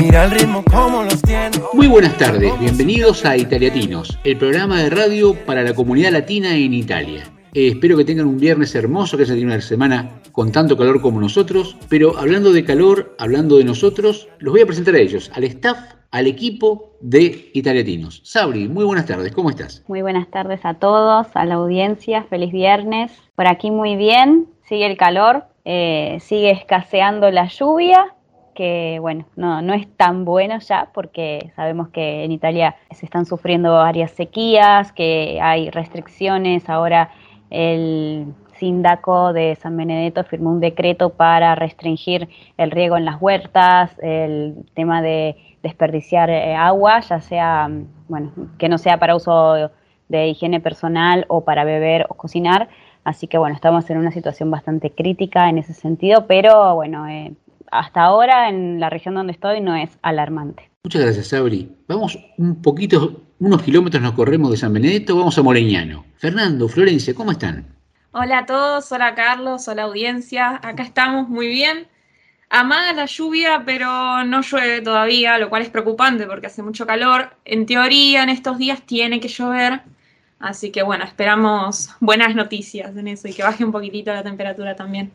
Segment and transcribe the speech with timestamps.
[0.00, 1.50] Mira el ritmo como los tiene.
[1.72, 6.74] Muy buenas tardes, bienvenidos a Italiatinos, el programa de radio para la comunidad latina en
[6.74, 7.24] Italia.
[7.54, 11.00] Eh, espero que tengan un viernes hermoso, que se tenido una semana con tanto calor
[11.00, 11.76] como nosotros.
[11.88, 15.78] Pero hablando de calor, hablando de nosotros, los voy a presentar a ellos, al staff
[16.14, 18.20] al equipo de Italiatinos.
[18.22, 19.82] Sabri, muy buenas tardes, ¿cómo estás?
[19.88, 23.10] Muy buenas tardes a todos, a la audiencia, feliz viernes.
[23.34, 28.14] Por aquí muy bien, sigue el calor, eh, sigue escaseando la lluvia,
[28.54, 33.26] que bueno, no, no es tan bueno ya porque sabemos que en Italia se están
[33.26, 37.10] sufriendo varias sequías, que hay restricciones, ahora
[37.50, 43.96] el Sindaco de San Benedetto firmó un decreto para restringir el riego en las huertas,
[44.00, 49.70] el tema de desperdiciar eh, agua, ya sea, mm, bueno, que no sea para uso
[50.08, 52.68] de higiene personal o para beber o cocinar.
[53.04, 57.34] Así que bueno, estamos en una situación bastante crítica en ese sentido, pero bueno, eh,
[57.74, 60.70] hasta ahora en la región donde estoy no es alarmante.
[60.84, 61.68] Muchas gracias, Sabri.
[61.88, 66.04] Vamos un poquito, unos kilómetros nos corremos de San Benedetto, vamos a Moreñano.
[66.16, 67.66] Fernando, Florencia, ¿cómo están?
[68.12, 70.60] Hola a todos, hola Carlos, hola audiencia.
[70.62, 71.88] Acá estamos muy bien.
[72.48, 77.30] Amaga la lluvia, pero no llueve todavía, lo cual es preocupante porque hace mucho calor.
[77.44, 79.80] En teoría, en estos días tiene que llover.
[80.38, 84.76] Así que bueno, esperamos buenas noticias en eso y que baje un poquitito la temperatura
[84.76, 85.10] también.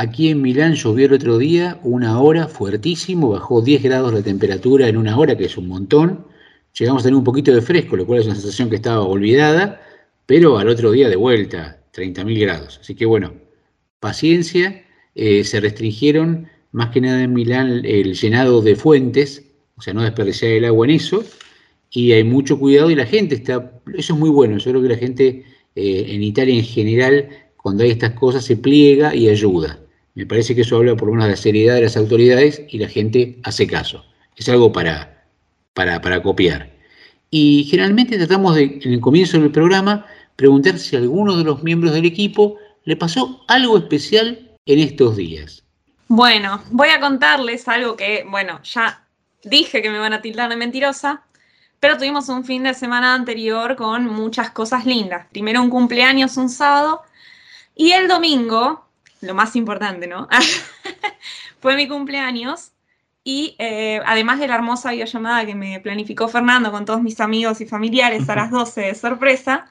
[0.00, 4.86] Aquí en Milán llovió el otro día, una hora fuertísimo, bajó 10 grados la temperatura
[4.86, 6.24] en una hora, que es un montón.
[6.78, 9.82] Llegamos a tener un poquito de fresco, lo cual es una sensación que estaba olvidada,
[10.24, 12.78] pero al otro día de vuelta, 30.000 grados.
[12.80, 13.32] Así que bueno,
[13.98, 14.84] paciencia,
[15.16, 20.02] eh, se restringieron más que nada en Milán el llenado de fuentes, o sea, no
[20.02, 21.24] desperdiciar el agua en eso,
[21.90, 24.90] y hay mucho cuidado y la gente está, eso es muy bueno, yo creo que
[24.90, 25.44] la gente
[25.74, 29.80] eh, en Italia en general, cuando hay estas cosas, se pliega y ayuda.
[30.18, 32.78] Me parece que eso habla por lo menos de la seriedad de las autoridades y
[32.78, 34.04] la gente hace caso.
[34.34, 35.24] Es algo para,
[35.74, 36.72] para, para copiar.
[37.30, 41.62] Y generalmente tratamos de, en el comienzo del programa, preguntar si a alguno de los
[41.62, 45.62] miembros del equipo le pasó algo especial en estos días.
[46.08, 49.06] Bueno, voy a contarles algo que, bueno, ya
[49.44, 51.22] dije que me van a tildar de mentirosa,
[51.78, 55.28] pero tuvimos un fin de semana anterior con muchas cosas lindas.
[55.30, 57.02] Primero un cumpleaños un sábado
[57.76, 58.87] y el domingo,
[59.20, 60.28] lo más importante, ¿no?
[61.60, 62.72] Fue mi cumpleaños
[63.24, 67.60] y eh, además de la hermosa videollamada que me planificó Fernando con todos mis amigos
[67.60, 69.66] y familiares a las 12 de sorpresa,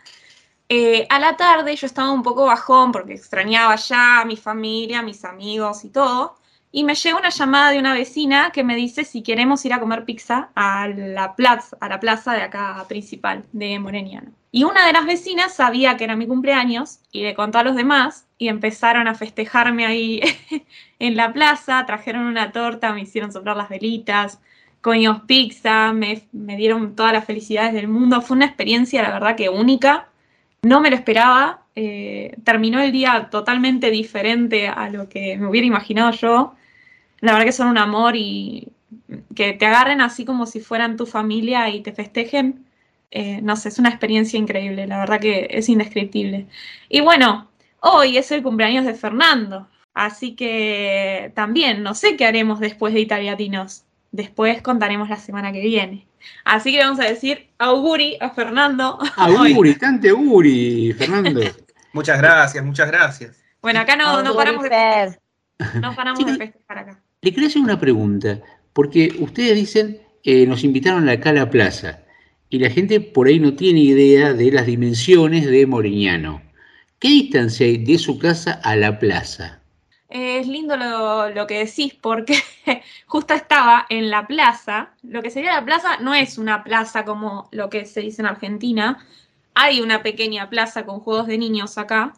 [0.70, 5.00] eh, a la tarde yo estaba un poco bajón porque extrañaba ya a mi familia,
[5.00, 6.38] a mis amigos y todo.
[6.72, 9.80] Y me llega una llamada de una vecina que me dice si queremos ir a
[9.80, 14.32] comer pizza a la plaza, a la plaza de acá principal de Moreniano.
[14.52, 17.76] Y una de las vecinas sabía que era mi cumpleaños y le contó a los
[17.76, 20.22] demás y empezaron a festejarme ahí
[21.00, 24.40] en la plaza, trajeron una torta, me hicieron soplar las velitas,
[24.82, 28.22] comimos pizza, me, me dieron todas las felicidades del mundo.
[28.22, 30.08] Fue una experiencia, la verdad, que única
[30.62, 31.64] no me lo esperaba.
[31.76, 36.56] Eh, terminó el día totalmente diferente a lo que me hubiera imaginado yo.
[37.22, 38.70] La verdad que son un amor y
[39.36, 42.66] que te agarren así como si fueran tu familia y te festejen.
[43.12, 46.48] Eh, no sé, es una experiencia increíble, la verdad que es indescriptible.
[46.90, 47.50] Y bueno,
[47.80, 53.02] hoy es el cumpleaños de Fernando, así que también no sé qué haremos después de
[53.02, 53.84] Italiatinos.
[54.12, 56.08] Después contaremos la semana que viene.
[56.44, 58.98] Así que vamos a decir auguri a Fernando.
[59.16, 61.42] Auguri, cante auguri, Fernando.
[61.94, 63.38] muchas gracias, muchas gracias.
[63.62, 65.20] Bueno, acá no, no paramos de festejar.
[65.82, 67.02] No paramos de festejar acá.
[67.22, 68.40] Le quería hacer una pregunta,
[68.74, 72.00] porque ustedes dicen, eh, nos invitaron acá a la plaza,
[72.50, 76.42] y la gente por ahí no tiene idea de las dimensiones de Moriñano.
[77.00, 79.62] ¿Qué distancia hay de su casa a la plaza?
[80.10, 82.40] es lindo lo, que decís porque
[83.08, 84.92] justo estaba en la plaza.
[85.04, 88.28] Lo que sería la plaza no es una plaza como lo que se dice en
[88.28, 89.06] Argentina.
[89.54, 92.14] Hay una pequeña plaza con juegos de niños acá.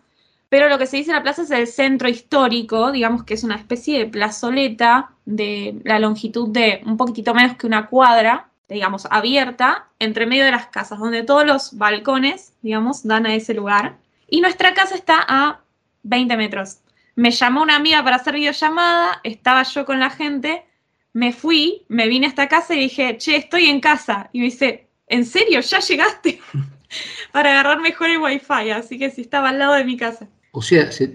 [0.50, 3.44] Pero lo que se dice en la plaza es el centro histórico, digamos que es
[3.44, 9.08] una especie de plazoleta de la longitud de un poquitito menos que una cuadra, digamos,
[9.12, 13.98] abierta, entre medio de las casas, donde todos los balcones, digamos, dan a ese lugar.
[14.32, 15.62] Y nuestra casa está a
[16.04, 16.80] 20 metros
[17.20, 20.64] me llamó una amiga para hacer videollamada, estaba yo con la gente,
[21.12, 24.30] me fui, me vine a esta casa y dije, che, estoy en casa.
[24.32, 25.60] Y me dice, ¿en serio?
[25.60, 26.40] ¿Ya llegaste?
[27.34, 30.30] para agarrar mejor el wifi, así que sí estaba al lado de mi casa.
[30.54, 31.10] O sea, se,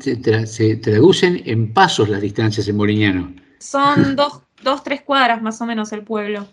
[0.76, 3.34] traducen en pasos las distancias en Moriñano.
[3.58, 6.46] Son dos, dos, tres cuadras más o menos el pueblo.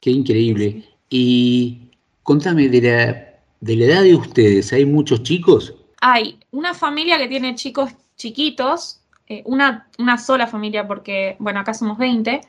[0.00, 0.88] Qué increíble.
[1.10, 1.90] Y
[2.22, 5.74] contame, de la, de la edad de ustedes, ¿hay muchos chicos?
[6.00, 9.86] Hay una familia que tiene chicos chiquitos, eh, una,
[10.18, 12.40] sola familia porque, bueno, acá somos 20,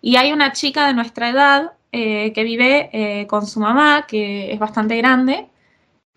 [0.00, 4.52] y hay una chica de nuestra edad eh, que vive eh, con su mamá, que
[4.52, 5.48] es bastante grande,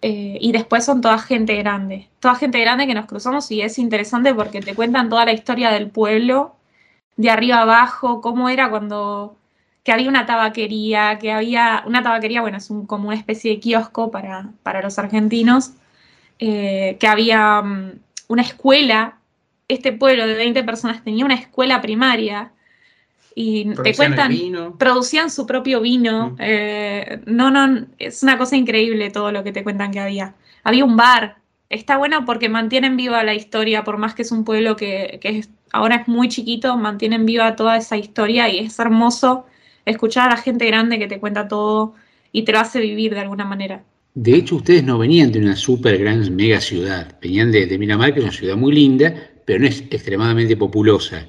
[0.03, 4.33] y después son toda gente grande, toda gente grande que nos cruzamos y es interesante
[4.33, 6.55] porque te cuentan toda la historia del pueblo,
[7.17, 9.37] de arriba abajo, cómo era cuando
[9.83, 13.59] que había una tabaquería, que había una tabaquería, bueno, es un, como una especie de
[13.59, 15.73] kiosco para, para los argentinos,
[16.99, 19.19] que había mm, una escuela,
[19.67, 22.51] este pueblo de 20 personas tenía una escuela primaria,
[23.35, 24.31] y te cuentan,
[24.77, 26.35] producían su propio vino.
[26.39, 30.35] Eh, no, no, es una cosa increíble todo lo que te cuentan que había.
[30.63, 31.37] Había un bar.
[31.69, 35.45] Está bueno porque mantienen viva la historia, por más que es un pueblo que, que
[35.71, 39.45] ahora es muy chiquito, mantienen viva toda esa historia y es hermoso
[39.85, 41.93] escuchar a la gente grande que te cuenta todo
[42.33, 43.83] y te lo hace vivir de alguna manera.
[44.13, 48.13] De hecho, ustedes no venían de una super gran mega ciudad, venían de, de Miramar,
[48.13, 49.13] que es una ciudad muy linda,
[49.45, 51.25] pero no es extremadamente populosa.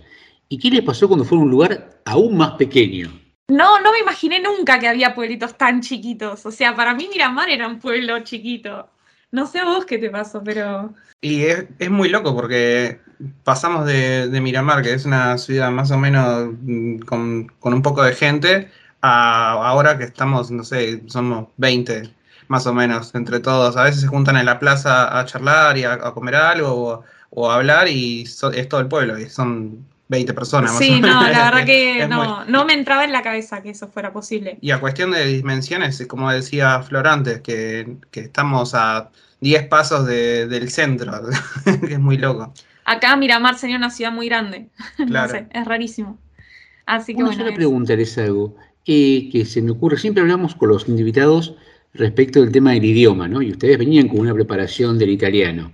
[0.49, 3.11] ¿Y qué les pasó cuando fueron a un lugar aún más pequeño?
[3.49, 6.45] No, no me imaginé nunca que había pueblitos tan chiquitos.
[6.45, 8.89] O sea, para mí Miramar era un pueblo chiquito.
[9.31, 10.93] No sé a vos qué te pasó, pero...
[11.21, 13.01] Y es, muy loco porque
[13.45, 18.15] pasamos de, Miramar, que es una ciudad más o menos mm, con, un poco de
[18.15, 18.71] gente,
[19.01, 22.13] a ahora que estamos, no sé, somos 20
[22.49, 23.77] más o menos entre todos.
[23.77, 27.55] A veces se juntan en la plaza a charlar y a, comer algo o, a
[27.55, 29.19] hablar y es todo el pueblo.
[29.19, 30.77] Y son 20 personas.
[30.77, 34.13] Sí, no, la verdad que no, no me entraba en la cabeza que eso fuera
[34.13, 34.59] posible.
[34.61, 39.11] Y a cuestión de dimensiones, como decía Florantes, que, que estamos a
[39.43, 41.13] 10 pasos del centro,
[41.65, 42.55] que es muy loco.
[42.85, 44.69] Acá Miramar sería una ciudad muy grande,
[44.99, 46.19] no sé, es rarísimo.
[46.87, 47.45] Así que una bueno.
[47.45, 48.57] Sola pregunta es algo
[48.87, 51.55] eh, que se me ocurre, siempre hablamos con los invitados
[51.95, 53.43] respecto del tema del idioma, ¿no?
[53.43, 55.73] Y ustedes venían con una preparación del italiano.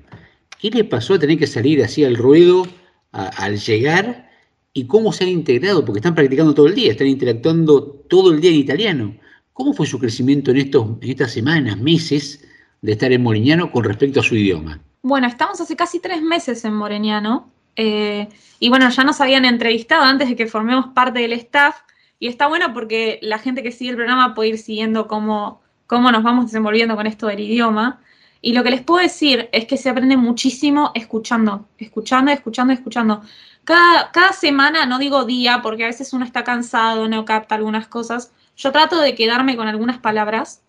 [0.61, 2.67] ¿Qué les pasó a tener que salir así al ruedo
[3.13, 4.29] al llegar
[4.73, 8.41] y cómo se han integrado, porque están practicando todo el día, están interactuando todo el
[8.41, 9.17] día en italiano.
[9.53, 12.47] ¿Cómo fue su crecimiento en, estos, estas semanas, meses
[12.81, 14.81] de estar en Moriñano con respecto a su idioma?
[15.03, 18.29] Bueno, estamos hace casi tres meses en Moriñano eh,
[18.61, 21.77] y bueno, ya nos habían entrevistado antes de que formemos parte del staff
[22.21, 26.13] y está bueno porque la gente que sigue el programa puede ir siguiendo cómo, cómo
[26.13, 27.99] nos vamos desenvolviendo con esto del idioma.
[28.41, 33.23] Y lo que les puedo decir es que se aprende muchísimo escuchando, escuchando, escuchando, escuchando.
[33.65, 38.33] Cada, semana, no digo día, porque a veces uno está cansado, no capta algunas cosas,
[38.57, 40.63] yo trato de quedarme con algunas palabras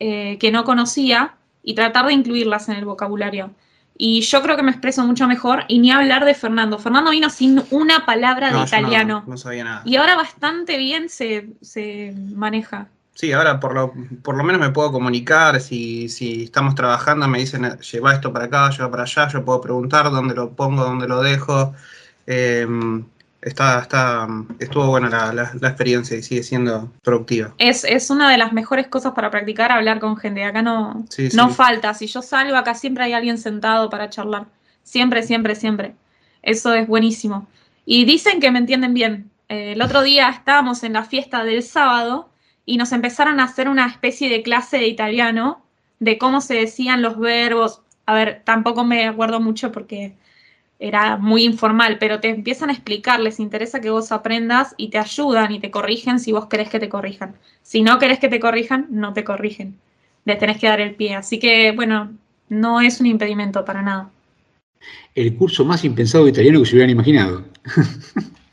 [0.00, 3.52] eh, que no conocía y tratar de incluirlas en el vocabulario.
[3.96, 6.78] Y yo creo que me expreso mucho mejor y ni hablar de Fernando.
[6.78, 9.22] Fernando vino sin una palabra de italiano.
[9.26, 9.82] No, sabía nada.
[9.84, 12.88] Y ahora bastante bien se, se maneja.
[13.14, 17.38] Sí, ahora por lo, por lo menos me puedo comunicar, si, si estamos trabajando me
[17.38, 21.06] dicen lleva esto para acá, lleva para allá, yo puedo preguntar dónde lo pongo, dónde
[21.06, 21.72] lo dejo,
[22.26, 23.04] Em,
[23.42, 24.26] está, está,
[24.58, 27.54] estuvo buena la, experiencia y sigue siendo productiva.
[27.58, 30.44] Es, una de las mejores cosas para practicar, hablar con gente.
[30.44, 31.92] Acá no, no falta.
[31.94, 34.46] Si yo salgo, acá siempre hay alguien sentado para charlar.
[34.82, 35.94] Siempre, siempre, siempre.
[36.42, 37.46] Eso es buenísimo.
[37.86, 39.30] Y dicen que me entienden bien.
[39.48, 42.30] Eh, el otro día estábamos en la fiesta del sábado
[42.66, 45.62] y nos empezaron a hacer una especie de clase de italiano
[45.98, 47.82] de cómo se decían los verbos.
[48.06, 50.14] A ver, tampoco me acuerdo mucho porque
[50.78, 54.98] era muy informal, pero te empiezan a explicar, les interesa que vos aprendas y te
[54.98, 57.36] ayudan y te corrigen si vos querés que te corrijan.
[57.62, 59.78] Si no querés que te corrijan, no te corrigen.
[60.24, 61.14] Les tenés que dar el pie.
[61.14, 62.12] Así que, bueno,
[62.48, 64.10] no es un impedimento para nada.
[65.14, 67.44] El curso más impensado de italiano que se hubieran imaginado.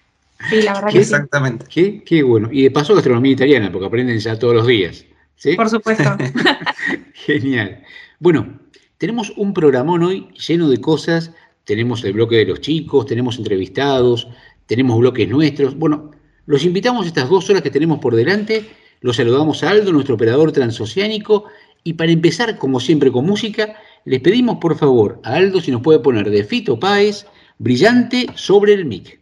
[0.50, 1.66] Sí, la verdad que Exactamente.
[1.70, 2.50] Qué, qué, bueno.
[2.52, 5.06] Y de paso gastronomía italiana, porque aprenden ya todos los días.
[5.36, 5.56] ¿sí?
[5.56, 6.18] Por supuesto.
[7.14, 7.84] Genial.
[8.20, 8.60] Bueno,
[8.98, 11.32] tenemos un programón hoy lleno de cosas
[11.72, 14.28] tenemos el bloque de los chicos, tenemos entrevistados,
[14.66, 15.78] tenemos bloques nuestros.
[15.78, 16.12] Bueno,
[16.46, 18.66] los invitamos estas dos horas que tenemos por delante.
[19.00, 21.46] Los saludamos a Aldo, nuestro operador transoceánico.
[21.84, 25.82] Y para empezar, como siempre con música, les pedimos por favor a Aldo si nos
[25.82, 27.26] puede poner de Fito Páez,
[27.58, 29.21] brillante sobre el mic.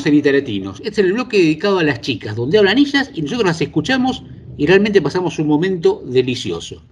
[0.00, 0.80] Seguimos en Iteratinos.
[0.80, 4.24] Este es el bloque dedicado a las chicas, donde hablan ellas y nosotros las escuchamos
[4.56, 6.82] y realmente pasamos un momento delicioso.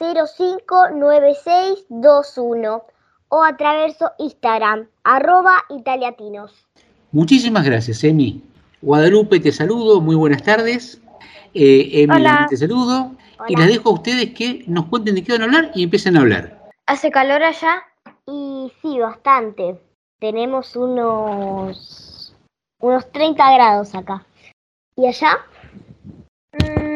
[0.00, 2.82] 05 96 21
[3.28, 6.66] o a través de Instagram arroba italiatinos.
[7.12, 8.42] Muchísimas gracias, Emi.
[8.82, 11.00] Guadalupe, te saludo, muy buenas tardes.
[11.54, 12.46] Eh, Emi, Hola.
[12.48, 13.12] te saludo.
[13.48, 16.16] Y les dejo a ustedes que nos cuenten de qué van a hablar y empiecen
[16.16, 16.70] a hablar.
[16.86, 17.82] ¿Hace calor allá?
[18.26, 19.78] Y sí, bastante.
[20.18, 22.34] Tenemos unos
[22.80, 24.24] unos 30 grados acá.
[24.96, 25.38] ¿Y allá?
[26.52, 26.89] Mm,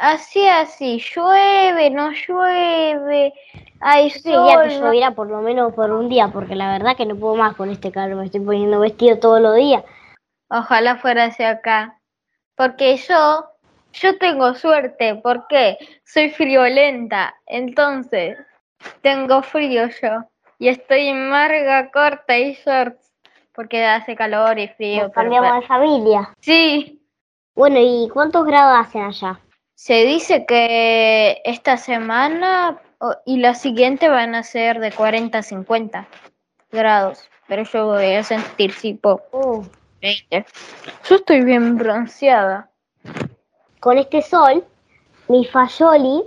[0.00, 1.02] así, así.
[1.14, 3.32] Llueve, no llueve.
[3.80, 4.80] Hay Yo quería que sol.
[4.84, 7.70] lloviera por lo menos por un día, porque la verdad que no puedo más con
[7.70, 8.16] este calor.
[8.16, 9.84] Me estoy poniendo vestido todos los días.
[10.48, 11.98] Ojalá fuera hacia acá.
[12.56, 13.44] Porque yo,
[13.92, 15.14] yo tengo suerte.
[15.16, 15.78] ¿Por qué?
[16.04, 17.34] Soy friolenta.
[17.46, 18.36] Entonces,
[19.02, 20.24] tengo frío yo.
[20.58, 23.12] Y estoy en marga corta y shorts.
[23.54, 25.02] Porque hace calor y frío.
[25.04, 26.30] Nos pero- cambiamos de familia.
[26.40, 26.96] Sí,
[27.54, 29.38] Bueno, ¿y cuántos grados hacen allá?
[29.80, 32.82] Se dice que esta semana
[33.24, 36.06] y la siguiente van a ser de 40 a 50
[36.70, 39.64] grados, pero yo voy a sentir tipo Uh,
[40.02, 40.44] 20.
[41.08, 42.68] Yo estoy bien bronceada.
[43.80, 44.62] con este sol,
[45.28, 46.24] mi fayoli,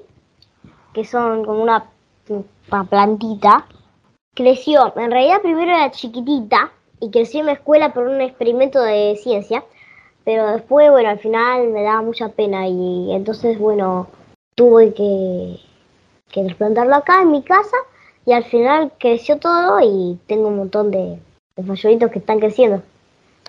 [0.95, 1.91] que son como una,
[2.27, 3.67] una plantita,
[4.33, 4.91] creció.
[4.97, 9.63] En realidad primero era chiquitita y crecí en mi escuela por un experimento de ciencia,
[10.25, 14.07] pero después, bueno, al final me daba mucha pena y entonces, bueno,
[14.55, 15.59] tuve que,
[16.29, 17.77] que trasplantarlo acá en mi casa
[18.25, 21.19] y al final creció todo y tengo un montón de,
[21.55, 22.81] de fallolitos que están creciendo.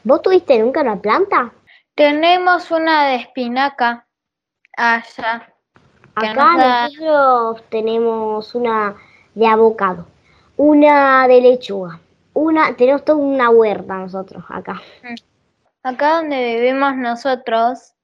[0.05, 1.53] ¿Vos tuviste nunca una planta?
[1.95, 4.07] Tenemos una de espinaca
[4.77, 5.49] allá.
[6.15, 8.97] Acá da- nosotros tenemos una
[9.35, 10.07] de abocado,
[10.57, 12.01] una de lechuga,
[12.35, 14.81] una, tenemos toda una huerta nosotros acá.
[15.85, 17.95] Acá donde vivimos nosotros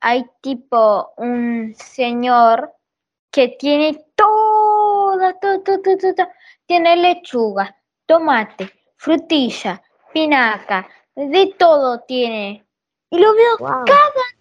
[0.00, 2.74] hay tipo un señor
[3.30, 6.28] que tiene toda, todo, todo, todo.
[6.66, 7.74] Tiene lechuga,
[8.04, 10.86] tomate, frutilla, pinaca,
[11.16, 12.66] de todo tiene.
[13.08, 13.84] Y lo veo Wow.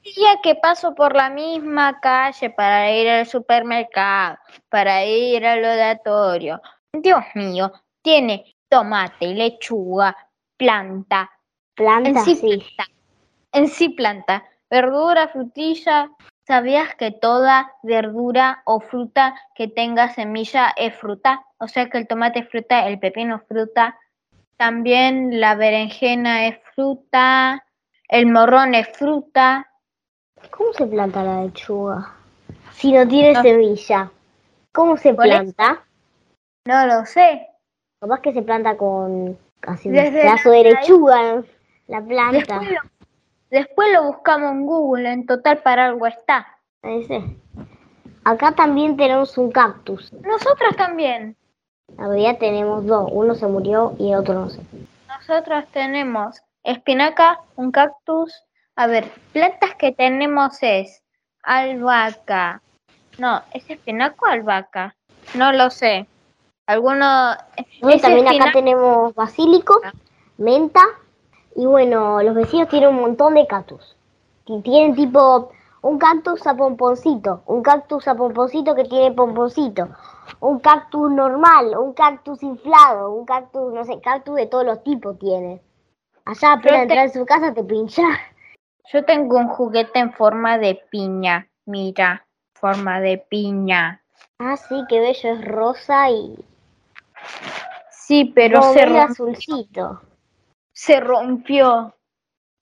[0.04, 6.62] día que paso por la misma calle para ir al supermercado, para ir al oratorio.
[6.92, 7.72] Dios mío,
[8.02, 10.14] tiene tomate, lechuga,
[10.58, 11.32] planta,
[11.76, 12.48] Planta, en sí, sí.
[12.48, 12.92] planta.
[13.54, 14.44] En sí planta.
[14.70, 16.10] Verdura, frutilla.
[16.48, 21.46] ¿Sabías que toda verdura o fruta que tenga semilla es fruta?
[21.60, 23.98] O sea que el tomate es fruta, el pepino es fruta.
[24.58, 27.66] También la berenjena es fruta.
[28.10, 29.68] El morrón es fruta.
[30.50, 32.14] ¿Cómo se planta la lechuga?
[32.74, 33.42] Si no tiene No.
[33.42, 34.12] semilla.
[34.74, 35.84] ¿Cómo se planta?
[36.66, 37.48] No lo sé.
[38.00, 41.44] Capaz que se planta con casi un pedazo de lechuga.
[41.88, 42.60] La planta.
[42.60, 42.80] Después lo,
[43.50, 45.12] después lo buscamos en Google.
[45.12, 46.48] En total para algo está.
[46.84, 47.24] Ese.
[48.24, 50.14] Acá también tenemos un cactus.
[50.14, 51.36] Nosotros también.
[51.98, 53.10] Realidad tenemos dos.
[53.12, 54.62] Uno se murió y el otro no sé.
[55.08, 58.44] Nosotros tenemos espinaca, un cactus.
[58.76, 61.04] A ver, plantas que tenemos es
[61.44, 62.62] albahaca.
[63.18, 64.96] No, ¿es espinaca o albahaca?
[65.36, 66.08] No lo sé.
[66.68, 67.34] Alguno.
[67.58, 69.82] ¿es también acá tenemos basílico,
[70.38, 70.82] menta
[71.56, 73.96] y bueno, los vecinos tienen un montón de cactus.
[74.46, 79.90] Y tienen tipo un cactus a pomponcito, un cactus a pomponcito que tiene pomponcito,
[80.40, 85.18] un cactus normal, un cactus inflado, un cactus, no sé, cactus de todos los tipos
[85.20, 85.62] tienen.
[86.26, 88.04] Allá apenas entras en su casa te pincha.
[88.92, 91.48] Yo tengo un juguete en forma de piña.
[91.66, 94.04] Mira, forma de piña.
[94.40, 96.36] Ah, sí, qué bello, es rosa y
[97.90, 100.02] Sí, pero no, se, azulcito.
[100.82, 101.94] Se rompió.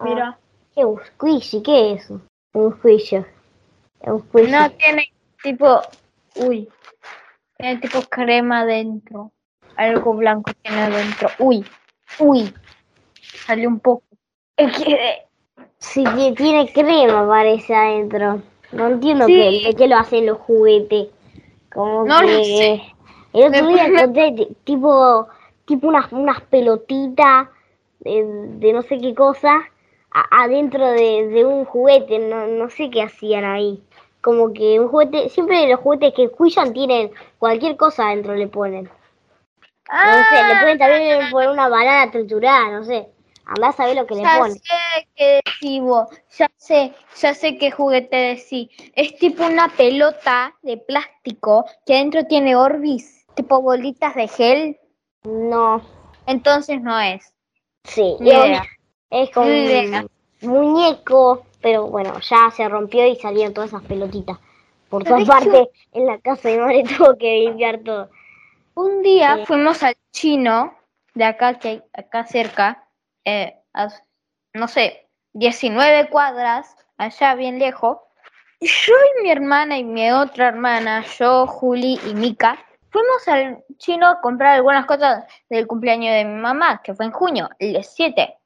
[0.04, 0.38] Mira.
[0.76, 2.20] Qué un squishy, ¿qué es eso?
[2.54, 3.24] Un squishy.
[4.02, 4.52] Un squishy.
[4.52, 5.82] No tiene tipo.
[6.36, 6.68] Uy.
[7.58, 9.32] Tiene tipo crema dentro.
[9.78, 11.30] Algo blanco tiene adentro.
[11.40, 11.66] Uy.
[12.20, 12.54] Uy.
[13.46, 14.04] Salió un poco.
[14.58, 15.26] Es que-
[15.78, 18.42] Sí, ti- tiene crema parece adentro.
[18.74, 19.34] No entiendo Sí.
[19.34, 21.08] qué, de qué lo hacen los juguetes.
[21.74, 22.82] Como No lo que sé.
[23.32, 25.28] el otro día encontré ti- tipo,
[25.66, 27.48] tipo unas, unas pelotitas
[28.00, 29.56] de, de no sé qué cosa
[30.12, 32.20] a- adentro de, de un juguete.
[32.20, 33.84] No, no sé qué hacían ahí.
[34.22, 38.90] Como que un juguete, siempre los juguetes que escuchan tienen cualquier cosa adentro le ponen.
[39.92, 43.08] No sé, le pueden también poner una banana triturada, no sé.
[43.46, 44.54] Andá a saber lo que le Ya ponen.
[44.54, 44.62] sé
[45.16, 46.08] qué decís vos,
[46.38, 48.70] ya sé, ya sé qué juguete decís.
[48.96, 54.78] Es tipo una pelota de plástico que adentro tiene Orbis, tipo bolitas de gel.
[55.24, 55.82] No,
[56.28, 57.34] Entonces no es.
[57.84, 60.10] Sí, Ni es- como un
[60.42, 64.38] muñeco, pero bueno, ya se rompió y salieron todas esas pelotitas.
[64.90, 68.10] Por todas partes, en la casa de madre tuvo que limpiar todo.
[68.76, 69.46] Un día Sí.
[69.46, 70.74] fuimos al chino,
[71.14, 72.88] de acá, que hay acá cerca,
[73.26, 73.90] eh, a,
[74.54, 77.98] no sé, 19 cuadras, allá bien lejos.
[78.60, 82.58] Y Yo y mi hermana y mi otra hermana, yo, Juli y Mika,
[82.90, 87.12] fuimos al chino a comprar algunas cosas del cumpleaños de mi mamá, que fue en
[87.12, 88.38] junio, el 7,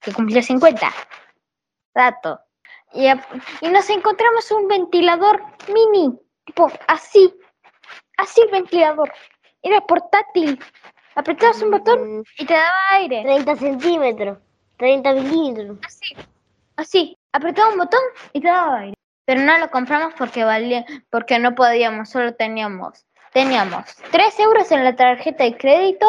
[0.00, 0.90] que cumplió 50.
[1.94, 2.40] Dato.
[2.94, 7.34] Y, y nos encontramos un ventilador mini, tipo así,
[8.18, 9.12] así el ventilador.
[9.62, 10.58] Era portátil.
[11.14, 13.22] Apretabas un botón Mm, y te daba aire.
[13.22, 14.38] 30 centímetros,
[14.78, 15.78] 30 milímetros.
[15.86, 16.16] Así.
[16.76, 17.18] Así.
[17.32, 18.00] Apretaba un botón
[18.32, 18.94] y te daba aire.
[19.24, 23.06] Pero no lo compramos porque valía, porque no podíamos, solo teníamos.
[23.32, 26.06] Teníamos 3 euros en la tarjeta de crédito,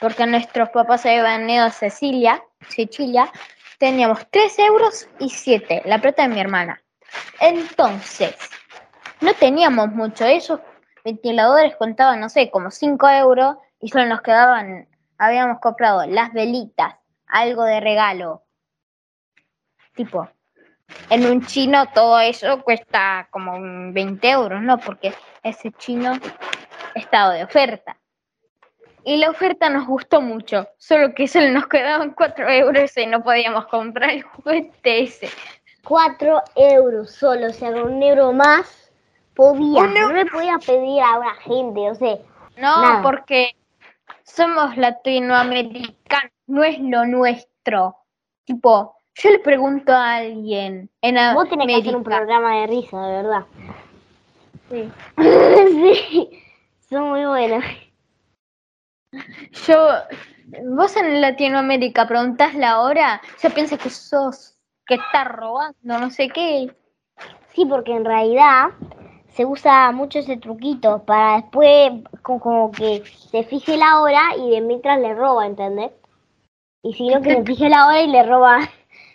[0.00, 3.30] porque nuestros papás se habían ido a Cecilia, Sicilia.
[3.78, 6.82] Teníamos 3 euros y 7, la plata de mi hermana.
[7.40, 8.34] Entonces,
[9.20, 10.24] no teníamos mucho.
[10.24, 10.60] Esos
[11.04, 16.94] ventiladores contaban, no sé, como 5 euros y solo nos quedaban, habíamos comprado las velitas,
[17.26, 18.44] algo de regalo.
[19.94, 20.28] Tipo,
[21.10, 24.78] en un chino todo eso cuesta como un 20 euros, ¿no?
[24.78, 26.12] Porque ese chino
[26.94, 27.96] estaba de oferta.
[29.04, 33.22] y la oferta nos gustó mucho, solo que solo nos quedaban 4 euros y no
[33.22, 35.30] podíamos comprar el juguete ese.
[35.84, 38.92] 4 euros solo, o sea, con un euro más
[39.34, 39.84] podía.
[39.86, 42.16] No le podía pedir a una gente, o sea,
[42.56, 43.02] No, Nada.
[43.02, 43.56] porque
[44.24, 47.96] somos latinoamericanos, no es lo nuestro.
[48.44, 53.00] Tipo, yo le pregunto a alguien en vos tenés que hacer un programa de risa,
[53.06, 53.44] de verdad.
[54.70, 54.90] Sí.
[55.16, 56.30] sí,
[56.88, 57.64] son muy buenos.
[59.66, 59.88] Yo,
[60.76, 66.28] vos en Latinoamérica preguntás la hora, ya piensas que sos, que estás robando, no sé
[66.28, 66.74] qué.
[67.54, 68.68] Sí, porque en realidad
[69.30, 74.50] se usa mucho ese truquito para después co- como que se fije la hora y
[74.50, 75.92] de mientras le roba, ¿entendés?
[76.82, 78.58] Y si no, que se fije la hora y le roba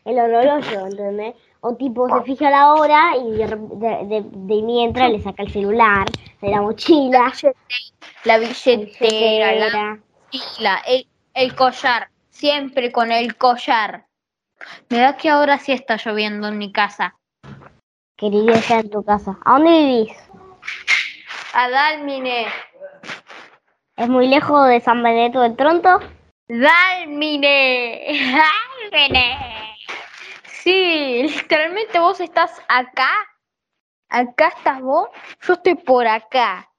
[0.05, 1.35] el horologio, ¿entendés?
[1.61, 6.07] O tipo, se fija la hora y de, de- de- mientras le saca el celular
[6.41, 7.31] de la mochila.
[7.41, 9.99] La la billetera, la
[10.31, 14.05] mochila, el, el collar, siempre con el collar.
[14.89, 17.15] Me da que ahora sí está lloviendo en mi casa.
[18.17, 19.37] Quería estar en tu casa.
[19.45, 20.17] ¿A dónde vivís?
[21.53, 22.47] A Dalmine,
[23.95, 25.99] ¿Es muy lejos de San Benedetto del Tronto?
[26.47, 28.33] Dalmine,
[28.91, 29.72] Dalmine.
[30.63, 33.10] Sí, literalmente vos estás acá,
[34.08, 35.10] acá estás vos,
[35.45, 36.69] yo estoy por acá.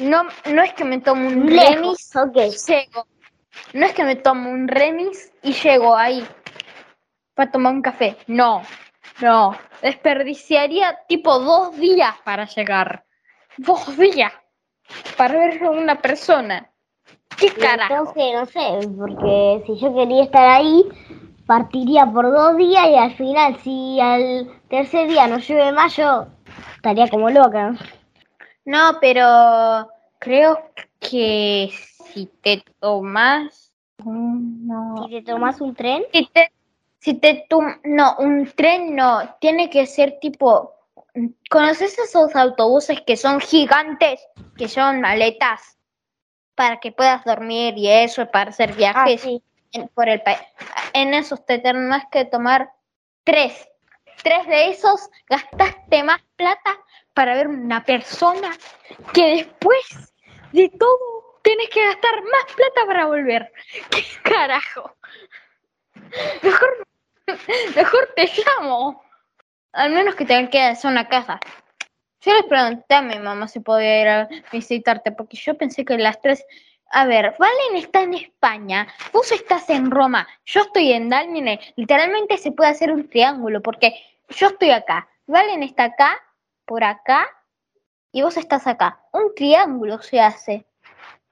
[0.00, 2.10] No, no es que me tomo un remis
[2.66, 3.06] llego.
[3.74, 6.26] No es que me tomo un remis y llego ahí
[7.34, 8.16] para tomar un café.
[8.28, 8.62] No,
[9.20, 9.54] no.
[9.82, 13.04] Desperdiciaría tipo dos días para llegar.
[13.58, 14.32] Dos días
[15.18, 16.70] para ver a una persona.
[17.36, 18.14] ¿Qué carajo?
[18.16, 20.82] Entonces, no sé, porque si yo quería estar ahí,
[21.46, 26.26] partiría por dos días y al final, si al tercer día no llueve más, yo
[26.76, 27.74] estaría como loca.
[28.64, 30.58] No, pero creo
[31.00, 31.70] que
[32.12, 33.72] si te tomas.
[34.04, 35.06] No.
[35.06, 36.52] Si te tomas un tren, Si te,
[36.98, 37.46] si te
[37.84, 40.74] no, un tren no, tiene que ser tipo,
[41.50, 44.26] ¿conoces esos autobuses que son gigantes,
[44.56, 45.78] que son maletas
[46.54, 49.42] para que puedas dormir y eso, para hacer ah, viajes sí.
[49.74, 50.38] En- por el país?
[50.94, 52.70] En esos te tenés que tomar
[53.24, 53.68] tres.
[54.22, 56.78] Tres de esos gastaste más plata
[57.12, 58.50] para ver una persona
[59.12, 60.14] que después
[60.52, 60.98] de todo
[61.42, 63.52] tienes que gastar más plata para volver.
[63.90, 64.96] ¿Qué carajo?
[66.42, 66.86] Mejor,
[67.76, 69.02] mejor te llamo.
[69.72, 71.40] Al menos que te quedes en una casa.
[72.20, 75.98] Yo les pregunté a mi mamá si podía ir a visitarte, porque yo pensé que
[75.98, 76.46] las tres.
[76.96, 81.58] A ver, Valen está en España, vos estás en Roma, yo estoy en Dalmine.
[81.74, 83.96] Literalmente se puede hacer un triángulo, porque
[84.28, 86.22] yo estoy acá, Valen está acá,
[86.64, 87.26] por acá,
[88.12, 89.00] y vos estás acá.
[89.12, 90.66] Un triángulo se hace,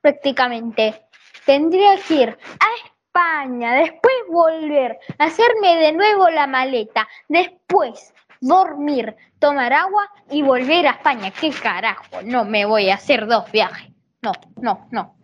[0.00, 1.06] prácticamente.
[1.46, 9.72] Tendría que ir a España, después volver, hacerme de nuevo la maleta, después dormir, tomar
[9.72, 11.30] agua y volver a España.
[11.30, 12.20] ¿Qué carajo?
[12.24, 13.92] No me voy a hacer dos viajes.
[14.22, 15.21] No, no, no.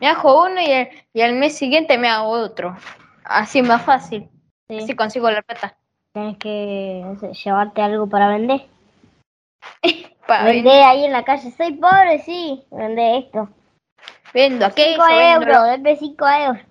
[0.00, 2.76] Me hago uno y el, y el mes siguiente me hago otro.
[3.24, 4.28] Así más fácil.
[4.68, 4.78] Sí.
[4.78, 5.76] Así consigo la plata.
[6.12, 8.66] Tienes que no sé, llevarte algo para vender.
[10.26, 11.50] Pa- Vender ahí en la calle.
[11.52, 12.64] Soy pobre, sí.
[12.70, 13.48] Vende esto.
[14.32, 16.62] Vendo aquello, 5 vendo euros, dame 5 euros.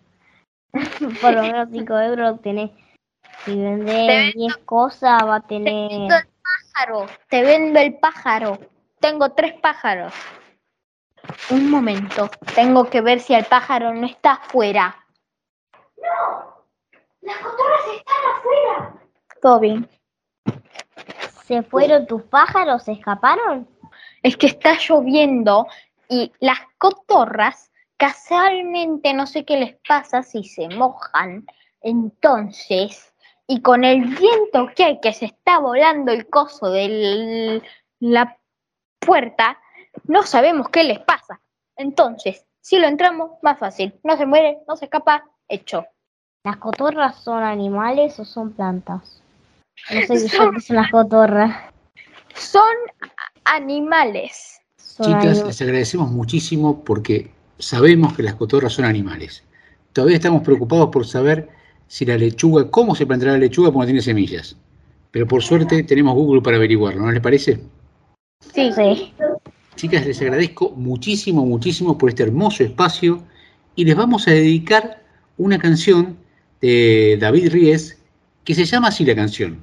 [1.21, 2.71] Por lo menos 5 euros tenés.
[3.45, 3.91] Si Te vendo-
[4.35, 5.89] 10 cosas, va a Te tener.
[5.89, 6.27] vendo el
[6.73, 7.05] pájaro.
[7.29, 8.59] Te vendo el pájaro.
[8.99, 10.13] Tengo tres pájaros.
[11.49, 12.29] Un momento.
[12.55, 14.95] Tengo que ver si el pájaro no está afuera.
[15.97, 16.65] No.
[17.21, 18.93] Las cotorras están afuera.
[19.41, 19.89] Todo bien.
[21.45, 22.83] ¿Se fueron tus pájaros?
[22.83, 23.67] ¿Se escaparon?
[24.21, 25.67] Es que está lloviendo
[26.09, 31.45] y las cotorras casualmente no sé qué les pasa si se mojan.
[31.81, 33.13] Entonces,
[33.47, 37.61] y con el viento que hay, que se está volando el coso de
[37.99, 38.37] la
[38.99, 39.57] puerta,
[40.07, 41.39] no sabemos qué les pasa.
[41.75, 43.93] Entonces, si lo entramos, más fácil.
[44.03, 45.85] No se muere, no se escapa, hecho.
[46.43, 49.21] ¿Las cotorras son animales o son plantas?
[49.89, 51.71] No sé qué Son- qué son las cotorras.
[52.35, 52.63] Son
[53.45, 54.59] animales.
[54.77, 55.45] Son Chicas, animales.
[55.47, 59.43] les agradecemos muchísimo porque sabemos que las cotorras son animales.
[59.93, 61.49] Todavía estamos preocupados por saber
[61.87, 64.57] si la lechuga, cómo se plantará la lechuga porque no tiene semillas.
[65.11, 67.59] Pero por suerte tenemos Google para averiguarlo, ¿no les parece?
[68.53, 68.71] Sí.
[68.73, 69.13] Sí.
[69.75, 73.21] Chicas, les agradezco muchísimo, muchísimo por este hermoso espacio
[73.75, 75.03] y les vamos a dedicar
[75.37, 76.17] una canción
[76.61, 77.97] de David Ries
[78.43, 79.59] que se llama así la canción.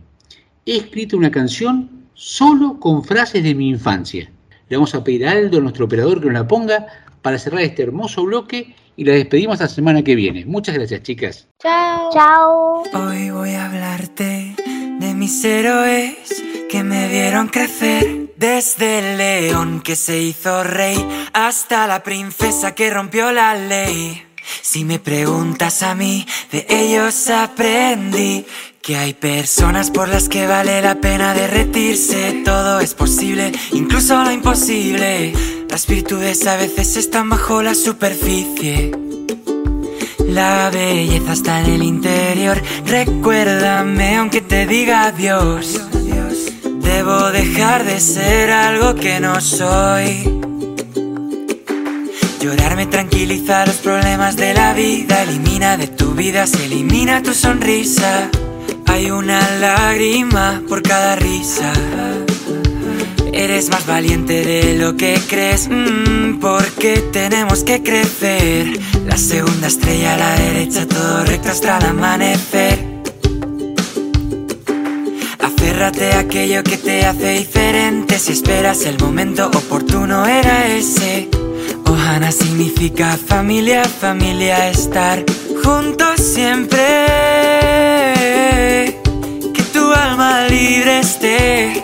[0.67, 4.31] He escrito una canción solo con frases de mi infancia.
[4.69, 6.87] Le vamos a pedir a Aldo, nuestro operador, que nos la ponga
[7.23, 10.45] para cerrar este hermoso bloque y la despedimos la semana que viene.
[10.45, 11.49] Muchas gracias, chicas.
[11.63, 12.11] Chao.
[12.13, 12.83] Chao.
[12.93, 14.55] Hoy voy a hablarte
[15.01, 18.20] de mis héroes que me vieron crecer.
[18.41, 20.97] Desde el león que se hizo rey
[21.35, 24.27] hasta la princesa que rompió la ley.
[24.63, 28.47] Si me preguntas a mí, de ellos aprendí
[28.81, 32.41] que hay personas por las que vale la pena derretirse.
[32.43, 35.35] Todo es posible, incluso lo imposible.
[35.69, 38.91] Las virtudes a veces están bajo la superficie.
[40.27, 42.63] La belleza está en el interior.
[42.87, 45.79] Recuérdame aunque te diga adiós.
[47.01, 50.39] Debo dejar de ser algo que no soy.
[52.43, 55.23] Llorar me tranquiliza los problemas de la vida.
[55.23, 58.29] Elimina de tu vida, se elimina tu sonrisa.
[58.85, 61.73] Hay una lágrima por cada risa.
[63.33, 68.79] Eres más valiente de lo que crees, mm, porque tenemos que crecer.
[69.07, 72.90] La segunda estrella a la derecha, todo recto hasta el amanecer.
[75.81, 78.19] Aférrate a aquello que te hace diferente.
[78.19, 81.31] Si esperas el momento oportuno, era ese.
[81.87, 85.25] Ohana significa familia, familia, estar
[85.65, 86.79] juntos siempre.
[89.55, 91.83] Que tu alma libre esté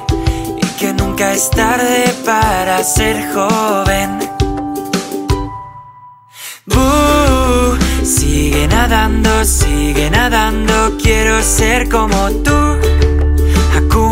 [0.60, 4.18] y que nunca es tarde para ser joven.
[6.66, 13.05] Bú, sigue nadando, sigue nadando, quiero ser como tú.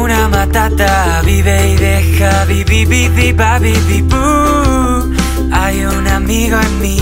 [0.05, 5.15] Hakuna Matata, vive y deja, vivi, vivi, ba, vivi, bú.
[5.51, 6.99] Hay un amigo en mí,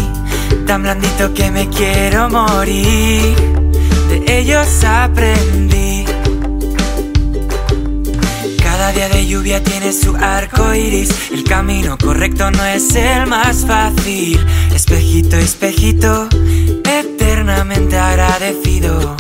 [0.69, 3.35] tan blandito que me quiero morir.
[4.09, 6.05] De ellos aprendí.
[8.63, 11.33] Cada día de lluvia tiene su arco iris.
[11.33, 14.39] El camino correcto no es el más fácil.
[14.73, 16.29] Espejito, espejito,
[16.85, 19.17] eternamente agradecido.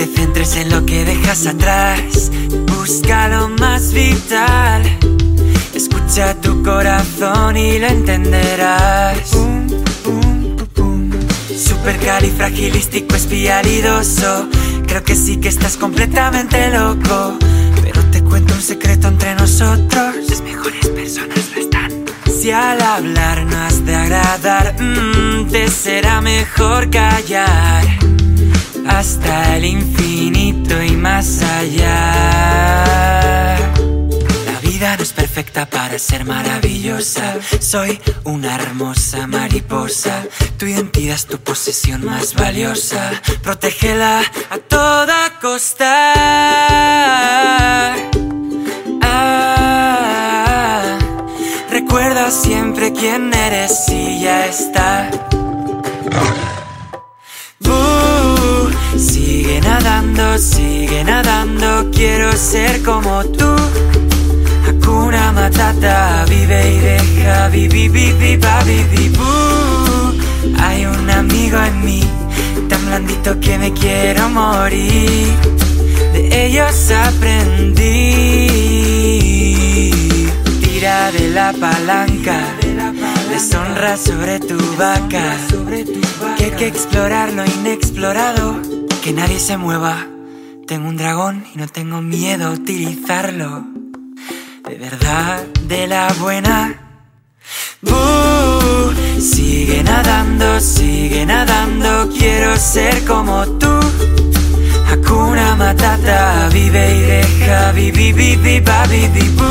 [0.00, 2.30] Te centres en lo que dejas atrás.
[2.68, 4.82] Busca lo más vital.
[5.74, 9.18] Escucha tu corazón y lo entenderás.
[11.54, 14.48] Supercalifragilístico espialidoso.
[14.86, 17.36] Creo que sí que estás completamente loco.
[17.82, 20.16] Pero te cuento un secreto entre nosotros.
[20.30, 22.04] Las mejores personas lo están.
[22.24, 28.19] Si al hablar no has de agradar, mm, te será mejor callar.
[28.90, 33.56] Hasta el infinito y más allá.
[34.46, 37.36] La vida no es perfecta para ser maravillosa.
[37.60, 40.24] Soy una hermosa mariposa.
[40.58, 43.12] Tu identidad es tu posesión más valiosa.
[43.42, 46.14] Protégela a toda costa.
[49.02, 50.98] Ah,
[51.70, 55.10] recuerda siempre quién eres y ya está.
[58.96, 63.56] Sigue nadando, sigue nadando, quiero ser como tú.
[64.66, 69.12] Hakuna Matata, vive y deja, vivi, vivi, vivi.
[70.58, 72.02] Hay un amigo en mí,
[72.68, 75.34] tan blandito que me quiero morir.
[76.12, 78.48] De ellos aprendí.
[80.60, 82.40] Tira de la palanca,
[83.28, 85.36] deshonra sobre tu vaca.
[86.36, 88.60] Que hay que explorar lo inexplorado,
[89.00, 90.06] que nadie se mueva.
[90.66, 93.64] Tengo un dragón y no tengo miedo a utilizarlo.
[94.68, 96.78] De verdad, de la buena.
[97.80, 97.92] Bú,
[99.18, 103.80] sigue nadando, sigue nadando, quiero ser como tú.
[104.90, 109.44] Hakuna Matata, vive y deja, vivi, vivi, ba, vivi, bú.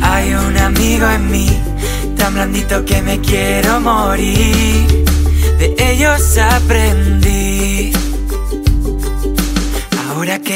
[0.00, 1.48] Hay un amigo en mí,
[2.16, 5.04] tan blandito que me quiero morir.
[5.58, 7.41] De ellos aprendí.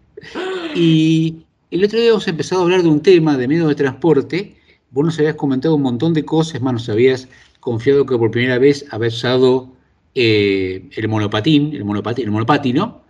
[0.76, 4.58] Y el otro día hemos empezado a hablar de un tema de medios de transporte.
[4.92, 7.30] Vos nos habías comentado un montón de cosas, más nos habías
[7.62, 9.72] confiado que por primera vez habías usado
[10.14, 13.02] eh, el monopatín, el monopatín, el monopatino.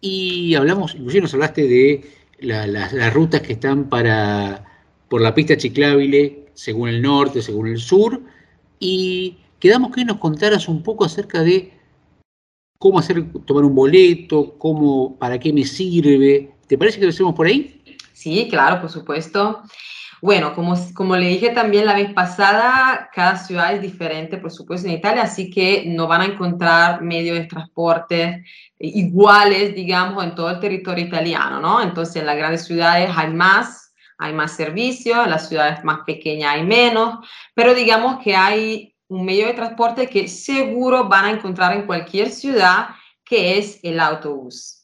[0.00, 4.64] Y hablamos, inclusive nos hablaste de las rutas que están para
[5.08, 8.20] por la pista ciclable, según el norte, según el sur,
[8.78, 11.72] y quedamos que nos contaras un poco acerca de
[12.78, 16.52] cómo hacer, tomar un boleto, cómo, para qué me sirve.
[16.66, 17.82] ¿Te parece que lo hacemos por ahí?
[18.12, 19.62] Sí, claro, por supuesto.
[20.20, 24.88] Bueno, como, como le dije también la vez pasada, cada ciudad es diferente, por supuesto,
[24.88, 28.44] en Italia, así que no van a encontrar medios de transporte
[28.80, 31.80] iguales, digamos, en todo el territorio italiano, ¿no?
[31.80, 36.54] Entonces, en las grandes ciudades hay más, hay más servicios, en las ciudades más pequeñas
[36.54, 37.18] hay menos,
[37.54, 42.30] pero digamos que hay un medio de transporte que seguro van a encontrar en cualquier
[42.30, 42.88] ciudad,
[43.24, 44.77] que es el autobús.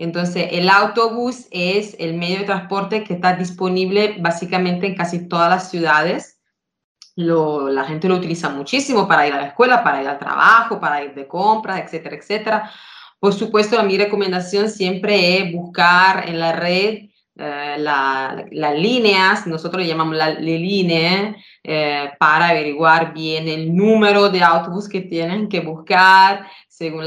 [0.00, 5.50] Entonces, el autobús es el medio de transporte que está disponible básicamente en casi todas
[5.50, 6.40] las ciudades.
[7.16, 11.04] la gente lo utiliza muchísimo para ir a la escuela, para ir al trabajo, para
[11.04, 12.70] ir de compras, etcétera, etcétera.
[13.18, 19.88] Por supuesto, mi recomendación siempre es buscar en la red eh, las líneas, nosotros le
[19.88, 26.46] llamamos la, línea, eh, para averiguar bien el número de autobús que tienen que buscar
[26.80, 27.04] según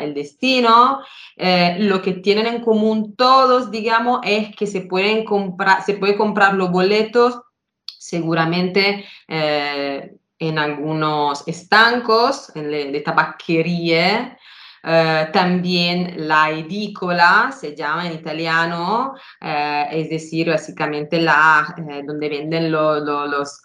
[0.00, 1.00] el destino.
[1.34, 6.14] Eh, lo que tienen en común todos, digamos, es que se pueden comprar, se puede
[6.14, 7.40] comprar los boletos
[7.86, 14.38] seguramente en algunos estancos de, de tabaquería
[14.82, 22.28] eh, también la edicola se llama en italiano, eh, es decir, básicamente la, eh, donde
[22.28, 23.62] venden los,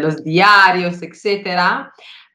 [0.00, 1.02] los diarios,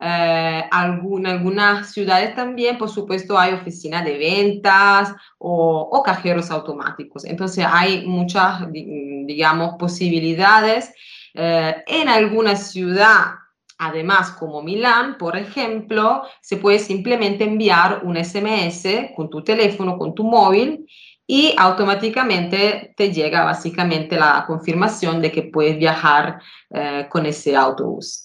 [0.05, 0.69] etc.
[1.07, 7.25] en algunas ciudades también, por supuesto, hay oficinas de ventas o, o cajeros automáticos.
[7.25, 10.93] Entonces hay muchas, digamos, posibilidades.
[11.33, 13.35] en alguna ciudad
[13.77, 20.15] Además, como Milán, por ejemplo, se puede simplemente enviar un SMS con tu teléfono, con
[20.15, 20.87] tu móvil
[21.27, 26.39] y automáticamente te llega básicamente la confirmación de que puedes viajar
[26.69, 28.24] eh, con ese autobús.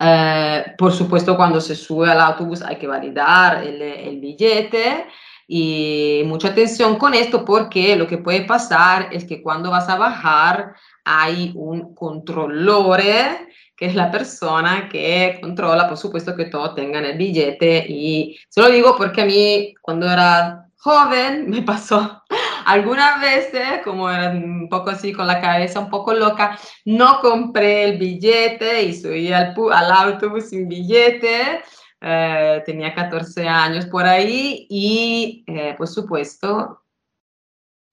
[0.00, 5.06] Eh, por supuesto, cuando se sube al autobús hay que validar el, el billete
[5.46, 9.96] y mucha atención con esto porque lo que puede pasar es que cuando vas a
[9.96, 13.48] bajar hay un controlore
[13.80, 17.86] que es la persona que controla, por supuesto, que todos tengan el billete.
[17.88, 22.22] Y se lo digo porque a mí, cuando era joven, me pasó
[22.66, 27.84] algunas veces, como era un poco así con la cabeza un poco loca, no compré
[27.84, 29.54] el billete y subí al,
[29.90, 31.62] autobús sin billete.
[32.02, 36.82] Eh, tenía 14 años por ahí y, eh, por supuesto,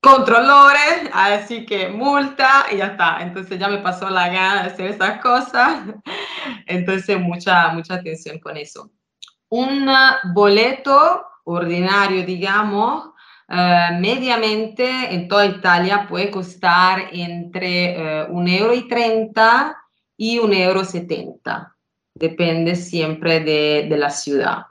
[0.02, 3.20] controlores, así que multa y ya está.
[3.22, 5.82] Entonces ya me pasó la gana de hacer esas cosas.
[6.66, 8.92] Entonces mucha, mucha atención con eso.
[9.50, 9.90] Un
[10.34, 13.12] boleto ordinario, digamos,
[13.50, 19.78] eh, mediamente en toda Italia puede costar entre uh, euro y 30
[20.18, 21.74] y un euro 70.
[22.14, 24.66] Depende siempre de, de la ciudad.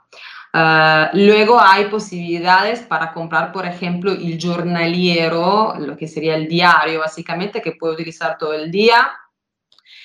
[0.53, 6.99] Ah, luego hay posibilidades para comprar, por ejemplo, el jornaliero, lo que sería el diario
[6.99, 9.11] básicamente, que puede utilizar todo el día,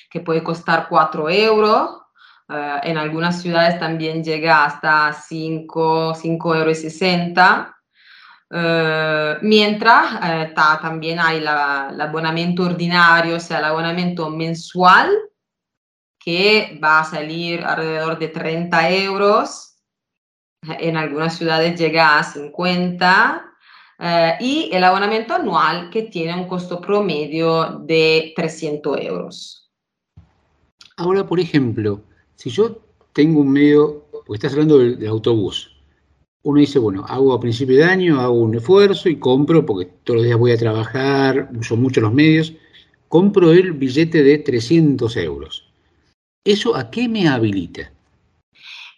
[0.09, 2.01] que puede costar 4 euros.
[2.83, 7.75] En algunas ciudades también llega hasta 5, 5 euros y 60.
[8.55, 15.09] Uh, mientras eh, también hay la, el abonamiento ordinario, o sea, el abonamiento mensual,
[16.19, 19.73] que va a salir alrededor de 30 euros
[20.79, 23.45] en algunas ciudades llega a 50
[23.99, 29.71] eh, y el abonamiento anual que tiene un costo promedio de 300 euros.
[30.97, 32.01] Ahora, por ejemplo,
[32.35, 32.81] si yo
[33.13, 35.72] tengo un medio, porque estás hablando del, autobús,
[36.43, 40.17] uno dice, bueno, hago a principio de año, hago un esfuerzo y compro, porque todos
[40.17, 42.53] los días voy a trabajar, uso mucho los medios,
[43.07, 45.71] compro el billete de 300 euros.
[46.45, 47.91] ¿Eso a qué me habilita?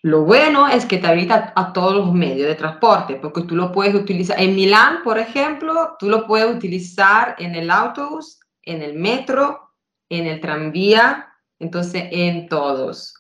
[0.02, 3.72] Lo bueno es que te habilita a todos los medios de transporte, porque tú lo
[3.72, 4.40] puedes utilizar.
[4.40, 9.72] En Milán, por ejemplo, tú lo puedes utilizar en el autobús, en el metro,
[10.10, 11.28] en el tranvía,
[11.60, 13.16] entonces en todos.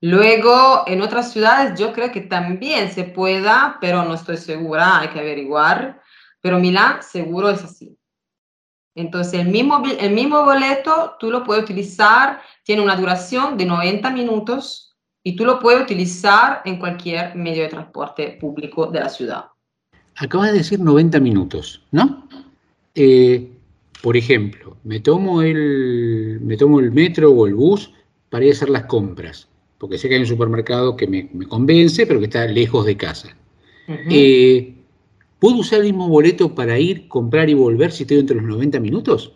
[0.00, 5.08] Luego, en otras ciudades yo creo que también se pueda, pero no estoy segura, hay
[5.08, 6.00] que averiguar.
[6.40, 7.98] Pero Milán seguro es así.
[8.94, 14.10] Entonces, el mismo, el mismo boleto tú lo puedes utilizar, tiene una duración de 90
[14.10, 19.46] minutos y tú lo puedes utilizar en cualquier medio de transporte público de la ciudad.
[20.16, 22.26] Acabas de decir 90 minutos, ¿no?
[22.94, 23.52] Eh,
[24.02, 27.92] por ejemplo, me tomo, el, me tomo el metro o el bus
[28.30, 29.47] para ir a hacer las compras,
[29.78, 33.36] porque sé que hay un supermercado que me, convence, pero que está lejos de casa.
[35.38, 38.50] ¿Puedo usar el mismo boleto para ir, comprar y volver si estoy dentro de los
[38.50, 39.32] 90 minutos?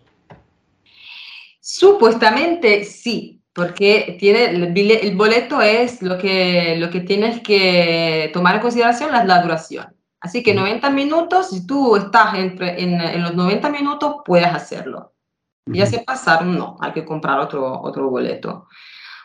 [1.61, 8.63] Supuestamente sí, porque tiene el, boleto es lo que, lo que tienes que tomar en
[8.63, 9.87] consideración la, la duración.
[10.21, 15.13] Así que 90 minutos, si tú estás entre, en, los 90 minutos, puedes hacerlo.
[15.67, 18.67] Ya se pasaron, no, hay que comprar otro, otro boleto.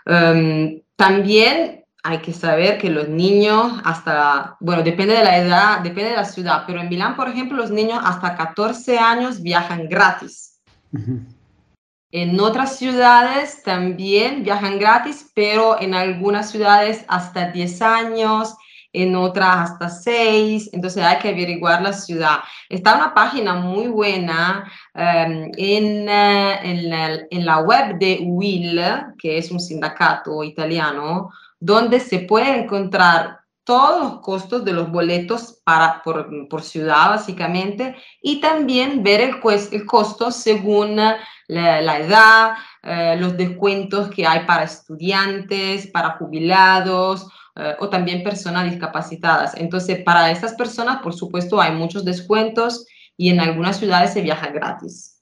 [0.05, 6.11] Em, también hay que saber que los niños hasta, bueno, depende de la edad, depende
[6.11, 10.59] de la ciudad, pero en Milán, por ejemplo, los niños hasta 14 años viajan gratis.
[12.11, 18.55] En otras ciudades también viajan gratis, pero en algunas ciudades hasta 10 años,
[18.93, 22.39] en otras hasta 6, entonces hay que averiguar la ciudad.
[22.69, 28.81] Está una página muy buena em, en, eh, en, la, en la web de WIL,
[29.17, 31.29] que es un sindicato italiano,
[31.59, 37.97] donde se puede encontrar todos los costos de los boletos para, por, por ciudad, básicamente,
[38.21, 39.35] y también ver el,
[39.71, 41.17] el costo según la,
[41.47, 47.27] la edad, eh, los descuentos que hay para estudiantes, para jubilados
[47.57, 49.55] eh, o también personas discapacitadas.
[49.55, 52.85] Entonces, para estas personas, por supuesto, hay muchos descuentos
[53.17, 55.17] y en algunas ciudades se viaja gratis.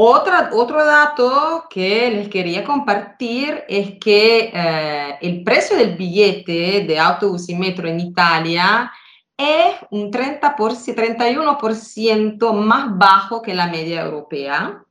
[0.00, 6.98] Otra, otro dato que les quería compartir es que eh, el precio del billete de
[7.00, 8.92] autobús y metro en Italia
[9.36, 14.84] es un 30 por, 31% más bajo que la media europea.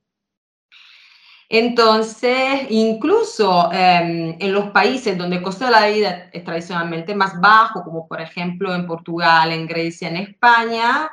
[1.49, 7.39] Entonces, incluso em, en los países donde el costo de la vida es tradicionalmente más
[7.39, 11.09] bajo, como por ejemplo en Portugal, en Grecia, en España,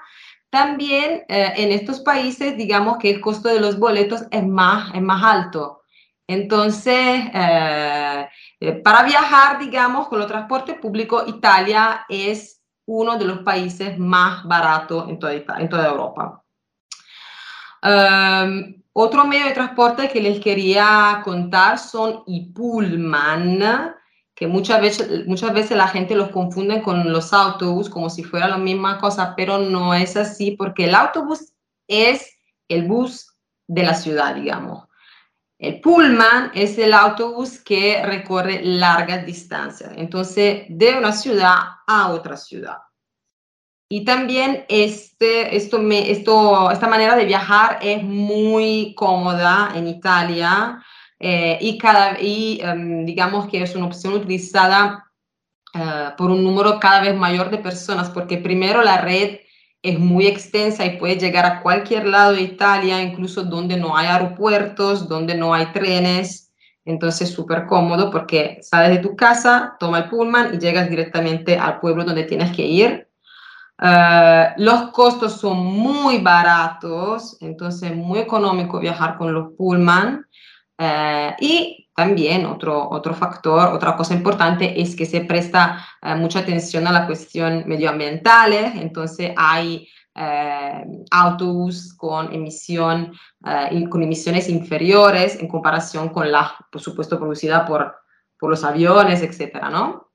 [0.50, 5.02] también eh, en estos países, digamos que el costo de los boletos es más, es
[5.02, 5.82] más alto.
[6.26, 8.28] Entonces, eh,
[8.60, 14.44] eh, para viajar, digamos, con el transporte público, Italia es uno de los países más
[14.44, 15.34] baratos en toda,
[15.88, 16.42] Europa.
[17.82, 23.92] Um, otro medio de transporte que les quería contar son y pullman,
[24.36, 28.48] que muchas veces, muchas veces la gente los confunde con los autobús como si fuera
[28.48, 31.52] la misma cosa, pero no es así porque el autobús
[31.88, 32.38] es
[32.68, 33.34] el bus
[33.66, 34.86] de la ciudad, digamos.
[35.58, 42.36] El pullman es el autobús que recorre largas distancias, entonces de una ciudad a otra
[42.36, 42.78] ciudad.
[43.88, 50.82] Y también este, esto me, esto, esta manera de viajar es muy cómoda en Italia
[51.18, 55.04] eh, y, cada, y em, digamos que es una opción utilizada
[55.74, 59.38] eh, por un número cada vez mayor de personas, porque primero la red
[59.82, 64.06] es muy extensa y puede llegar a cualquier lado de Italia, incluso donde no hay
[64.06, 66.52] aeropuertos, donde no hay trenes.
[66.86, 71.80] Entonces, súper cómodo porque sales de tu casa, toma el pullman y llegas directamente al
[71.80, 73.08] pueblo donde tienes que ir.
[73.82, 80.26] Eh, los costos son muy baratos, entonces muy económico viajar con los pullman.
[80.78, 86.40] Eh, y también otro, otro factor, otra cosa importante es que se presta eh, mucha
[86.40, 89.88] atención a la cuestión medioambientales, entonces hay
[91.10, 93.12] autobús con, emisión,
[93.90, 97.96] con emisiones inferiores en comparación con la, por supuesto, producida por,
[98.38, 100.13] por los aviones, etcétera, ¿no?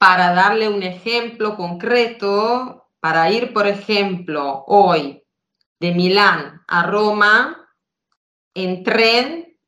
[0.00, 5.22] Para darle un ejemplo concreto, para ir, por ejemplo, hoy
[5.78, 7.68] de Milán a Roma,
[8.54, 9.58] en tren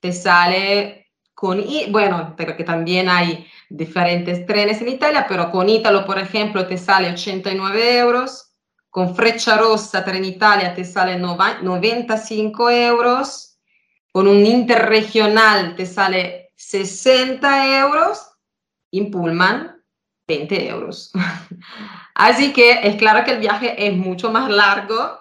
[0.00, 6.06] te sale con, bueno, pero que también hay diferentes trenes en Italia, pero con Ítalo,
[6.06, 8.54] por ejemplo, te sale 89 euros,
[8.88, 13.58] con Freccia Rossa Trenitalia te sale 95 euros,
[14.12, 18.27] con un interregional te sale 60 euros,
[18.92, 19.82] en Pullman
[20.28, 21.12] 20 euros.
[22.14, 25.18] Así que es claro que el viaje es mucho más largo,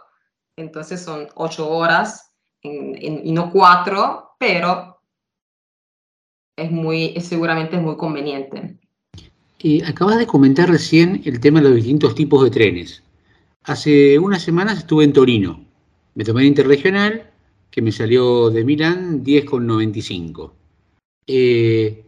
[0.58, 5.00] entonces son 8 horas y no cuatro, pero
[6.58, 8.78] es muy, seguramente es muy conveniente.
[9.60, 13.04] Y acabas de comentar recién el tema de los distintos tipos de trenes.
[13.64, 15.66] Hace unas semanas estuve en Torino.
[16.16, 17.32] Me tomé el interregional
[17.70, 20.52] que me salió de Milán 10,95.
[21.28, 22.07] eh,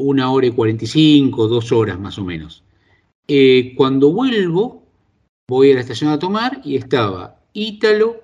[0.00, 2.64] una hora y 45, dos horas más o menos.
[3.28, 4.82] Eh, cuando vuelvo,
[5.48, 8.20] voy a la estación a tomar y estaba Ítalo,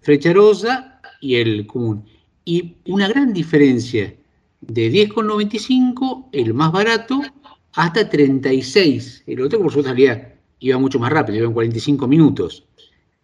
[0.00, 2.04] Frecharosa y el común.
[2.44, 4.14] Y una gran diferencia
[4.60, 7.20] de 10,95, el más barato,
[7.72, 9.24] hasta 36.
[9.26, 12.64] El otro, por su salía, iba mucho más rápido, iba en 45 minutos.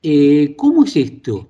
[0.03, 1.49] Eh, ¿Cómo es esto?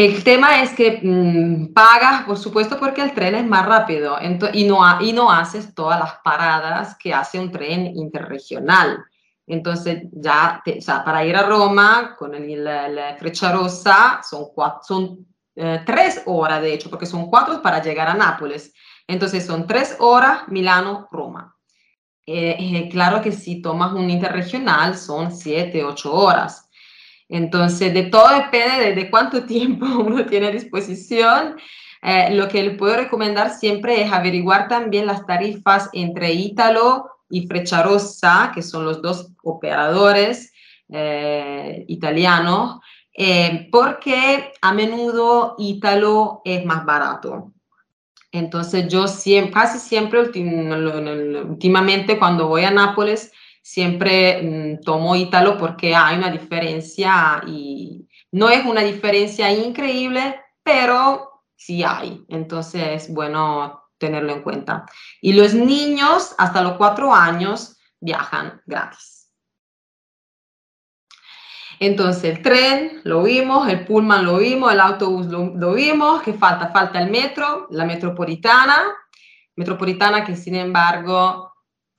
[0.00, 4.16] El tema es que mm, pagas, por supuesto, porque el tren es más rápido
[4.54, 9.04] y, no, y no haces todas las paradas que hace un tren interregional.
[9.46, 13.14] Entonces, ya, o sea, para ir a Roma con el, la,
[13.52, 18.14] Rosa son, cuatro, son eh, tres horas, de hecho, porque son cuatro para llegar a
[18.14, 18.72] Nápoles.
[19.06, 21.54] Entonces, son tres horas Milano-Roma.
[22.24, 26.69] Eh, eh, claro que si tomas un interregional son siete, ocho horas.
[27.30, 31.56] Entonces, de todo depende de, cuánto tiempo uno tiene a disposición.
[32.02, 37.46] Eh, lo que le puedo recomendar siempre es averiguar también las tarifas entre Ítalo y
[37.46, 40.52] Frecciarossa, que son los dos operadores
[40.88, 42.80] eh, italianos,
[43.16, 47.52] eh, porque a menudo Ítalo es más barato.
[48.32, 53.32] Entonces yo siempre, casi siempre últimamente cuando voy a Nápoles
[53.62, 61.42] siempre mm, tomo Ítalo porque hay una diferencia y no es una diferencia increíble, pero
[61.56, 62.24] sí hay.
[62.28, 64.86] Entonces es bueno tenerlo en cuenta.
[65.20, 69.20] Y los niños hasta los cuatro años viajan gratis.
[71.78, 76.34] Entonces el tren lo vimos, el pullman lo vimos, el autobús lo, lo vimos, que
[76.34, 78.84] falta, falta el metro, la metropolitana,
[79.56, 81.49] metropolitana que sin embargo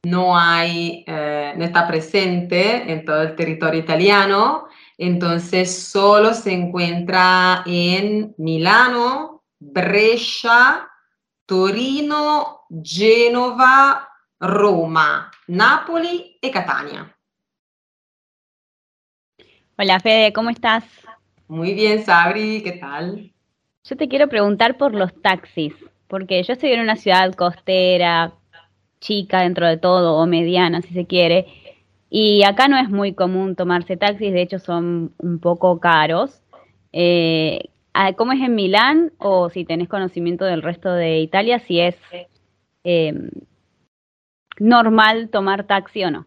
[0.03, 7.63] no hay, eh, no está presente en todo el territorio italiano, entonces solo se encuentra
[7.65, 10.87] en Milano, Brescia,
[11.45, 17.15] Torino, Genova, Roma, Napoli y Catania.
[19.77, 20.83] Hola Fede, ¿cómo estás?
[21.47, 23.31] Muy bien, Sabri, ¿qué tal?
[23.83, 25.73] Yo te quiero preguntar por los taxis,
[26.07, 28.31] porque yo estoy en una ciudad costera,
[29.01, 31.47] chica dentro de todo o mediana si se quiere.
[32.09, 36.41] Y acá no es muy común tomarse taxis, de hecho son un poco caros.
[36.93, 41.79] Eh, ah, ¿Cómo es en Milán o si tenés conocimiento del resto de Italia, si
[41.79, 41.95] es
[42.83, 43.29] em,
[44.59, 46.25] normal tomar taxi o no?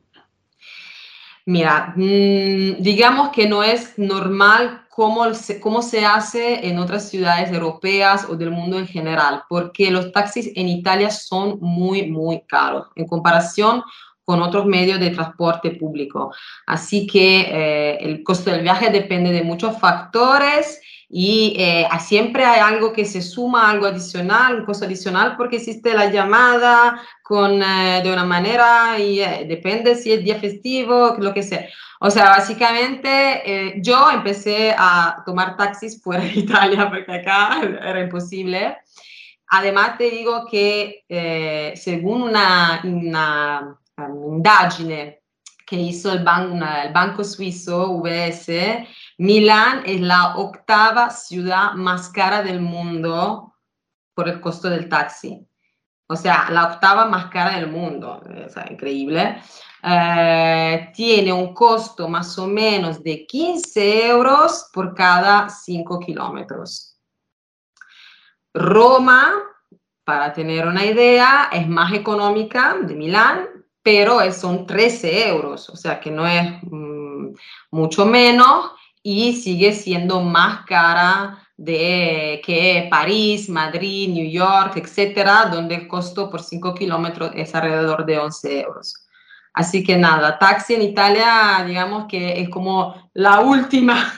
[1.47, 7.51] Mira, mm, digamos que no es normal cómo se, cómo se hace en otras ciudades
[7.51, 12.87] europeas o del mundo en general, porque los taxis en Italia son muy, muy caros
[12.95, 13.83] en comparación
[14.25, 16.33] con otros medios de transporte público.
[16.67, 22.61] Así que eh, el costo del viaje depende de muchos factores y eh, siempre hay
[22.61, 28.01] algo que se suma, algo adicional, un costo adicional, porque existe la llamada con, eh,
[28.03, 31.67] de una manera y depende si es día festivo, lo que sea.
[32.07, 33.09] O sea, básicamente
[33.47, 38.77] eh, yo empecé a tomar taxis fuera de Italia porque acá era imposible.
[39.47, 45.23] Además te digo que eh, según una, una, indagine
[45.67, 48.51] que hizo el, el banco suizo UBS,
[49.19, 53.55] Milán es la octava ciudad más cara del mundo
[54.15, 55.47] por el costo del taxi.
[56.07, 58.21] O sea, la octava más cara del mundo.
[58.23, 59.41] O increíble.
[59.83, 66.99] Eh, tiene un costo más o menos de 15 euros por cada 5 kilómetros.
[68.55, 69.33] Roma,
[70.05, 73.49] para tener una idea, es más económica de Milán,
[73.83, 77.35] pero son 13 euros, o sea que no es mm,
[77.71, 78.71] mucho menos
[79.07, 86.31] y sigue siendo más cara de que París, Madrid, New York, etcétera, donde el costo
[86.31, 89.07] por 5 kilómetros es alrededor de 11 euros.
[89.53, 94.11] Así que nada, taxi en Italia, digamos que es como la última,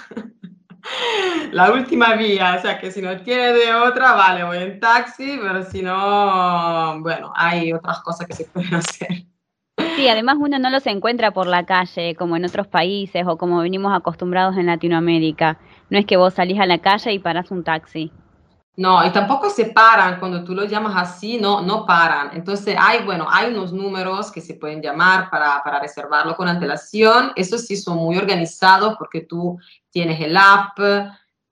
[1.51, 5.37] la última vía, o sea que si no tiene de otra, vale, voy en taxi,
[5.43, 9.27] pero si no, bueno, hay otras cosas que se pueden hacer.
[9.97, 13.61] Sí, además uno no los encuentra por la calle como en otros países o como
[13.61, 15.59] venimos acostumbrados en Latinoamérica.
[15.89, 18.13] No es que vos salís a la calle y parás un taxi.
[18.77, 22.29] No, y tampoco se paran cuando tú los llamas así, no, no paran.
[22.35, 27.33] Entonces hay, bueno, hay unos números que se pueden llamar para, para reservarlo con antelación.
[27.35, 29.59] Eso sí son muy organizados porque tú
[29.91, 30.79] tienes el app,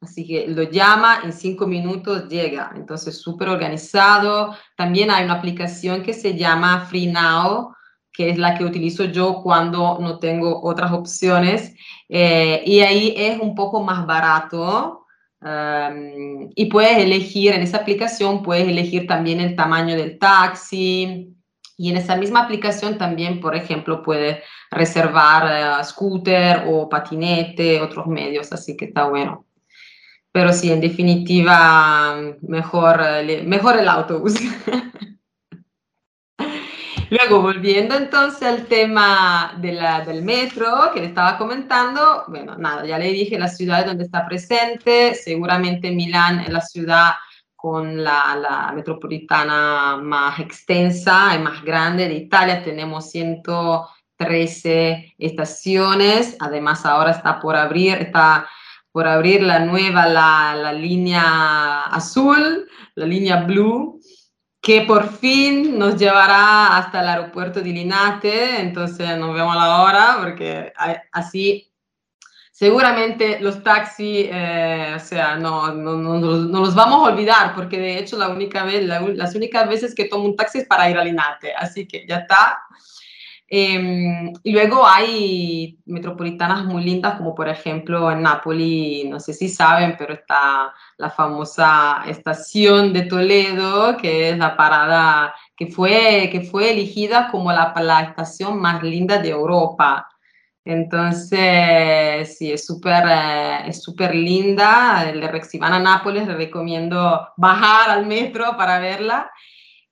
[0.02, 2.72] así que lo llama, en cinco minutos llega.
[2.76, 4.54] Entonces súper organizado.
[4.76, 7.74] También hay una aplicación que se llama Free Now,
[8.14, 11.74] que es la que utilizo yo cuando no tengo otras opciones.
[12.08, 15.04] Eh, y ahí es un poco más barato
[15.44, 21.30] Um, y puedes elegir, en esa aplicación puedes elegir también el tamaño del taxi.
[21.76, 24.38] Y en esa misma aplicación también, por ejemplo, puedes
[24.70, 29.46] reservar uh, scooter o patinete, otros medios, así que está bueno.
[30.32, 33.00] Pero sí, en definitiva, mejor,
[33.44, 34.34] mejor el autobús.
[37.10, 42.86] Luego, volviendo entonces al tema de la, del metro que le estaba comentando, bueno, nada,
[42.86, 47.14] ya le dije la ciudad donde está presente, seguramente Milán es la ciudad
[47.56, 56.86] con la, la, metropolitana más extensa y más grande de Italia, tenemos 113 estaciones, además
[56.86, 58.48] ahora está por abrir, está
[58.92, 64.00] por abrir la nueva, la, la línea azul, la línea blue,
[64.64, 69.82] que por fin nos llevará hasta el aeropuerto de Linate, entonces nos vemos a la
[69.82, 70.72] hora porque
[71.12, 71.70] así
[72.50, 77.78] seguramente los taxis, eh, o sea, no, no, no, no, los vamos a olvidar porque
[77.78, 80.96] de hecho la única vez, las únicas veces que tomo un taxi es para ir
[80.96, 82.62] a Linate, así que ya está.
[83.46, 89.48] Eh, y luego hay metropolitanas muy lindas, como por ejemplo en Nápoles, no sé si
[89.48, 96.40] saben, pero está la famosa estación de Toledo, que es la parada que fue, que
[96.40, 100.08] fue elegida como la, la estación más linda de Europa.
[100.64, 105.12] Entonces, sí, es súper eh, es súper linda.
[105.48, 109.30] Si van a Nápoles, les recomiendo bajar al metro para verla.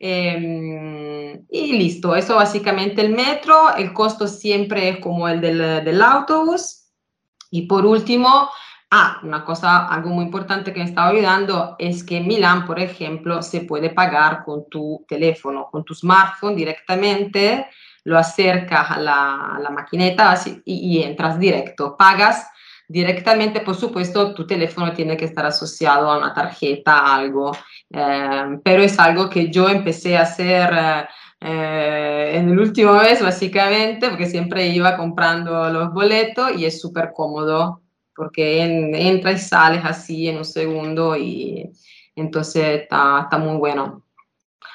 [0.05, 6.03] Em, y listo, eso básicamente el metro, el costo siempre es como el del, del
[6.03, 6.89] autobús.
[7.53, 8.51] Y por último,
[8.91, 12.81] ah, una cosa, algo muy importante que me estaba olvidando es que en Milán, por
[12.81, 17.69] ejemplo, se puede pagar con tu teléfono, con tu smartphone directamente,
[18.03, 20.35] lo acercas a la, la maquineta
[20.65, 22.49] y, y entras directo, pagas
[22.93, 27.53] directamente, por supuesto, tu teléfono tiene que estar asociado a una tarjeta, algo,
[27.91, 30.71] eh, pero es algo que yo empecé a hacer
[31.41, 37.13] eh, en el último mes, básicamente, porque siempre iba comprando los boletos y es súper
[37.15, 37.81] cómodo,
[38.15, 41.73] porque entra y sales así en un segundo y
[42.15, 44.05] entonces está, está muy bueno.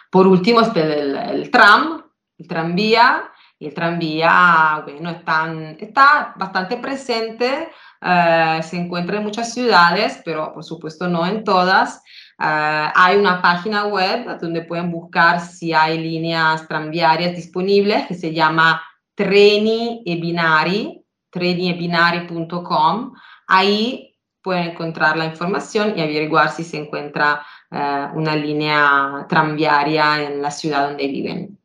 [0.09, 2.03] Por último, está el, el tram,
[2.39, 7.69] el tranvía, el tranvía, bueno, está bastante presente,
[8.01, 12.03] eh, se encuentra en muchas ciudades, pero por supuesto no en todas.
[12.39, 18.31] Uh, hay una página web donde pueden buscar si hay líneas tranviarias disponibles que se
[18.31, 18.79] llama
[19.15, 23.13] Treni e Binari, treniebinari.com.
[23.47, 30.39] Ahí pueden encontrar la información y averiguar si se encuentra uh, una línea tranviaria en
[30.39, 31.57] la ciudad donde viven.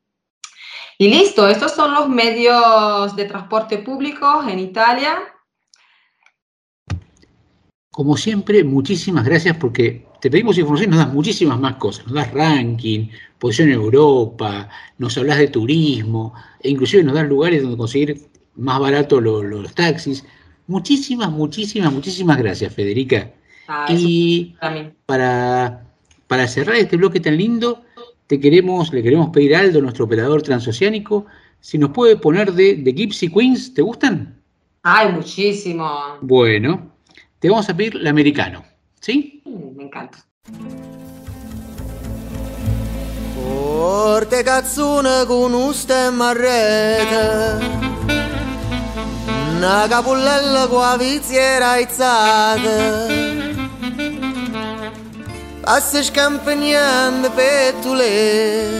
[0.97, 5.19] Y listo, estos son los medios de transporte público en Italia.
[7.93, 12.33] Como siempre, muchísimas gracias porque te pedimos información, nos das muchísimas más cosas, nos das
[12.33, 16.33] ranking, posición en Europa, nos hablas de turismo,
[16.63, 18.19] e inclusive nos das lugares donde conseguir
[18.57, 20.25] más barato los taxis.
[20.69, 23.31] Muchísimas, muchísimas, muchísimas gracias, Federica.
[23.69, 24.57] Ah, y
[25.05, 25.85] para,
[26.29, 27.83] para cerrar este bloque tan lindo,
[28.27, 31.27] te queremos, le queremos pedir a Aldo, nuestro operador transoceánico,
[31.61, 34.41] si nos puede poner de, de Gypsy Queens, ¿te gustan?
[34.83, 35.91] Ay, muchísimo.
[36.23, 36.92] Bueno,
[37.43, 38.65] te vamos a pedir l'americano,
[39.01, 39.43] ¿sí?
[39.45, 40.19] Me encanta.
[43.35, 47.59] Forte cazzone con un stemma a rete
[49.57, 53.09] Una capullella con la viziera aizzata
[55.63, 58.71] Passa scampagnando pettule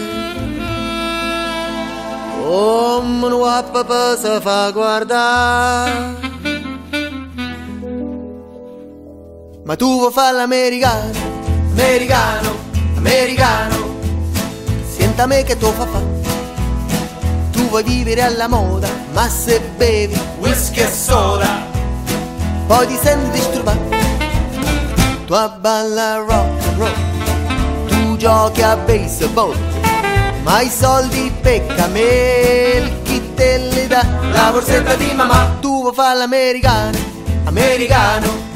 [2.41, 6.23] Come un papà si fa guardare
[9.65, 11.17] Ma tu vuoi fare l'americano,
[11.71, 12.55] americano,
[12.97, 13.95] americano.
[14.85, 16.01] Senta me che tu fa fa
[17.51, 21.65] Tu vuoi vivere alla moda, ma se bevi whisky e soda
[22.67, 23.89] Poi ti senti disturbato
[25.25, 29.55] Tu balla rock and roll Tu giochi a baseball
[30.43, 34.05] Ma i soldi pecca me chi te li dà.
[34.31, 35.55] La borsetta di mamma.
[35.61, 36.97] Tu vuoi fare l'americano,
[37.45, 38.52] americano americano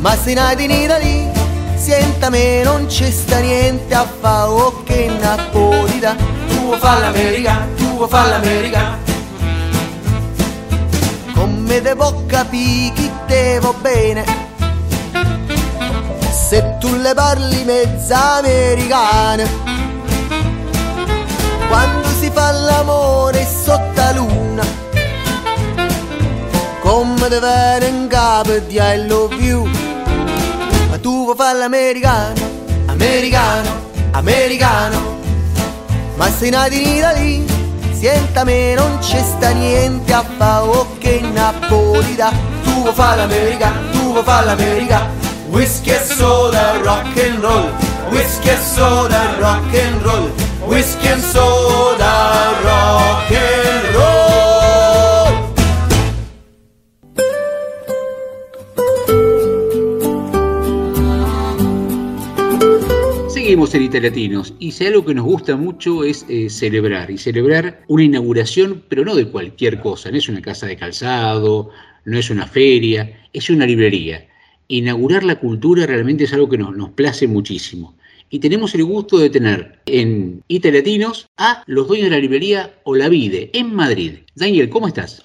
[0.00, 1.30] Ma se nati in Italia
[1.76, 6.16] Senta me non c'è sta niente a fa o che napolita
[6.48, 8.98] Tu vuoi fare l'America, tu vuoi fare l'America.
[11.34, 14.24] Come può capire chi te va bene.
[16.48, 19.44] Se tu le parli mezza americana
[21.68, 24.39] Quando si fa l'amore sotto la luna
[26.90, 29.64] come te viene in capo di I love you.
[30.90, 32.40] Ma tu vuoi fare l'americano,
[32.86, 33.68] americano,
[34.10, 35.18] americano.
[36.16, 37.44] Ma sei nato in Italia,
[37.92, 42.32] sientami non c'è sta niente a fa ok napolita
[42.64, 45.18] Tu vuoi fare l'americano, tu vuoi fare l'americano
[45.50, 47.70] Whisky e soda, rock and roll.
[48.10, 50.30] Whisky e soda, rock and roll.
[50.66, 53.89] Whisky and soda, rock and roll
[63.60, 67.84] Seguimos en Italiatinos y si algo que nos gusta mucho es eh, celebrar y celebrar
[67.88, 71.68] una inauguración, pero no de cualquier cosa, no es una casa de calzado,
[72.06, 74.26] no es una feria, es una librería.
[74.68, 77.94] Inaugurar la cultura realmente es algo que nos, nos place muchísimo.
[78.30, 83.50] Y tenemos el gusto de tener en Italiatinos a los dueños de la librería Olavide
[83.52, 84.20] en Madrid.
[84.34, 85.22] Daniel, ¿cómo estás?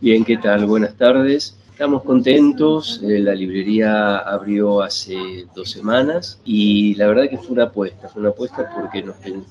[0.00, 0.64] Bien, ¿qué tal?
[0.64, 1.57] Buenas tardes.
[1.78, 7.66] Estamos contentos, eh, la librería abrió hace dos semanas y la verdad que fue una
[7.66, 9.04] apuesta, fue una apuesta porque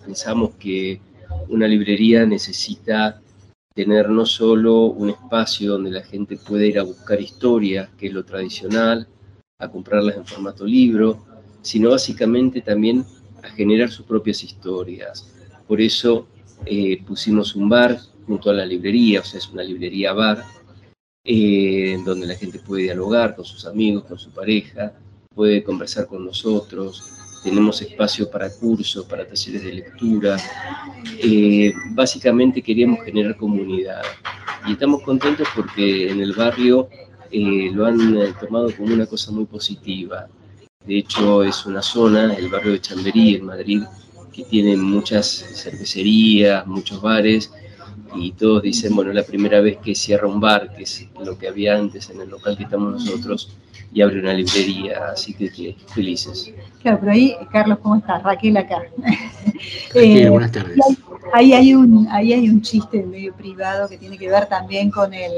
[0.03, 0.99] pensamos que
[1.47, 3.21] una librería necesita
[3.73, 8.13] tener no solo un espacio donde la gente pueda ir a buscar historias, que es
[8.13, 9.07] lo tradicional,
[9.57, 11.23] a comprarlas en formato libro,
[11.61, 13.05] sino básicamente también
[13.41, 15.33] a generar sus propias historias.
[15.65, 16.27] Por eso
[16.65, 20.43] eh, pusimos un bar junto a la librería, o sea, es una librería bar,
[21.29, 24.93] eh, donde la gente puede dialogar con sus amigos, con su pareja,
[25.35, 27.03] puede conversar con nosotros,
[27.43, 30.37] tenemos espacio para cursos, para talleres de lectura.
[31.21, 34.03] Eh, básicamente queríamos generar comunidad
[34.67, 36.87] y estamos contentos porque en el barrio
[37.29, 37.99] eh, lo han
[38.39, 40.27] tomado como una cosa muy positiva.
[40.85, 43.83] De hecho, es una zona, el barrio de Chamberí, en Madrid,
[44.31, 47.51] que tiene muchas cervecerías, muchos bares,
[48.17, 51.47] y todos dicen, bueno, la primera vez que cierra un bar, que es lo que
[51.47, 53.55] había antes en el local que estamos nosotros,
[53.93, 56.53] y abre una librería, así que, felices.
[56.81, 58.21] Claro, pero ahí, Carlos, ¿cómo estás?
[58.23, 58.81] Raquel acá.
[59.93, 60.77] Raquel, eh, buenas tardes.
[61.33, 65.13] Ahí hay, un, ahí hay un chiste medio privado que tiene que ver también con
[65.13, 65.31] el,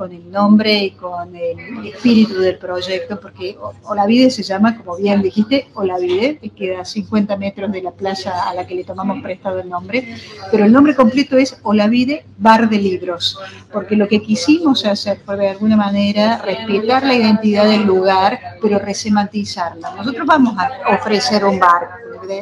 [0.00, 5.20] con el nombre y con el espíritu del proyecto, porque Olavide se llama, como bien
[5.20, 9.22] dijiste, Olavide, que queda a 50 metros de la playa a la que le tomamos
[9.22, 10.16] prestado el nombre,
[10.50, 13.38] pero el nombre completo es Olavide Bar de Libros,
[13.70, 18.78] porque lo que quisimos hacer fue de alguna manera respetar la identidad del lugar, pero
[18.78, 19.96] resemantizarla.
[19.96, 21.90] Nosotros vamos a ofrecer un bar,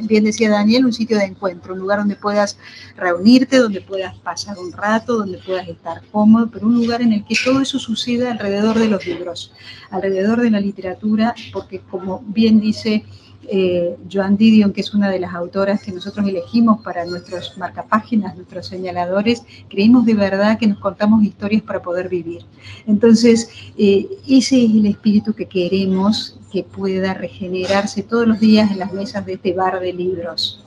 [0.02, 2.58] bien decía Daniel, un sitio de encuentro, un lugar donde puedas
[2.96, 7.24] reunirte, donde puedas pasar un rato, donde puedas estar cómodo, pero un lugar en el
[7.24, 9.52] que todo eso suceda alrededor de los libros,
[9.90, 13.04] alrededor de la literatura, porque como bien dice
[13.50, 18.36] eh, Joan Didion, que es una de las autoras que nosotros elegimos para nuestros marcapáginas,
[18.36, 22.42] nuestros señaladores, creímos de verdad que nos contamos historias para poder vivir.
[22.86, 28.78] Entonces, eh, ese es el espíritu que queremos que pueda regenerarse todos los días en
[28.78, 30.62] las mesas de este bar de libros.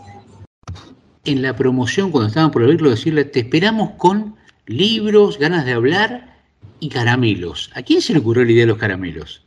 [1.26, 6.31] En la promoción, cuando estaban por oírlo, decirle, te esperamos con libros, ganas de hablar
[6.82, 7.72] y caramelos.
[7.74, 9.46] ¿A quién se le ocurrió la idea de los caramelos?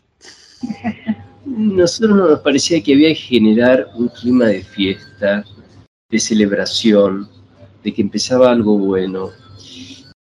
[1.45, 5.45] nosotros nos parecía que había que generar un clima de fiesta,
[6.11, 7.29] de celebración,
[7.83, 9.31] de que empezaba algo bueno.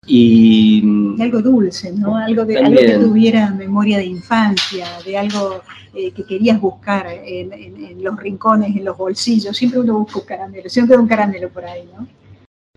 [0.05, 0.83] Y,
[1.21, 2.17] algo dulce, ¿no?
[2.17, 5.61] Algo, de, algo que tuviera memoria de infancia, de algo
[5.93, 9.55] eh, que querías buscar en, los rincones, en los bolsillos.
[9.55, 12.05] Siempre uno busca un caramelo, siempre un caramelo por ahí, ¿no?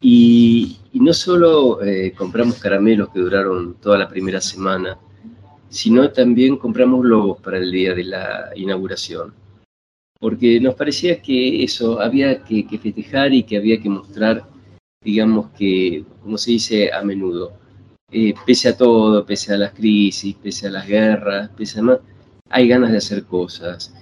[0.00, 4.98] Y, no solo eh, compramos caramelos que duraron toda la primera semana,
[5.68, 9.34] sino también compramos globos para el día de la inauguración,
[10.20, 14.46] porque nos parecía que eso había que, festejar y que había que mostrar,
[15.02, 17.52] digamos que, como se dice a menudo,
[18.10, 21.98] eh, pese a todo, pese a las crisis, pese a las guerras, pese a más,
[22.50, 23.94] hay ganas de hacer cosas.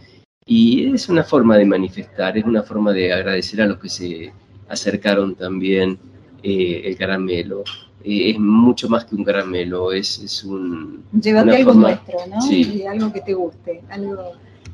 [0.46, 4.32] Y es una forma de manifestar, es una forma de agradecer a los que se
[4.68, 5.98] acercaron también
[6.42, 7.64] eh, el caramelo,
[8.04, 11.02] eh, es mucho más que un caramelo, es, es un...
[11.12, 12.40] Llévate algo nuestro, ¿no?
[12.42, 12.84] Sí.
[12.86, 14.32] algo que te guste, algo,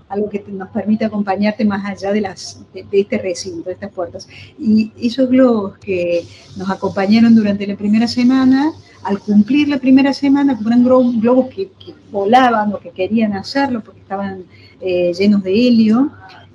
[0.09, 4.29] algo que nos permita acompañarte más allá de, las, de, este recinto, de estas puertas.
[4.59, 6.25] Y esos globos que
[6.57, 8.73] nos acompañaron durante la primera semana,
[9.05, 14.01] al cumplir la primera semana, eran globos que, que volaban o que querían hacerlo porque
[14.01, 14.45] estaban
[14.81, 16.11] eh, llenos de helio,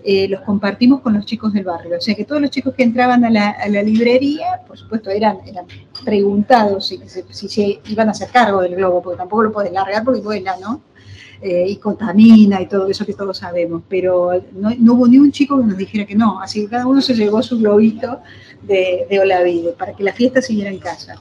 [0.07, 1.97] eh, los compartimos con los chicos del barrio.
[1.97, 5.65] O sea que todos los chicos que entraban a la, librería, por supuesto, eran, eran
[6.03, 6.99] preguntados si,
[7.31, 10.57] si, se iban a hacer cargo del globo, porque tampoco lo puedes largar porque vuela,
[10.61, 10.81] ¿no?
[11.41, 15.57] Eh, y contamina y todo eso que todos sabemos, pero no, hubo ni un chico
[15.59, 18.19] que nos dijera que no, así que cada uno se llevó su globito
[18.61, 21.15] de, de Olavide para que la fiesta siguiera en casa.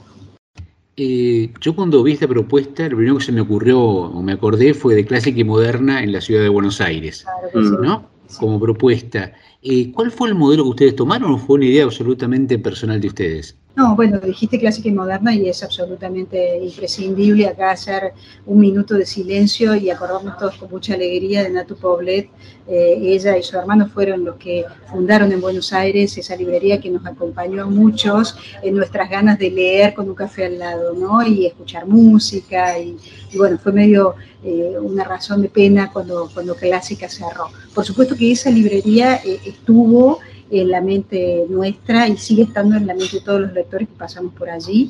[0.95, 4.73] Eh, yo cuando vi esta propuesta, lo primero que se me ocurrió o me acordé
[4.73, 8.14] fue de clásica y moderna en la ciudad de Buenos Aires, ¿no?
[8.33, 9.33] Como propuesta.
[9.61, 13.07] Eh, ¿Cuál fue el modelo que ustedes tomaron o fue una idea absolutamente personal de
[13.07, 13.57] ustedes?
[13.75, 18.13] No, bueno, dijiste clásica y moderna y es absolutamente imprescindible acá hacer
[18.45, 22.29] un minuto de silencio y acordarnos todos con mucha alegría de Natu Poblet.
[22.69, 26.89] Eh, ella y su hermano fueron los que fundaron en Buenos Aires esa librería que
[26.89, 31.21] nos acompañó a muchos en nuestras ganas de leer con un café al lado, ¿no?
[31.27, 32.95] Y escuchar música y,
[33.35, 37.49] bueno, fue medio eh, una razón de pena cuando, cuando Clásica cerró.
[37.73, 40.19] Por supuesto que esa librería eh, estuvo
[40.49, 43.95] en la mente nuestra y sigue estando en la mente de todos los lectores que
[43.95, 44.89] pasamos por allí.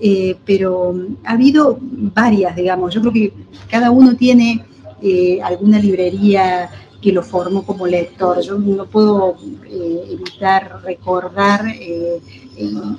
[0.00, 3.32] Eh, pero ha habido varias, digamos, yo creo que
[3.70, 4.64] cada uno tiene
[5.00, 6.68] eh, alguna librería
[7.00, 8.40] que lo formó como lector.
[8.40, 9.36] Yo no puedo
[9.66, 11.64] eh, evitar recordar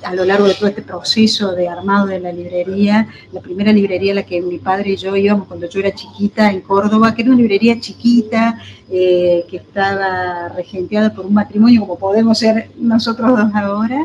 [0.02, 4.12] a lo largo de todo este proceso de armado de la librería, la primera librería
[4.12, 7.22] a la que mi padre y yo íbamos cuando yo era chiquita en Córdoba, que
[7.22, 8.58] era una librería chiquita,
[8.90, 13.98] eh, que estaba regenteada por un matrimonio como podemos ser nosotros dos ahora,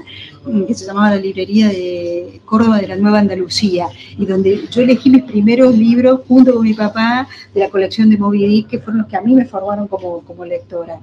[0.67, 3.87] que se llamaba la librería de Córdoba de la Nueva Andalucía,
[4.17, 8.17] y donde yo elegí mis primeros libros junto con mi papá de la colección de
[8.17, 10.99] Moby Dick, que fueron los que a mí me formaron como, como lectora.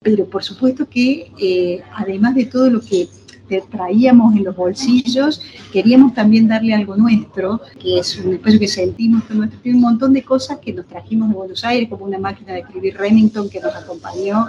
[0.00, 3.08] Pero por supuesto que eh, además de todo lo que
[3.70, 5.40] traíamos en los bolsillos,
[5.72, 10.22] queríamos también darle algo nuestro, que es un espacio que sentimos nuestro, un montón de
[10.22, 13.74] cosas que nos trajimos de Buenos Aires, como una máquina de escribir Remington que nos
[13.74, 14.46] acompañó,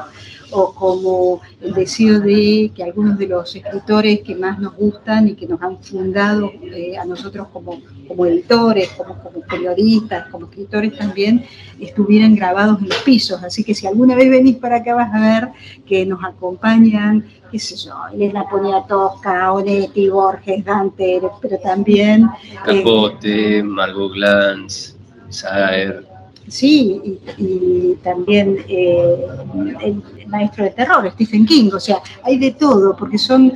[0.52, 5.36] o como el deseo de que algunos de los escritores que más nos gustan y
[5.36, 10.98] que nos han fundado eh, a nosotros como, como editores, como, como, periodistas, como escritores
[10.98, 11.46] también,
[11.80, 13.44] estuvieran grabados en los pisos.
[13.44, 15.50] Así que si alguna vez venís para acá vas a ver
[15.86, 22.30] que nos acompañan, qué sé yo, Elena Poniatowska, Onetti, Borges, Dante, pero también...
[22.68, 24.96] Eh, Capote, Margot Glantz,
[25.30, 26.10] Saer.
[26.50, 29.28] Sí, y, también eh,
[30.30, 33.54] maestro de terror, Stephen King, o sea, hay de todo, porque son,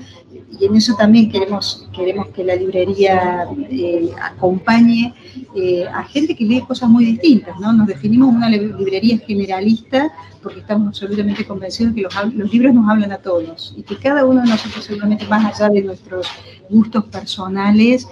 [0.59, 5.13] y en eso también queremos, queremos que la librería eh, acompañe
[5.55, 7.71] eh, a gente que lee cosas muy distintas, ¿no?
[7.73, 10.11] Nos definimos una librería generalista
[10.41, 13.97] porque estamos absolutamente convencidos de que los, los libros nos hablan a todos y que
[13.97, 16.27] cada uno de nosotros, seguramente más allá de nuestros
[16.69, 18.07] gustos personales,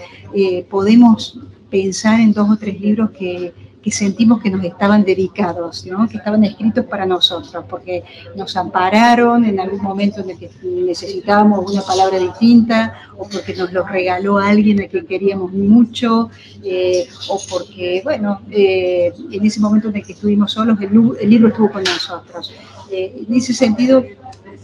[0.69, 1.39] podemos
[1.69, 6.43] pensar en dos o tres libros que que sentimos que nos estaban dedicados, que estaban
[6.43, 8.03] escritos para nosotros, porque
[8.35, 13.73] nos ampararon en algún momento en el que necesitábamos una palabra distinta, o porque nos
[13.73, 16.29] lo regaló alguien a quien queríamos mucho,
[16.63, 21.47] eh, o porque, bueno, eh, en ese momento en el que estuvimos solos, el, libro
[21.47, 22.53] estuvo con nosotros.
[22.91, 24.03] Eh, en ese sentido,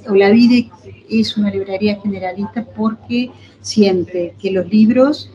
[0.08, 0.70] Olavide
[1.10, 5.32] es una librería generalista porque siente que los libros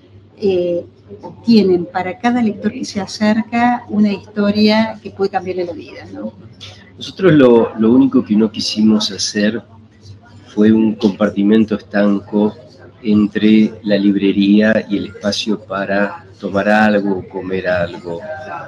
[1.45, 6.05] tienen para cada lector que se acerca una historia que puede cambiarle la vida.
[6.13, 6.33] ¿no?
[6.97, 9.63] Nosotros lo, lo único que no quisimos hacer
[10.55, 12.55] fue un compartimento estanco
[13.03, 18.21] entre la librería y el espacio para tomar algo, comer algo.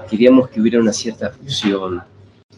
[0.08, 2.02] Queríamos que hubiera una cierta fusión,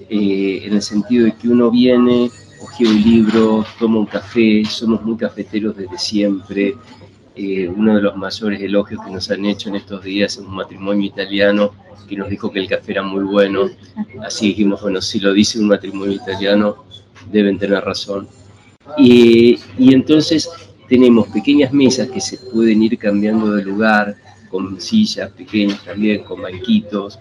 [0.09, 2.31] eh, en el sentido de que uno viene,
[2.61, 6.75] coge un libro, toma un café, somos muy cafeteros desde siempre,
[7.37, 10.55] eh, uno de los mayores elogios que nos han hecho en estos días es un
[10.55, 11.75] matrimonio italiano
[12.09, 13.69] que nos dijo que el café era muy bueno.
[14.23, 16.85] Así dijimos, bueno, si lo dice un matrimonio italiano,
[17.31, 18.29] deben tener razón.
[18.97, 20.49] Y, entonces
[20.89, 24.15] tenemos pequeñas mesas que se pueden ir cambiando de lugar,
[24.49, 27.19] con sillas pequeñas también, con banquitos.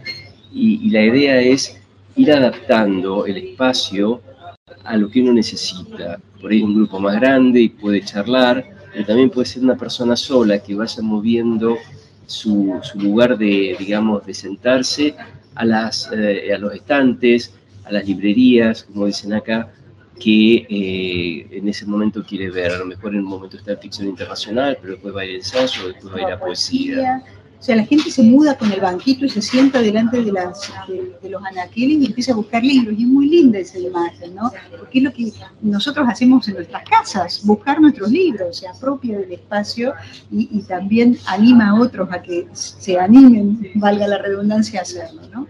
[0.54, 1.78] Y, y la idea es
[2.16, 4.22] ir adaptando el espacio
[4.84, 6.20] a lo que uno necesita.
[6.40, 10.16] Por ahí un grupo más grande y puede charlar, pero también puede ser una persona
[10.16, 11.78] sola que vaya moviendo
[12.28, 15.14] su, lugar de, digamos, de sentarse
[15.54, 19.70] a, las, eh, a los estantes, a las librerías, como dicen acá,
[20.18, 22.72] que eh, en ese momento quiere ver.
[22.72, 25.36] A lo mejor en un momento está en ficción internacional, pero después va a ir
[25.36, 27.24] ensayo, después va a ir a poesía.
[27.60, 31.44] O sea, la gente se muda con el banquito y se sienta delante de, los
[31.44, 32.96] anaqueles y empieza a buscar libros.
[32.98, 34.52] Y es muy linda esa imagen, ¿no?
[34.78, 35.32] Porque es lo que
[35.62, 39.94] nosotros hacemos en nuestras casas, buscar nuestros libros, se apropia del espacio
[40.32, 45.48] y, también anima a otros a que se animen, valga la redundancia, a hacerlo, ¿no?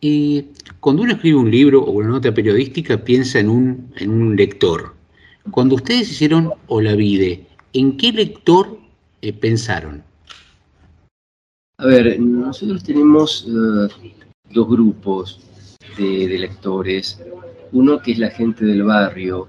[0.00, 0.46] Y
[0.80, 4.94] cuando uno escribe un libro o una nota periodística, piensa en un, en un lector.
[5.50, 8.78] Cuando ustedes hicieron Olavide, ¿en qué lector
[9.22, 10.02] eh, pensaron?
[11.76, 14.12] A ver, nosotros tenemos eh,
[14.50, 15.40] dos grupos
[15.98, 17.20] de, lectores.
[17.72, 19.48] Uno que es la gente del barrio,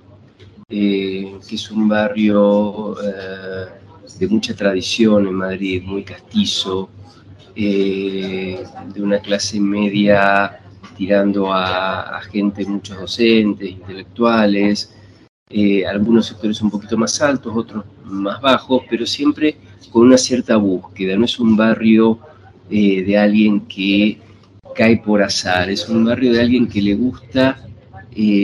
[0.68, 3.66] eh, que es un barrio eh,
[4.18, 6.90] de mucha tradición en Madrid, muy castizo,
[7.56, 8.66] de
[8.98, 10.60] una clase media
[10.98, 14.94] tirando a, gente, muchos docentes, intelectuales,
[15.88, 21.16] algunos sectores un poquito más altos, otros más bajos, pero siempre con una cierta búsqueda.
[21.18, 22.20] No es un barrio
[22.70, 24.20] eh, de alguien que
[24.76, 27.66] cae por azar, es un barrio de alguien que le gusta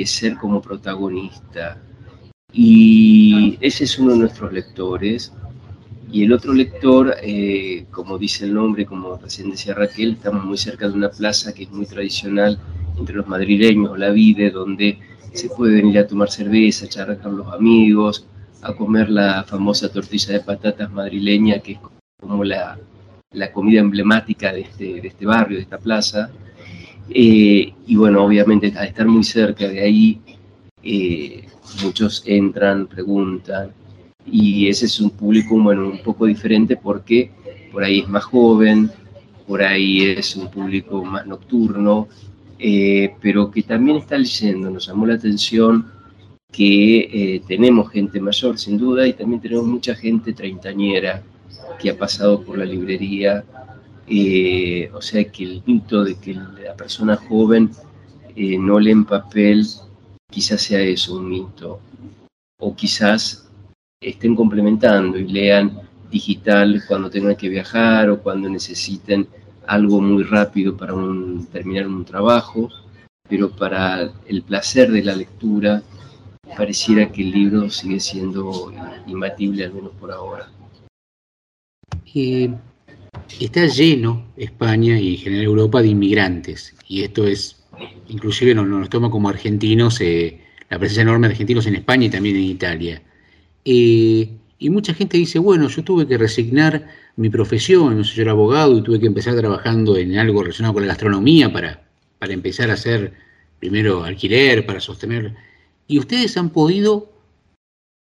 [0.05, 1.77] ser como protagonista.
[2.53, 5.31] Y ese es uno de nuestros lectores.
[6.11, 10.57] Y el otro lector, eh, como dice el nombre, como recién decía Raquel, estamos muy
[10.57, 12.59] cerca de una plaza que es muy tradicional
[12.97, 14.99] entre los madrileños, la Vide, donde
[15.33, 18.27] se puede venir a tomar cerveza, charlar con los amigos,
[18.61, 21.79] a comer la famosa tortilla de patatas madrileña, que es
[22.19, 22.77] como la,
[23.33, 26.29] la comida emblemática de este, de este barrio, de esta plaza.
[27.09, 30.21] Eh, y bueno, obviamente al estar muy cerca de ahí,
[30.83, 31.45] eh,
[31.83, 33.71] muchos entran, preguntan,
[34.25, 37.31] y ese es un público bueno, un poco diferente porque
[37.71, 38.91] por ahí es más joven,
[39.47, 42.07] por ahí es un público más nocturno,
[42.59, 44.69] eh, pero que también está leyendo.
[44.69, 45.87] Nos llamó la atención
[46.51, 51.23] que eh, tenemos gente mayor, sin duda, y también tenemos mucha gente treintañera
[51.79, 53.43] que ha pasado por la librería.
[54.07, 57.71] Eh, o sea que el mito de que la persona joven
[58.35, 59.65] no lee en papel,
[60.29, 61.79] quizás sea eso, un mito.
[62.59, 63.49] O quizás
[64.01, 65.79] estén complementando y lean
[66.09, 69.27] digital cuando tengan que viajar o cuando necesiten
[69.67, 70.93] algo muy rápido para
[71.51, 72.69] terminar un trabajo,
[73.29, 75.81] pero para el placer de la lectura
[76.57, 78.73] pareciera que el libro sigue siendo
[79.07, 80.49] imbatible, al menos por ahora.
[83.39, 87.63] está lleno España y en general Europa de inmigrantes, y esto es,
[88.07, 92.09] inclusive nos, nos toma como argentinos eh, la presencia enorme de argentinos en España y
[92.09, 93.01] también en Italia.
[93.65, 98.21] Eh, y mucha gente dice, bueno, yo tuve que resignar mi profesión, no sé, yo
[98.21, 101.83] era abogado y tuve que empezar trabajando en algo relacionado con la gastronomía para,
[102.19, 103.13] para empezar a hacer
[103.59, 105.33] primero alquiler, para sostener.
[105.91, 107.11] Y ustedes han podido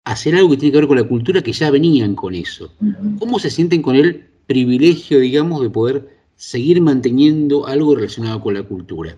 [0.06, 2.72] hacer algo que tiene que ver con la cultura que ya venían con eso.
[3.18, 8.62] ¿Cómo se sienten con el privilegio, digamos, de poder seguir manteniendo algo relacionado con la
[8.62, 9.14] cultura?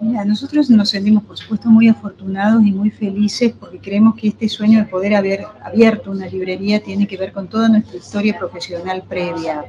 [0.00, 4.78] Nosotros nos sentimos, por supuesto, muy afortunados y muy felices porque creemos que este sueño
[4.78, 9.64] de poder haber abierto una librería tiene que ver con toda nuestra historia profesional previa.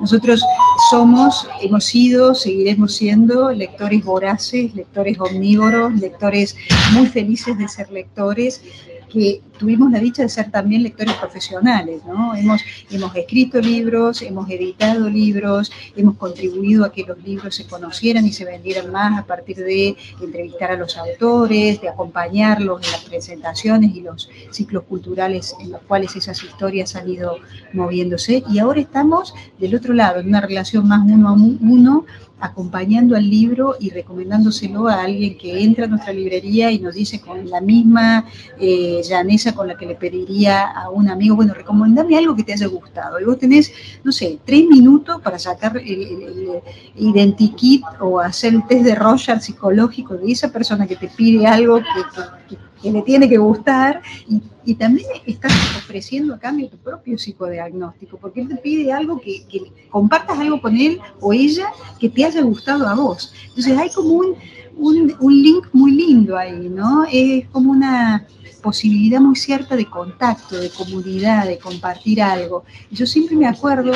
[0.00, 0.44] Nosotros
[0.90, 6.56] somos, hemos sido, seguiremos siendo lectores voraces, lectores omnívoros, lectores
[6.92, 8.62] muy felices de ser lectores
[9.10, 12.34] que tuvimos la dicha de ser también lectores profesionales, ¿no?
[12.34, 18.26] Hemos, hemos escrito libros, hemos editado libros, hemos contribuido a que los libros se conocieran
[18.26, 23.04] y se vendieran más a partir de entrevistar a los autores, de acompañarlos en las
[23.04, 27.36] presentaciones y los ciclos culturales en los cuales esas historias han ido
[27.72, 28.42] moviéndose.
[28.48, 32.06] Y ahora estamos del otro lado, en una relación más uno a uno
[32.40, 37.20] acompañando al libro y recomendándoselo a alguien que entra a nuestra librería y nos dice
[37.20, 38.26] con la misma
[38.60, 42.52] eh, llaneza con la que le pediría a un amigo, bueno, recomendame algo que te
[42.52, 43.20] haya gustado.
[43.20, 43.72] Y vos tenés,
[44.02, 46.62] no sé, tres minutos para sacar el,
[46.96, 51.78] identikit o hacer el test de Roger psicológico de esa persona que te pide algo
[51.78, 58.16] que que le tiene que gustar y, también estás ofreciendo a cambio tu propio psicodiagnóstico,
[58.18, 59.46] porque él te pide algo que,
[59.90, 61.68] compartas algo con él o ella
[61.98, 63.32] que te haya gustado a vos.
[63.48, 64.34] Entonces hay como un,
[64.76, 67.04] un, link muy lindo ahí, ¿no?
[67.10, 68.26] Es como una
[68.62, 72.64] posibilidad muy cierta de contacto, de comunidad, de compartir algo.
[72.90, 73.92] Yo siempre me acuerdo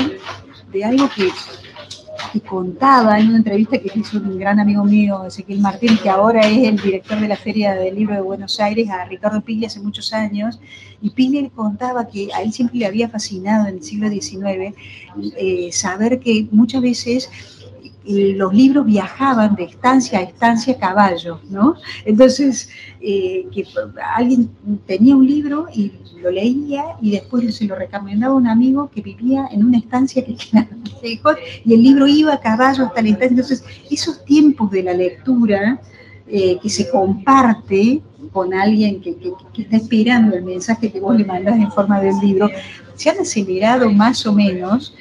[0.73, 1.31] de algo que
[2.35, 6.47] y contaba en una entrevista que hizo un gran amigo mío, Ezequiel Martín, que ahora
[6.47, 9.81] es el director de la Feria del Libro de Buenos Aires, a Ricardo Piglia hace
[9.81, 10.61] muchos años,
[11.01, 14.75] y Piglia le contaba que a él siempre le había fascinado en el siglo XIX
[15.37, 17.31] eh, saber que muchas veces
[18.09, 21.75] los libros viajaban de estancia a estancia a caballo, ¿no?
[22.05, 23.67] Entonces, eh, que
[24.17, 24.51] alguien
[24.87, 25.93] tenía un libro y
[26.23, 30.25] lo leía y después se lo recomendaba a un amigo que vivía en una estancia
[30.25, 30.37] que
[31.03, 33.29] lejos y el libro iba a caballo hasta la estancia.
[33.29, 35.81] Entonces, esos tiempos de la lectura
[36.27, 38.03] eh, que se comparte
[38.33, 42.19] con alguien que, que, está esperando el mensaje que vos le mandás en forma del
[42.21, 42.51] libro,
[42.95, 44.95] se han acelerado más o menos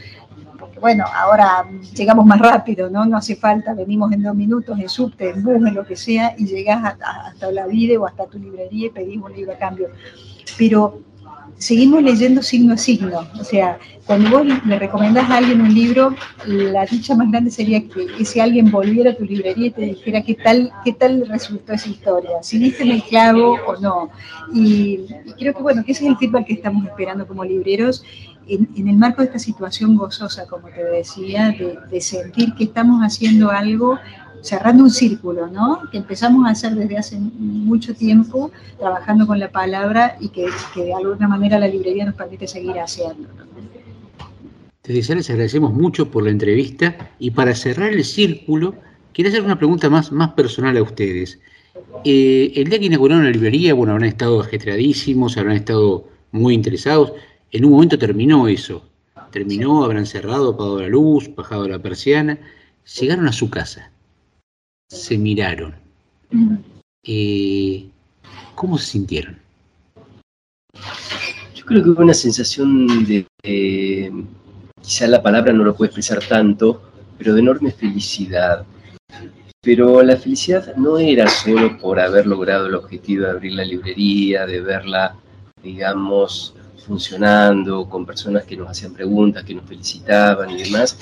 [0.80, 1.66] bueno, ahora
[1.96, 3.06] llegamos más rápido, ¿no?
[3.06, 6.36] No hace falta, venimos en dos minutos en subte, en bus, en lo que sea,
[6.38, 9.90] y llegás hasta, la vida o hasta tu librería y pedís un libro a cambio.
[10.58, 11.02] Pero
[11.58, 13.28] seguimos leyendo signo a signo.
[13.40, 16.16] O sea, cuando vos le recomendás a alguien un libro,
[16.46, 20.22] la dicha más grande sería que ese alguien volviera a tu librería y te dijera
[20.22, 24.10] qué tal, qué tal resultó esa historia, si viste el clavo o no.
[24.54, 25.06] Y,
[25.38, 28.04] creo que bueno, que ese es el feedback que estamos esperando como libreros
[28.48, 31.56] en, el marco de esta situación gozosa, como te decía,
[31.90, 33.98] de, sentir que estamos haciendo algo
[34.42, 35.82] cerrando un círculo, ¿no?
[35.92, 40.94] Que empezamos a hacer desde hace mucho tiempo, trabajando con la palabra y que, de
[40.94, 43.28] alguna manera la librería nos permite seguir haciendo.
[44.84, 48.76] Desde les agradecemos mucho por la entrevista y para cerrar el círculo,
[49.12, 51.40] quiero hacer una pregunta más, más personal a ustedes.
[52.06, 57.14] Eh, el día que inauguraron la librería, bueno, habrán estado ajetreadísimos, habrán estado muy interesados.
[57.52, 58.84] En un momento terminó eso.
[59.32, 62.38] Terminó, habrán cerrado, apagado la luz, bajado la persiana.
[63.00, 63.92] Llegaron a su casa
[64.88, 65.76] se miraron.
[67.04, 67.88] Eh,
[68.56, 69.38] ¿Cómo se sintieron?
[71.56, 73.26] Yo creo que hubo una sensación de,
[74.82, 76.82] quizá la palabra no lo puede expresar tanto,
[77.18, 78.66] pero de enorme felicidad.
[79.62, 84.46] Pero la felicidad no era solo por haber logrado el objetivo de abrir la librería,
[84.46, 85.16] de verla,
[85.62, 86.56] digamos,
[86.88, 90.98] funcionando, con personas que nos hacían preguntas, que nos felicitaban y demás,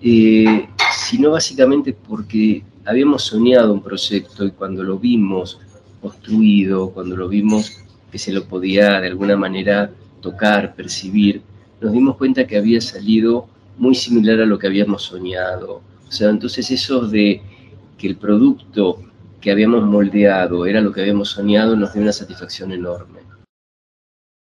[0.00, 0.68] eh,
[1.06, 5.60] sino básicamente porque habíamos soñado un proyecto y cuando lo vimos
[6.00, 7.72] construido, cuando lo vimos
[8.10, 9.90] que se lo podía de alguna manera
[10.20, 11.42] tocar, percibir,
[11.80, 13.46] nos dimos cuenta que había salido
[13.76, 15.82] muy similar a lo que habíamos soñado.
[16.08, 17.42] O sea, entonces eso de
[17.98, 19.02] que el producto
[19.40, 23.23] que habíamos moldeado era lo que habíamos soñado nos dio una satisfacción enorme.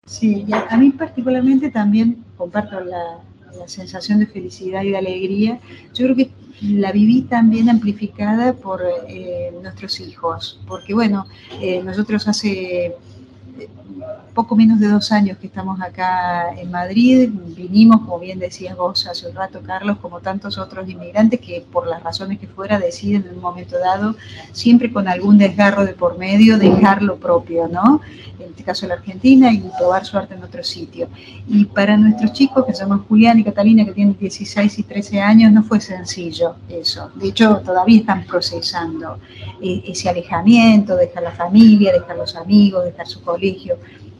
[0.05, 3.19] Sí, y a, mí particularmente también comparto la,
[3.67, 5.59] sensación de felicidad y de alegría.
[5.93, 6.31] Yo creo que
[6.61, 11.27] la viví también amplificada por eh, nuestros hijos, porque bueno,
[11.61, 13.69] eh, nosotros hace eh,
[14.33, 19.05] poco menos de dos años que estamos acá en Madrid, vinimos, como bien decías vos
[19.05, 23.25] hace un rato, Carlos, como tantos otros inmigrantes que por las razones que fuera deciden
[23.27, 24.15] en un momento dado,
[24.53, 28.01] siempre con algún desgarro de por medio, dejar lo propio, ¿no?
[28.43, 31.07] En este caso la Argentina y probar suerte en otro sitio.
[31.47, 35.51] Y para nuestros chicos, que somos Julián y Catalina, que tienen 16 y 13 años,
[35.51, 37.11] no fue sencillo eso.
[37.15, 39.17] De hecho, todavía están procesando
[39.61, 43.77] eh, ese alejamiento, dejar la familia, dejar los amigos, dejar su colegio.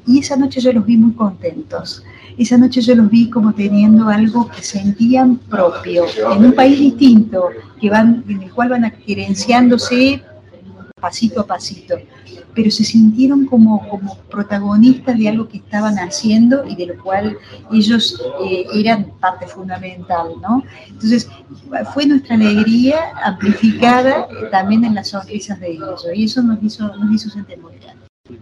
[0.08, 2.04] Y esa noche yo los vi muy contentos.
[2.38, 7.50] Esa noche yo los vi como teniendo algo que sentían propio, en un país distinto,
[7.80, 10.22] que van, en el cual van gerenciándose
[11.02, 11.96] pasito a pasito,
[12.54, 17.38] pero se sintieron como, como protagonistas de algo que estaban haciendo y de lo cual
[17.72, 20.64] ellos eh, eran parte fundamental, ¿no?
[20.88, 21.30] Entonces,
[21.94, 27.14] fue nuestra alegría amplificada también en las sonrisas de ellos, y eso nos hizo, nos
[27.14, 28.42] hizo sentir muy bien.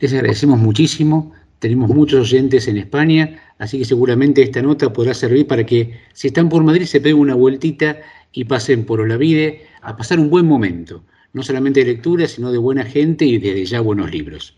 [0.00, 1.32] Les agradecemos muchísimo.
[1.60, 6.26] Tenemos muchos oyentes en España, así que seguramente esta nota podrá servir para que si
[6.26, 7.98] están por Madrid se peguen una vueltita
[8.32, 12.58] y pasen por Olavide a pasar un buen momento, no solamente de lectura, sino de
[12.58, 14.56] buena gente y desde ya buenos libros.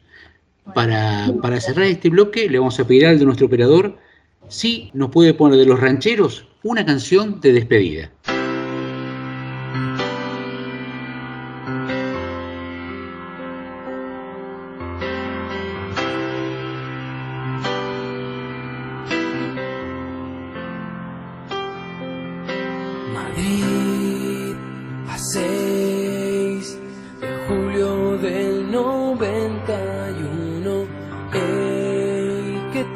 [0.74, 3.98] Para, para cerrar este bloque, le vamos a pedir al de nuestro operador
[4.48, 8.10] si nos puede poner de los rancheros una canción de despedida.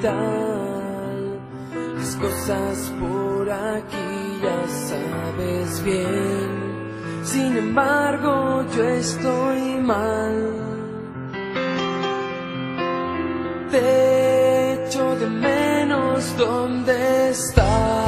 [0.02, 1.40] las
[2.16, 6.68] cosas por aquí ya sabes bien.
[7.24, 10.52] Sin embargo yo estoy mal.
[13.70, 18.07] Te echo de menos dónde estás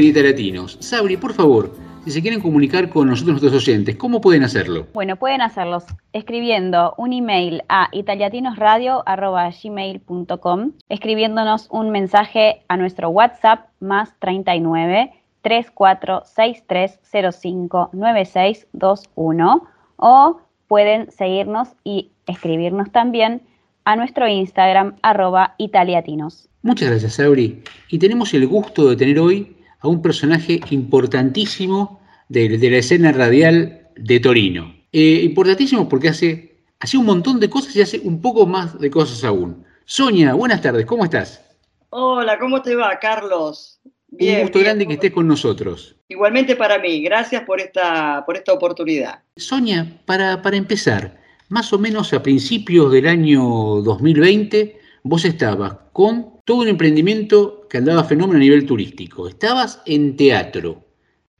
[0.00, 0.76] en Italiatinos.
[0.80, 1.74] Sabri, por favor,
[2.04, 4.86] si se quieren comunicar con nosotros nuestros oyentes, ¿cómo pueden hacerlo?
[4.94, 5.82] Bueno, pueden hacerlos
[6.12, 19.64] escribiendo un email a italiatinosradio.gmail.com, escribiéndonos un mensaje a nuestro WhatsApp más 39 346305 9621
[19.96, 23.42] o pueden seguirnos y escribirnos también
[23.84, 26.48] a nuestro Instagram arroba italiatinos.
[26.62, 27.64] Muchas gracias, Sabri.
[27.88, 29.55] Y tenemos el gusto de tener hoy
[29.86, 34.74] a un personaje importantísimo de, de la escena radial de Torino.
[34.92, 38.90] Eh, importantísimo porque hace, hace un montón de cosas y hace un poco más de
[38.90, 39.64] cosas aún.
[39.84, 41.42] Sonia, buenas tardes, ¿cómo estás?
[41.90, 43.80] Hola, ¿cómo te va, Carlos?
[44.10, 45.96] un gusto grande que estés con nosotros.
[46.08, 49.20] Igualmente para mí, gracias por esta, por esta oportunidad.
[49.36, 53.42] Sonia, para, para empezar, más o menos a principios del año
[53.82, 59.28] 2020, vos estabas con todo un emprendimiento que andaba fenómeno a nivel turístico.
[59.28, 60.84] Estabas en teatro.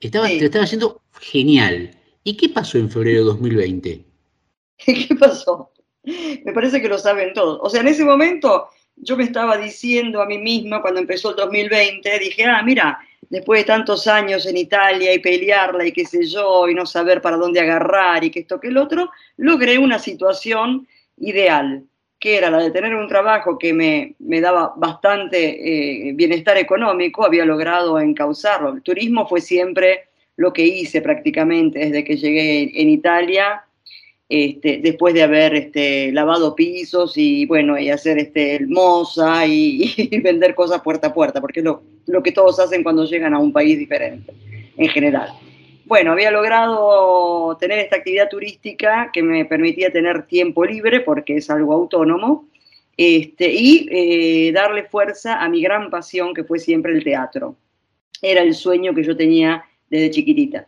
[0.01, 1.90] Estabas, Te estaba haciendo genial.
[2.24, 4.05] ¿Y qué pasó en febrero de 2020?
[4.85, 5.73] ¿Qué pasó?
[6.44, 7.59] Me parece que lo saben todos.
[7.62, 11.36] O sea, en ese momento yo me estaba diciendo a mí misma, cuando empezó el
[11.36, 12.98] 2020, dije, ah, mira,
[13.28, 17.20] después de tantos años en Italia y pelearla y qué sé yo, y no saber
[17.20, 20.86] para dónde agarrar y que esto que el otro, logré una situación
[21.19, 21.85] ideal,
[22.27, 27.24] que era la de tener un trabajo que me, me daba bastante eh, bienestar económico,
[27.24, 28.73] había logrado encauzarlo.
[28.73, 33.62] El turismo fue siempre lo que hice prácticamente desde que llegué en Italia,
[34.28, 39.94] este, después de haber este, lavado pisos y bueno, y hacer este, el moza y,
[39.97, 43.35] y, vender cosas puerta a puerta, porque es lo, lo que todos hacen cuando llegan
[43.35, 44.32] a un país diferente,
[44.77, 45.31] en general.
[45.87, 51.49] Bueno, había logrado tener esta actividad turística que me permitía tener tiempo libre, porque es
[51.49, 52.49] algo autónomo,
[52.97, 53.89] este, y
[54.49, 57.57] eh, darle fuerza a mi gran pasión, que fue siempre el teatro.
[58.21, 60.67] era el sueño que yo tenía desde chiquitita.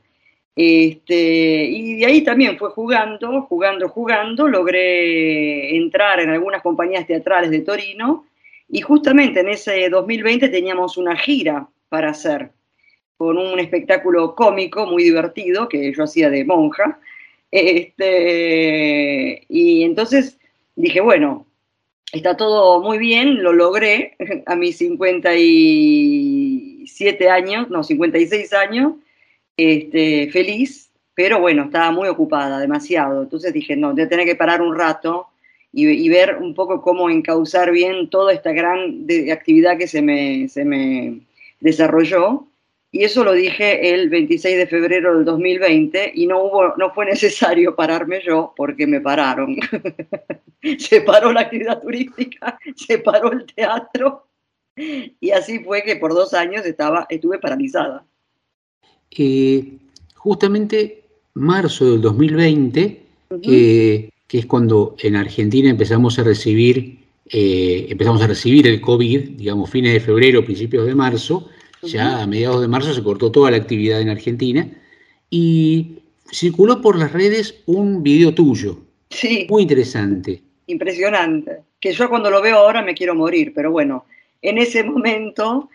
[0.54, 7.50] Este, y de ahí también fue jugando, jugando, jugando, logré entrar en algunas compañías teatrales
[7.50, 8.26] de Torino
[8.68, 12.52] y justamente en ese 2020 teníamos una gira para hacer
[13.18, 16.98] con un espectáculo cómico muy divertido que yo hacía de monja.
[17.50, 20.38] Este, y entonces
[20.76, 21.46] dije, bueno,
[22.12, 24.16] está todo muy bien, lo logré
[24.46, 28.92] a mis 57 años, no, 56 años,
[29.56, 33.22] este, feliz, pero bueno, estaba muy ocupada, demasiado.
[33.22, 35.26] Entonces dije, no, voy a tener que parar un rato
[35.72, 40.64] y, ver un poco cómo encauzar bien toda esta gran actividad que se me, se
[40.64, 41.20] me
[41.60, 42.47] desarrolló.
[42.90, 47.04] Y eso lo dije el 26 de febrero del 2020 y no, hubo, no fue
[47.04, 49.56] necesario pararme yo porque me pararon.
[50.78, 54.28] se paró la actividad turística, se paró el teatro
[55.20, 58.04] y así fue que por dos años estaba, estuve paralizada.
[59.10, 59.78] Eh,
[60.14, 61.04] justamente
[61.34, 63.02] marzo del 2020,
[63.42, 69.30] eh, que es cuando en Argentina empezamos a recibir, eh, empezamos a recibir el COVID,
[69.30, 71.48] digamos, fines de febrero, principios de marzo,
[71.82, 74.68] ya a mediados de marzo se cortó toda la actividad en Argentina
[75.30, 75.98] y
[76.30, 78.78] circuló por las redes un video tuyo.
[79.10, 79.46] Sí.
[79.48, 80.42] Muy interesante.
[80.66, 81.62] Impresionante.
[81.80, 84.04] Que yo cuando lo veo ahora me quiero morir, pero bueno,
[84.42, 85.68] en ese momento,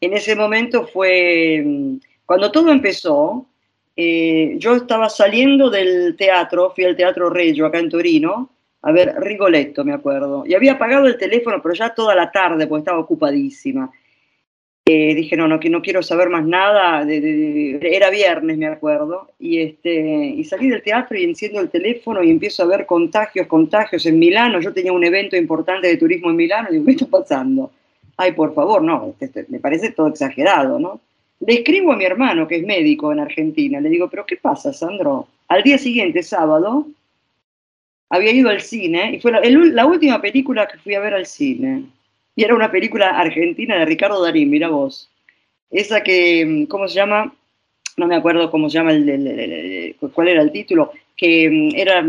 [0.00, 3.46] en ese momento fue mm, cuando todo empezó,
[3.96, 8.50] eh, yo estaba saliendo del teatro, fui al Teatro Regio acá en Torino,
[8.82, 12.66] a ver Rigoletto, me acuerdo, y había apagado el teléfono, pero ya toda la tarde,
[12.66, 13.90] porque estaba ocupadísima.
[14.90, 19.58] Eh, dije, no, no, que no quiero saber más nada, era viernes, me acuerdo, y,
[19.58, 24.06] este, y salí del teatro y enciendo el teléfono y empiezo a ver contagios, contagios
[24.06, 27.06] en Milano, yo tenía un evento importante de turismo en Milano, y digo, ¿qué está
[27.06, 27.70] pasando?
[28.16, 31.02] Ay, por favor, no, este, este, me parece todo exagerado, ¿no?
[31.40, 34.72] Le escribo a mi hermano, que es médico en Argentina, le digo, pero ¿qué pasa,
[34.72, 35.28] Sandro?
[35.48, 36.86] Al día siguiente, sábado,
[38.08, 41.84] había ido al cine y fue la, última película que fui a ver al cine.
[42.38, 45.10] Y era una película argentina de Ricardo Darín, mira vos.
[45.72, 47.34] Esa que, ¿cómo se llama?
[47.96, 52.06] No me acuerdo cómo se llama, el, cuál era el título, que mm, era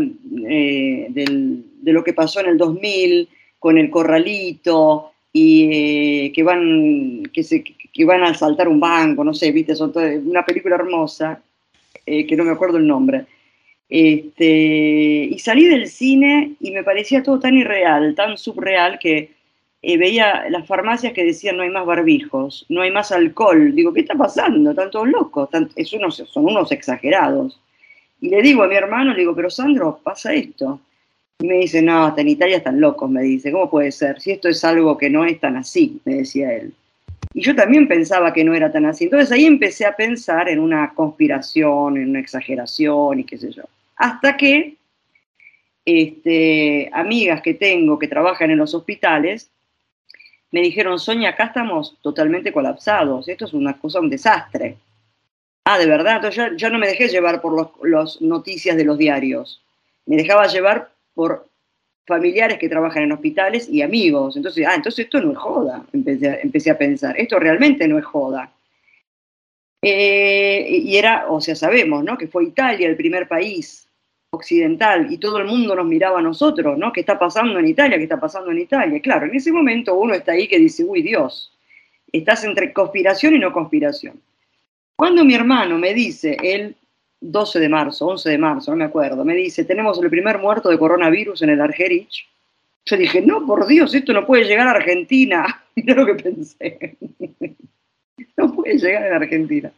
[0.48, 3.28] eh, de lo que pasó en el 2000
[3.58, 9.24] con el corralito y eh, que van, que se, que van a saltar un banco,
[9.24, 11.42] no sé, viste, una película hermosa,
[12.06, 13.24] eh, que no me acuerdo el nombre.
[13.88, 14.46] Este,
[15.28, 19.39] y salí del cine y me parecía todo tan irreal, tan subreal, que
[19.82, 23.74] eh, veía las farmacias que decían no hay más barbijos, no hay más alcohol.
[23.74, 24.70] Digo, ¿qué está pasando?
[24.70, 27.58] Están todos locos, es unos, son unos exagerados.
[28.20, 30.80] Y le digo a mi hermano, le digo, pero Sandro, pasa esto.
[31.38, 34.20] Y me dice, no, hasta en Italia están locos, me dice, ¿cómo puede ser?
[34.20, 36.74] Si esto es algo que no es tan así, me decía él.
[37.32, 39.04] Y yo también pensaba que no era tan así.
[39.04, 43.62] Entonces ahí empecé a pensar en una conspiración, en una exageración y qué sé yo.
[43.96, 44.76] Hasta que
[45.86, 49.50] este, amigas que tengo que trabajan en los hospitales
[50.52, 54.76] me dijeron, Sonia, acá estamos totalmente colapsados, esto es una cosa, un desastre.
[55.64, 59.62] Ah, de verdad, entonces ya, no me dejé llevar por las noticias de los diarios,
[60.06, 61.46] me dejaba llevar por
[62.06, 64.36] familiares que trabajan en hospitales y amigos.
[64.36, 68.52] Entonces, ah, entonces esto no es joda, empecé, a pensar, esto realmente no es joda.
[69.82, 72.18] Eh, y era, o sea, sabemos, ¿no?
[72.18, 73.86] Que fue Italia el primer país
[75.08, 76.92] y todo el mundo nos miraba a nosotros, ¿no?
[76.92, 77.96] ¿Qué está pasando en Italia?
[77.96, 79.00] ¿Qué está pasando en Italia?
[79.00, 81.52] Claro, en ese momento uno está ahí que dice, uy Dios,
[82.12, 84.20] estás entre conspiración y no conspiración.
[84.96, 86.76] Cuando mi hermano me dice, él
[87.20, 90.68] 12 de marzo, 11 de marzo, no me acuerdo, me dice, tenemos el primer muerto
[90.68, 92.26] de coronavirus en el Argerich.
[92.86, 95.62] Yo dije, no, por Dios, esto no puede llegar a Argentina.
[95.74, 96.96] Mira lo que pensé.
[98.36, 99.70] no puede llegar a Argentina.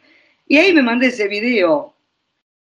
[0.47, 1.92] Y ahí me mandé ese video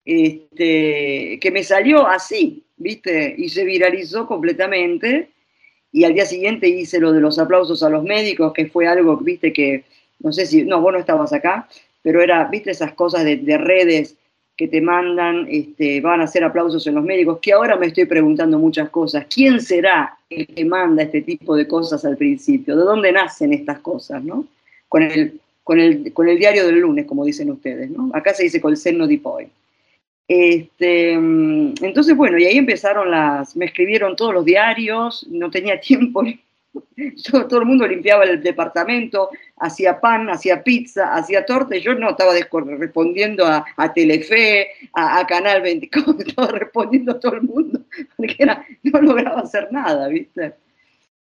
[0.05, 3.35] este, que me salió así, ¿viste?
[3.37, 5.29] Y se viralizó completamente.
[5.93, 9.17] Y al día siguiente hice lo de los aplausos a los médicos, que fue algo,
[9.19, 9.53] ¿viste?
[9.53, 9.85] Que,
[10.21, 11.69] no sé si, no, vos no estabas acá,
[12.03, 12.71] pero era, ¿viste?
[12.71, 14.17] Esas cosas de, de redes
[14.57, 18.05] que te mandan, este, van a hacer aplausos en los médicos, que ahora me estoy
[18.05, 19.27] preguntando muchas cosas.
[19.33, 22.77] ¿Quién será el que manda este tipo de cosas al principio?
[22.77, 24.23] ¿De dónde nacen estas cosas?
[24.89, 27.91] Con el, diario del lunes, como dicen ustedes.
[28.13, 29.49] Acá se dice con el seno di poi.
[30.35, 36.23] Este, entonces, bueno, y ahí empezaron las, me escribieron todos los diarios, no tenía tiempo
[37.31, 39.29] todo, el mundo limpiaba el departamento,
[39.59, 42.33] hacía pan, hacía pizza, hacía torta, yo no estaba
[42.79, 47.81] respondiendo a, Telefe, a, Canal 24, estaba respondiendo a todo el mundo,
[48.17, 50.55] porque no lograba hacer nada, ¿viste?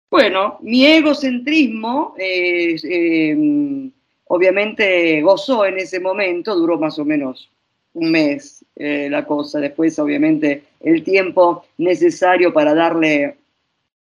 [0.10, 3.90] Bueno, mi egocentrismo eh,
[4.28, 7.50] obviamente gozó en ese momento, duró más o menos
[7.96, 13.38] un mes eh, la cosa, después obviamente el tiempo necesario para darle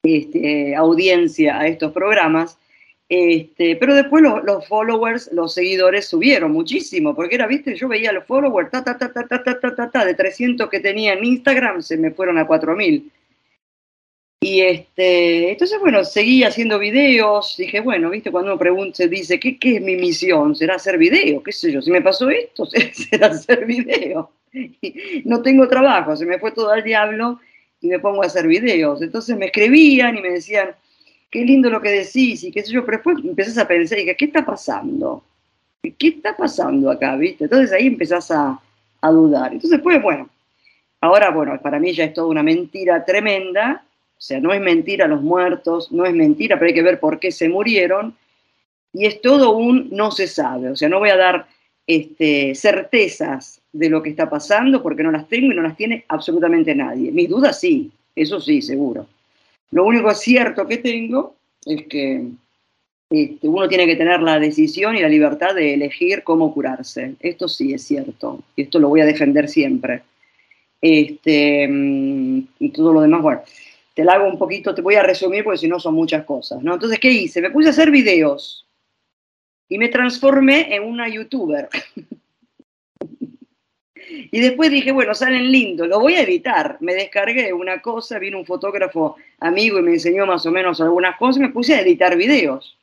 [0.03, 2.57] este, audiencia a estos programas,
[3.09, 8.11] este, pero después los, los, followers, los seguidores subieron muchísimo, porque era, viste, yo veía
[8.11, 11.23] los followers, ta, ta, ta, ta, ta, ta, ta, ta, de 300 que tenía en
[11.23, 13.11] Instagram, se me fueron a 4000.
[14.41, 19.39] Y este, entonces, bueno, seguí haciendo videos, dije, bueno, viste, cuando uno pregunta, se dice,
[19.39, 20.55] ¿qué, ¿qué es mi misión?
[20.55, 21.41] ¿Será hacer video?
[21.41, 21.81] ¿Qué sé yo?
[21.81, 24.31] Si me pasó esto, será hacer video.
[25.25, 27.39] No tengo trabajo, se me fue todo al diablo
[27.81, 29.01] y me pongo a hacer videos.
[29.01, 30.69] Entonces me escribían y me decían,
[31.29, 34.25] qué lindo lo que decís y qué sé yo, pero después empezás a pensar ¿qué
[34.25, 35.23] está pasando?
[35.81, 37.45] ¿Qué está pasando acá, viste?
[37.45, 38.59] Entonces ahí empezás a,
[39.01, 39.53] a dudar.
[39.53, 40.29] Entonces, pues bueno,
[41.01, 43.83] ahora, bueno, para mí ya es toda una mentira tremenda,
[44.17, 47.19] o sea, no es mentira los muertos, no es mentira, pero hay que ver por
[47.19, 48.15] qué se murieron,
[48.93, 51.47] y es todo un no se sabe, o sea, no voy a dar
[51.85, 56.03] este, certezas de lo que está pasando porque no las tengo y no las tiene
[56.07, 57.11] absolutamente nadie.
[57.11, 59.07] Mis dudas sí, eso sí, seguro.
[59.71, 61.35] Lo único cierto que tengo
[61.65, 62.25] es que
[63.09, 67.15] este, uno tiene que tener la decisión y la libertad de elegir cómo curarse.
[67.19, 70.01] Esto sí es cierto, y esto lo voy a defender siempre.
[70.81, 73.41] Este, mm, y todo lo demás, bueno,
[73.93, 76.63] te lo hago un poquito, te voy a resumir porque si no son muchas cosas,
[76.63, 76.73] ¿no?
[76.73, 77.41] Entonces, ¿qué hice?
[77.41, 78.65] Me puse a hacer videos
[79.69, 81.69] y me transformé en una youtuber.
[84.09, 86.77] y después dije, bueno, salen lindos, lo voy a editar.
[86.81, 91.17] Me descargué una cosa, vino un fotógrafo amigo y me enseñó más o menos algunas
[91.17, 92.77] cosas, me puse a editar videos.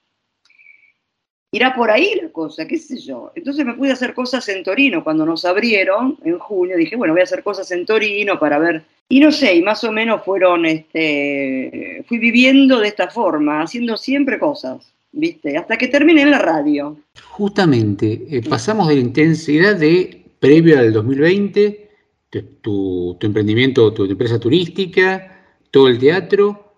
[1.53, 3.31] Irá por ahí la cosa, qué sé yo.
[3.35, 5.05] Entonces me pude hacer cosas en Torino.
[5.05, 8.85] Cuando nos abrieron en junio, dije, bueno, voy a hacer cosas en Torino para ver
[9.09, 13.97] y no sé, y más o menos fueron, este, fui viviendo de esta forma, haciendo
[13.97, 15.59] siempre cosas, ¿viste?
[15.59, 16.97] Hasta que terminé en la radio.
[17.23, 21.91] Justamente, eh, pasamos de la intensidad de previo al 2020,
[22.31, 26.75] tu, tu, emprendimiento, tu, empresa turística, todo el teatro,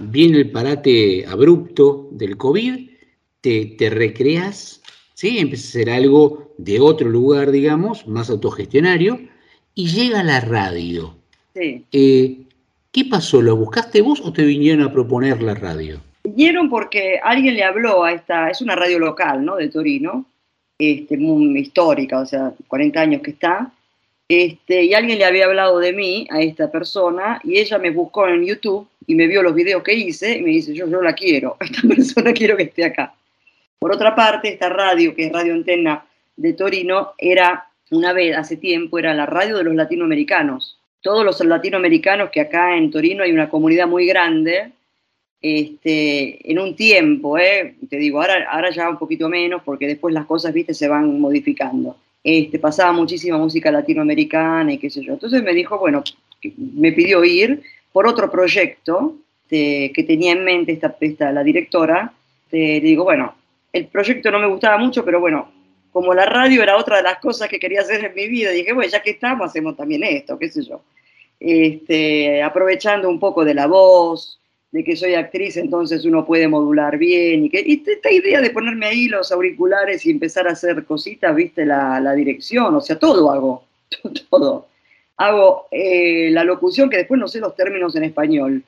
[0.00, 2.90] viene el parate abrupto del COVID,
[3.40, 4.82] te, te recreas,
[5.14, 5.38] ¿sí?
[5.38, 9.18] Empieza a ser algo de otro lugar, digamos, más autogestionario,
[9.74, 11.14] y llega la radio.
[11.54, 12.42] Eh,
[12.92, 13.40] ¿Qué pasó?
[13.40, 16.00] ¿Lo buscaste vos o te vinieron a proponer la radio?
[16.24, 19.56] Vinieron porque alguien le habló a esta, es una radio local, ¿no?
[19.56, 20.26] De Torino,
[20.80, 23.72] este, muy histórica, o sea, 40 años que está,
[24.28, 28.28] este, y alguien le había hablado de mí a esta persona y ella me buscó
[28.28, 31.14] en YouTube y me vio los videos que hice y me dice, yo, yo la
[31.14, 33.14] quiero, esta persona quiero que esté acá.
[33.78, 36.04] Por otra parte, esta radio, que es Radio Antena
[36.36, 41.40] de Torino, era una vez, hace tiempo, era la radio de los latinoamericanos todos los
[41.40, 44.72] latinoamericanos que acá en Torino hay una comunidad muy grande,
[45.42, 50.12] este, en un tiempo, eh, te digo, ahora, ahora ya un poquito menos porque después
[50.12, 51.96] las cosas, viste, se van modificando.
[52.22, 55.14] Este, pasaba muchísima música latinoamericana y qué sé yo.
[55.14, 56.04] Entonces me dijo, bueno,
[56.56, 57.62] me pidió ir
[57.92, 59.16] por otro proyecto
[59.50, 62.12] este, que tenía en mente esta, esta la directora.
[62.48, 63.34] Te digo, bueno,
[63.72, 65.50] el proyecto no me gustaba mucho, pero bueno,
[65.92, 68.72] como la radio era otra de las cosas que quería hacer en mi vida, dije,
[68.72, 70.82] bueno, ya que estamos, hacemos también esto, qué sé yo.
[71.40, 74.38] Este, aprovechando un poco de la voz,
[74.72, 77.44] de que soy actriz, entonces uno puede modular bien.
[77.44, 81.66] Y, que, esta idea de ponerme ahí los auriculares y empezar a hacer cositas, viste,
[81.66, 83.64] la, la dirección, o sea, todo hago,
[84.30, 84.68] todo.
[85.16, 88.62] Hago eh, la locución, que después no sé los términos en español.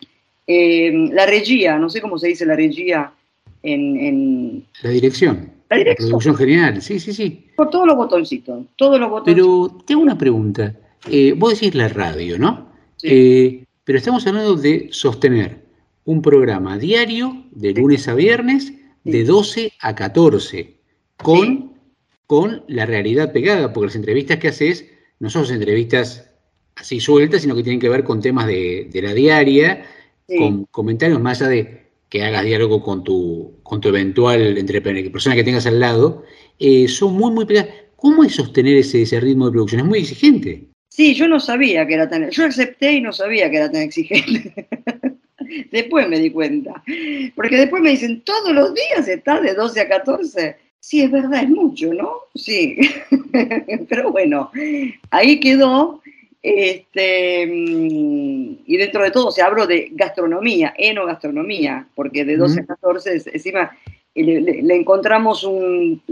[0.47, 3.13] Eh, la regía, no sé cómo se dice la regía
[3.63, 3.97] en...
[3.97, 4.67] en...
[4.83, 5.53] La dirección.
[5.71, 7.47] La producción general, sí, sí, sí.
[7.57, 9.71] Por todos los botoncitos, todos los botoncitos.
[9.71, 10.75] Pero tengo una pregunta.
[11.11, 12.69] Eh, vos decís la radio, ¿no?
[12.97, 13.09] Sí.
[13.11, 15.62] Eh, pero estamos hablando de sostener
[16.05, 18.73] un programa diario de lunes a viernes
[19.05, 20.77] de 12 a 14
[21.17, 21.75] con,
[22.27, 24.87] con la realidad pegada, porque las entrevistas que haces
[25.19, 26.31] no son entrevistas
[26.77, 29.85] así sueltas, sino que tienen que ver con temas de, de la diaria,
[30.39, 34.55] con comentarios más allá de que hagas diálogo con tu, con tu eventual
[35.13, 36.25] persona que tengas al lado,
[36.59, 37.71] eh, son muy, muy pegadas.
[37.97, 39.81] ¿Cómo es sostener ese, ese ritmo de producción?
[39.81, 40.67] Es muy exigente.
[40.91, 42.29] Sí, yo no sabía que era tan...
[42.31, 44.69] Yo acepté y no sabía que era tan exigente.
[45.71, 46.83] después me di cuenta.
[47.35, 50.57] Porque después me dicen, todos los días estás de 12 a 14.
[50.81, 52.13] Sí, es verdad, es mucho, ¿no?
[52.35, 52.77] Sí.
[53.89, 54.51] Pero bueno,
[55.11, 56.03] ahí quedó
[56.43, 62.67] este, mm, y dentro de todo, se hablo de gastronomía, enogastronomía, porque de 12 a
[62.67, 63.71] 14, encima
[64.15, 66.03] le, encontramos un,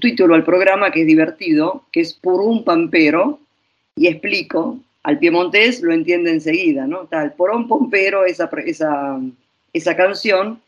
[0.00, 3.40] título al programa que es divertido, que es Por un Pampero,
[3.96, 7.06] y explico, al piemontés lo entiende enseguida, ¿no?
[7.06, 9.20] Tal, Por un Pampero, esa, esa,
[9.72, 10.60] esa canción,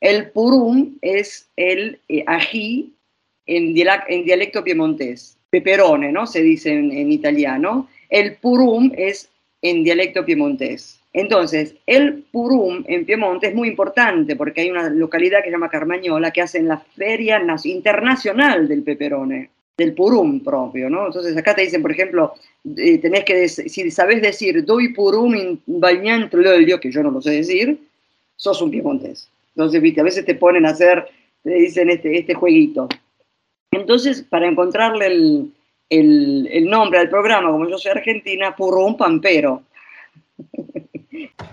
[0.00, 2.94] el purum es el eh, ají
[3.46, 5.36] en, dialecto piemontés.
[5.50, 6.26] Peperone, ¿no?
[6.26, 7.88] Se dice en, italiano.
[8.08, 9.28] El purum es
[9.60, 11.00] en dialecto piemontés.
[11.12, 15.68] Entonces, el Purum en Piemonte es muy importante porque hay una localidad que se llama
[15.68, 19.50] Carmañola que hacen la Feria Internacional del Peperone,
[19.80, 21.06] del Purum propio, ¿no?
[21.06, 22.34] Entonces, acá te dicen, por ejemplo,
[22.76, 27.30] eh, tenés que, si sabes decir doy Purum in Bagnantolio, que yo no lo sé
[27.30, 27.78] decir,
[28.36, 29.28] sos un piemontés.
[29.56, 31.08] Entonces, viste, a veces te ponen a hacer,
[31.42, 32.88] te dicen este, este jueguito.
[33.70, 35.52] Entonces, para encontrarle el,
[36.52, 39.62] el, nombre al programa, como yo soy argentina, Purum Pampero.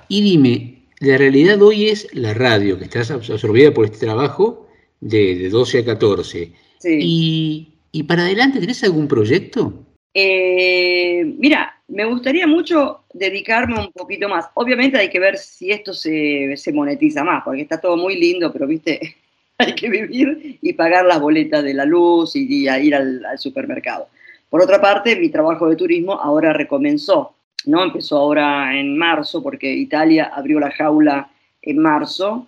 [0.10, 4.68] Y dime, la realidad hoy es la radio, que estás absorbida por este trabajo
[4.99, 6.52] de, 12 a 14.
[6.80, 6.99] Sí.
[7.02, 9.74] Y, para adelante, ¿tenés algún proyecto?
[10.14, 14.48] Eh, mira, me gustaría mucho dedicarme un poquito más.
[14.56, 18.68] Obviamente hay que ver si esto se, monetiza más, porque está todo muy lindo, pero
[18.68, 19.15] viste,
[19.60, 24.07] hay que vivir y pagar las boletas de la luz y, ir al, supermercado.
[24.49, 27.84] Por otra parte, mi trabajo de turismo ahora recomenzó, ¿no?
[27.84, 31.30] Empezó ahora en marzo, porque Italia abrió la jaula
[31.61, 32.48] en marzo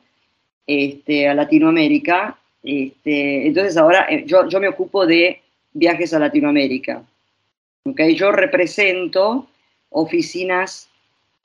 [0.65, 2.38] este, a Latinoamérica.
[2.63, 5.41] Este, entonces ahora eh, yo, yo me ocupo de
[5.73, 7.03] viajes a Latinoamérica.
[7.83, 8.15] ¿okay?
[8.15, 9.47] Yo represento
[9.89, 10.89] oficinas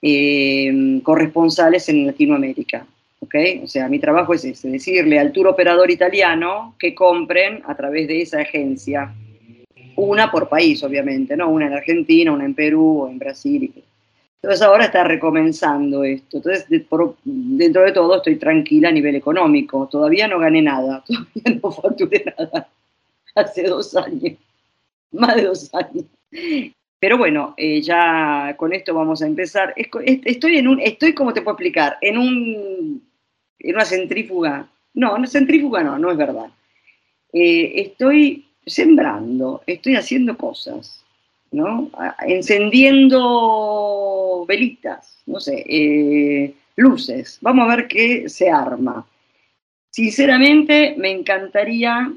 [0.03, 2.87] eh, corresponsales en Latinoamérica.
[3.21, 3.61] ¿okay?
[3.63, 8.09] O sea, mi trabajo es ese, decirle al tour operador italiano que compren a través
[8.09, 9.15] de esa agencia.
[9.97, 11.49] Una por país, obviamente, ¿no?
[11.51, 13.73] Una en Argentina, una en Perú o en Brasil.
[14.45, 16.37] Entonces ahora está recomenzando esto.
[16.37, 19.89] Entonces, dentro de todo, estoy tranquila a nivel económico.
[19.91, 22.69] Todavía no gané nada, todavía no facturé nada.
[23.35, 24.37] Hace dos años,
[25.13, 26.05] más de dos años.
[27.01, 29.73] Pero bueno, eh, ya con esto vamos a empezar.
[29.77, 31.97] Estoy en un, estoy, como te puedo explicar?
[32.03, 33.03] En un,
[33.65, 34.69] una centrífuga.
[34.93, 36.51] No, no centrífuga no, no es verdad.
[37.33, 41.03] Eh, estoy sembrando, estoy haciendo cosas,
[41.55, 41.91] ¿no?
[42.27, 47.39] Encendiendo velitas, no sé, eh, luces.
[47.41, 49.07] Vamos a ver qué se arma.
[49.91, 52.13] Sinceramente, me encantaría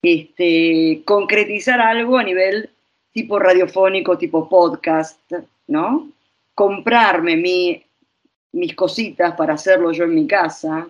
[0.00, 2.70] este, concretizar algo a nivel
[3.12, 5.20] tipo radiofónico, tipo podcast,
[5.66, 6.12] ¿no?
[6.54, 7.82] Comprarme mi,
[8.52, 10.86] mis cositas para hacerlo yo en mi casa,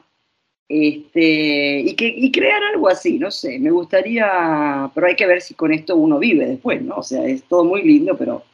[0.69, 5.55] este, y, que, crear algo así, no sé, me gustaría, pero hay que ver si
[5.55, 6.97] con esto uno vive después, ¿no?
[6.97, 8.45] O sea, es todo muy lindo, pero,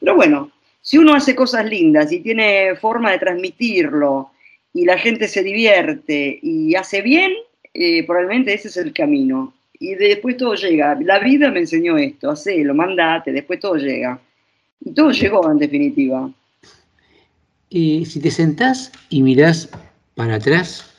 [0.00, 0.50] pero bueno,
[0.80, 4.30] si uno hace cosas lindas y tiene forma de transmitirlo
[4.72, 7.32] y la gente se divierte y hace bien,
[7.74, 10.98] eh, probablemente ese es el camino y después todo llega.
[11.02, 14.20] La vida me enseñó esto, hacelo, mandate, después todo llega.
[14.84, 16.30] Y todo llegó en definitiva.
[17.68, 19.68] Y si te sentás y mirás
[20.14, 20.97] para atrás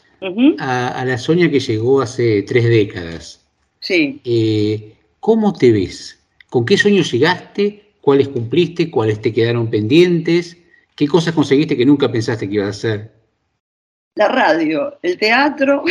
[0.59, 3.45] a, la Sonia que llegó hace tres décadas,
[3.79, 4.21] sí.
[4.23, 6.19] Eh, ¿cómo te ves?
[6.49, 7.93] ¿Con qué sueños llegaste?
[8.01, 8.89] ¿Cuáles cumpliste?
[8.89, 10.57] ¿Cuáles te quedaron pendientes?
[10.95, 13.11] ¿Qué cosas conseguiste que nunca pensaste que ibas a hacer?
[14.15, 15.83] La radio, el teatro,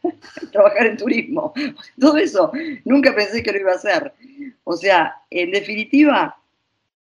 [0.52, 1.52] trabajar en turismo.
[2.00, 2.52] Todo eso
[2.84, 4.12] nunca pensé que lo iba a hacer.
[4.64, 6.36] O sea, en definitiva,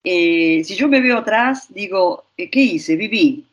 [0.03, 2.95] eh, si yo me veo atrás, digo, eh, ¿qué hice?
[2.95, 3.45] Viví.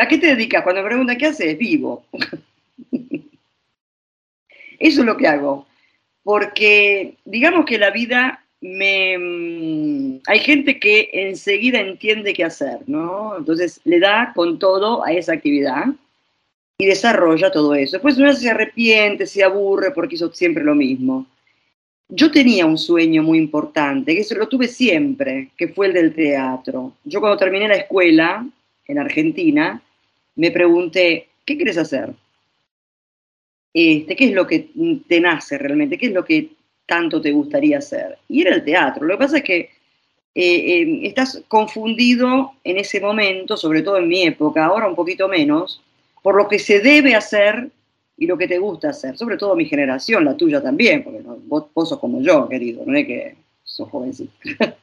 [0.00, 0.62] ¿A qué te dedicas?
[0.62, 2.04] Cuando me preguntan qué haces, vivo.
[4.78, 5.66] Eso es lo que hago.
[6.22, 9.16] Porque digamos que la vida me...
[9.18, 13.36] Mm, hay gente que enseguida entiende qué hacer, ¿no?
[13.38, 15.86] Entonces le da con todo a esa actividad
[16.76, 17.92] y desarrolla todo eso.
[17.92, 21.26] Después uno se arrepiente, se aburre porque hizo siempre lo mismo.
[22.10, 26.14] Yo tenía un sueño muy importante, que eso lo tuve siempre, que fue el del
[26.14, 26.94] teatro.
[27.04, 28.46] Yo cuando terminé la escuela
[28.88, 29.80] en Argentina,
[30.36, 32.12] me pregunté, ¿qué quieres hacer?
[33.72, 34.70] Este, ¿Qué es lo que
[35.06, 35.98] te nace realmente?
[35.98, 36.50] ¿Qué es lo que
[36.86, 38.18] tanto te gustaría hacer?
[38.28, 39.06] Y era el teatro.
[39.06, 39.70] Lo que pasa es que eh,
[40.34, 45.82] eh, estás confundido en ese momento, sobre todo en mi época, ahora un poquito menos,
[46.22, 47.70] por lo que se debe hacer
[48.16, 51.88] y lo que te gusta hacer, sobre todo mi generación, la tuya también, porque vos,
[51.88, 53.36] sos como yo, querido, no es que
[53.78, 54.32] sos jovencito.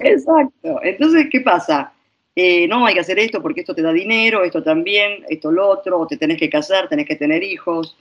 [0.00, 0.80] Exacto.
[0.82, 1.92] Entonces, ¿qué pasa?
[2.34, 5.68] Eh, no, hay que hacer esto porque esto te da dinero, esto también, esto lo
[5.68, 7.96] otro, te tenés que casar, tenés que tener hijos.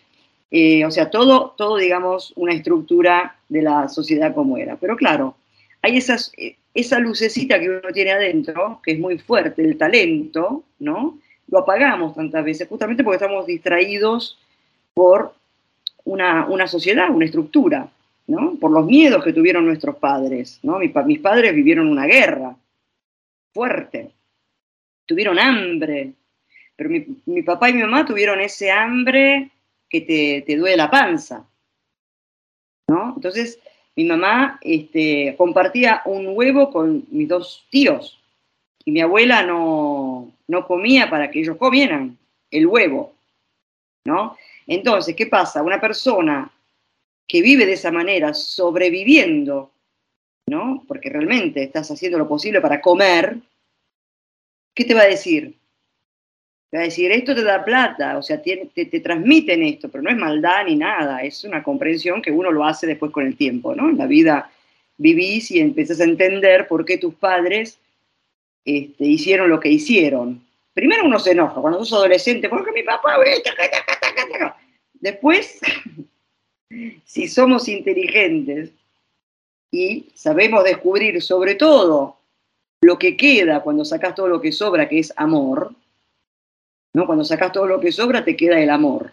[0.49, 4.77] Eh, o sea, todo, todo, digamos, una estructura de la sociedad como era.
[4.77, 5.35] Pero claro,
[5.81, 10.63] hay esas, eh, esa lucecita que uno tiene adentro, que es muy fuerte, el talento,
[10.79, 11.19] ¿no?
[11.47, 14.39] Lo apagamos tantas veces, justamente porque estamos distraídos
[14.93, 15.33] por
[16.05, 17.89] una, sociedad, una estructura,
[18.27, 18.55] ¿no?
[18.59, 20.79] Por los miedos que tuvieron nuestros padres, ¿no?
[20.79, 22.55] Mis, mis padres vivieron una guerra
[23.53, 24.11] fuerte,
[25.05, 26.13] tuvieron hambre,
[26.75, 29.51] pero mi, mi papá y mi mamá tuvieron ese hambre
[29.89, 31.45] que te, te duele la panza.
[32.87, 33.13] ¿No?
[33.15, 33.59] Entonces,
[33.95, 38.19] mi mamá este, compartía un huevo con mis dos tíos
[38.83, 42.17] y mi abuela no, no comía para que ellos comieran
[42.51, 43.13] el huevo,
[44.05, 44.35] ¿no?
[44.67, 45.61] Entonces, ¿qué pasa?
[45.61, 46.51] Una persona
[47.27, 49.71] que vive de esa manera, sobreviviendo,
[50.47, 50.83] ¿no?
[50.87, 53.37] Porque realmente estás haciendo lo posible para comer,
[54.73, 55.55] ¿qué te va a decir?
[56.69, 60.01] Te va a decir, esto te da plata, o sea, te, te, transmiten esto, pero
[60.01, 63.35] no es maldad ni nada, es una comprensión que uno lo hace después con el
[63.35, 63.89] tiempo, ¿no?
[63.89, 64.51] En la vida
[64.97, 67.79] vivís y empezás a entender por qué tus padres
[68.65, 70.43] este, hicieron lo que hicieron.
[70.73, 73.17] Primero uno se enoja, cuando sos adolescente, porque mi papá...
[74.93, 75.59] Después,
[77.05, 78.71] si somos inteligentes
[79.71, 82.17] y sabemos descubrir sobre todo
[82.81, 85.73] lo que queda cuando sacas todo lo que sobra, que es amor,
[86.93, 87.05] ¿no?
[87.05, 89.11] Cuando sacas todo lo que sobra, te queda el amor.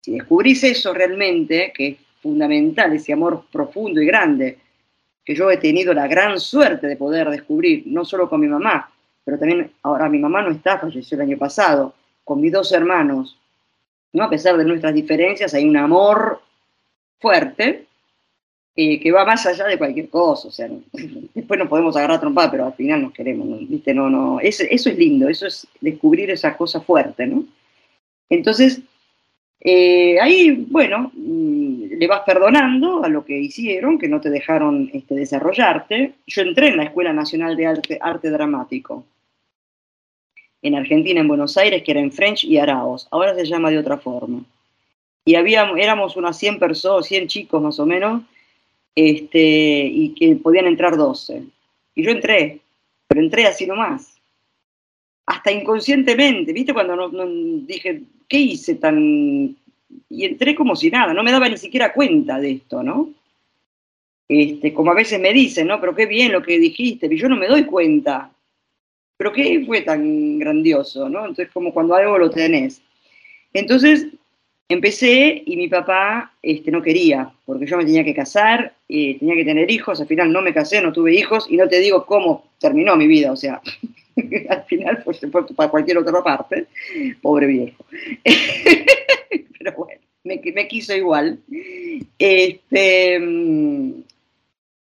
[0.00, 4.58] Si descubrís eso realmente, que es fundamental, ese amor profundo y grande,
[5.24, 8.92] que yo he tenido la gran suerte de poder descubrir, no solo con mi mamá,
[9.26, 11.92] pero también ahora mi mamá no está, falleció el año pasado,
[12.22, 13.36] con mis dos hermanos,
[14.12, 14.22] ¿no?
[14.22, 16.40] A pesar de nuestras diferencias, hay un amor
[17.18, 17.86] fuerte
[18.76, 20.68] eh, que va más allá de cualquier cosa, o sea,
[21.34, 24.10] después nos podemos agarrar trompada, pero al final nos queremos, ¿no?
[24.10, 27.44] No, eso es lindo, eso es descubrir esa cosa fuerte, ¿no?
[28.30, 28.80] Entonces,
[29.58, 34.88] eh, ahí, bueno, mm, le vas perdonando a lo que hicieron, que no te dejaron
[34.92, 36.14] este, desarrollarte.
[36.28, 39.04] Yo entré en la Escuela Nacional de Arte Dramático,
[40.66, 43.06] en Argentina, en Buenos Aires, que era en French y Araos.
[43.10, 44.42] Ahora se llama de otra forma.
[45.24, 48.22] Y había, éramos unas 100 personas, 100 chicos más o menos,
[48.94, 51.42] este, y que podían entrar 12.
[51.94, 52.60] Y yo entré,
[53.06, 54.16] pero entré así nomás.
[55.26, 56.72] Hasta inconscientemente, ¿viste?
[56.72, 57.26] Cuando no,
[57.66, 59.56] dije, ¿qué hice tan...?
[60.08, 63.10] Y entré como si nada, no me daba ni siquiera cuenta de esto, ¿no?
[64.28, 65.80] Este, como a veces me dicen, ¿no?
[65.80, 68.30] Pero qué bien lo que dijiste, y yo no me doy cuenta.
[69.16, 71.20] Pero qué fue tan grandioso, ¿no?
[71.20, 72.82] Entonces, como cuando algo lo tenés.
[73.52, 74.08] Entonces,
[74.68, 79.36] empecé y mi papá este, no quería, porque yo me tenía que casar, eh, tenía
[79.36, 82.04] que tener hijos, al final no me casé, no tuve hijos, y no te digo
[82.04, 83.60] cómo terminó mi vida, o sea,
[84.48, 86.66] al final fue, fue para cualquier otra parte,
[87.22, 87.84] pobre viejo.
[89.58, 91.38] Pero bueno, me, me quiso igual.
[92.18, 93.92] Este, mm,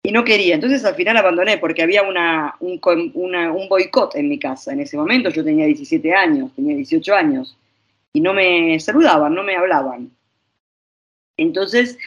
[0.06, 0.54] y no quería.
[0.54, 4.72] Entonces al final abandoné porque había una, un, boicot en mi casa.
[4.72, 7.56] En ese momento yo tenía 17 años, tenía 18 años
[8.12, 10.12] y no me saludaban, no me hablaban.
[11.36, 11.98] Entonces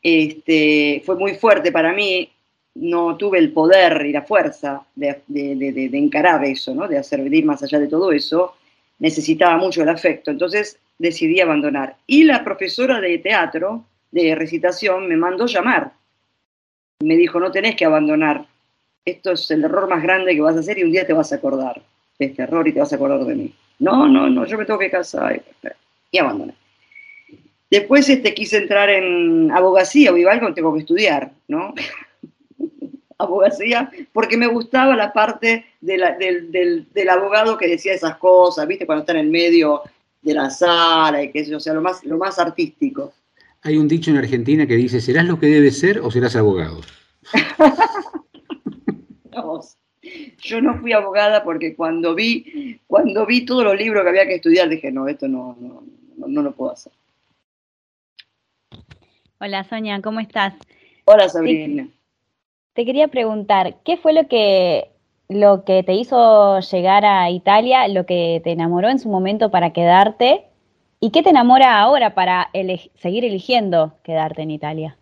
[0.00, 2.30] este, fue muy fuerte para mí,
[2.76, 6.86] no tuve el poder y la fuerza de, de, encarar eso, ¿no?
[6.86, 8.54] de hacer vivir más allá de todo eso.
[9.00, 11.96] Necesitaba mucho el afecto, entonces decidí abandonar.
[12.06, 15.97] Y la profesora de teatro, de recitación, me mandó llamar
[17.00, 18.46] me dijo, no tenés que abandonar,
[19.04, 21.32] esto es el error más grande que vas a hacer y un día te vas
[21.32, 21.80] a acordar
[22.18, 23.54] de este error y te vas a acordar de mí.
[23.78, 25.40] No, no, no, yo me tengo que casar
[26.10, 26.54] y abandoné.
[27.70, 31.74] Después este, quise entrar en abogacía, o algo tengo que estudiar, ¿no?
[33.18, 36.02] abogacía, porque me gustaba la parte del,
[36.50, 38.86] del, abogado que decía esas cosas, ¿viste?
[38.86, 39.82] Cuando está en el medio
[40.22, 43.12] de la sala y que eso, o sea, lo más, lo más artístico.
[43.62, 46.80] Hay un dicho en Argentina que dice, ¿serás lo que debes ser o serás abogado?
[50.38, 54.36] Yo no fui abogada porque cuando vi, cuando vi todos los libros que había que
[54.36, 55.82] estudiar, dije, no, esto no, no,
[56.16, 56.92] no, lo puedo hacer.
[59.40, 60.54] Hola Sonia, ¿cómo estás?
[61.04, 61.84] Hola Sabrina.
[61.84, 61.92] Te,
[62.72, 64.90] te, quería preguntar, ¿qué fue lo que,
[65.28, 69.72] lo que te hizo llegar a Italia, lo que te enamoró en su momento para
[69.72, 70.47] quedarte
[71.00, 72.50] ¿Y qué te enamora ahora para
[72.96, 74.96] seguir eligiendo quedarte en Italia?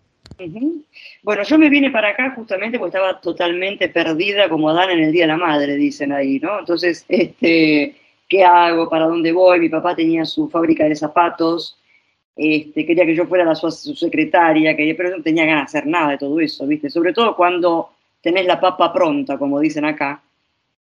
[1.23, 5.13] Bueno, yo me vine para acá justamente porque estaba totalmente perdida como Adán en el
[5.13, 6.59] Día de la Madre, dicen ahí, ¿no?
[6.59, 7.97] Entonces, este,
[8.29, 8.91] ¿qué hago?
[8.91, 9.61] ¿Para dónde voy?
[9.61, 11.79] Mi papá tenía su fábrica de zapatos,
[12.37, 15.89] este, quería que yo fuera la, su, secretaria, que, pero no tenía ganas de hacer
[15.89, 16.91] nada de todo eso, ¿viste?
[16.91, 17.91] Sobre todo cuando
[18.21, 20.23] tenés la papa pronta, como dicen acá,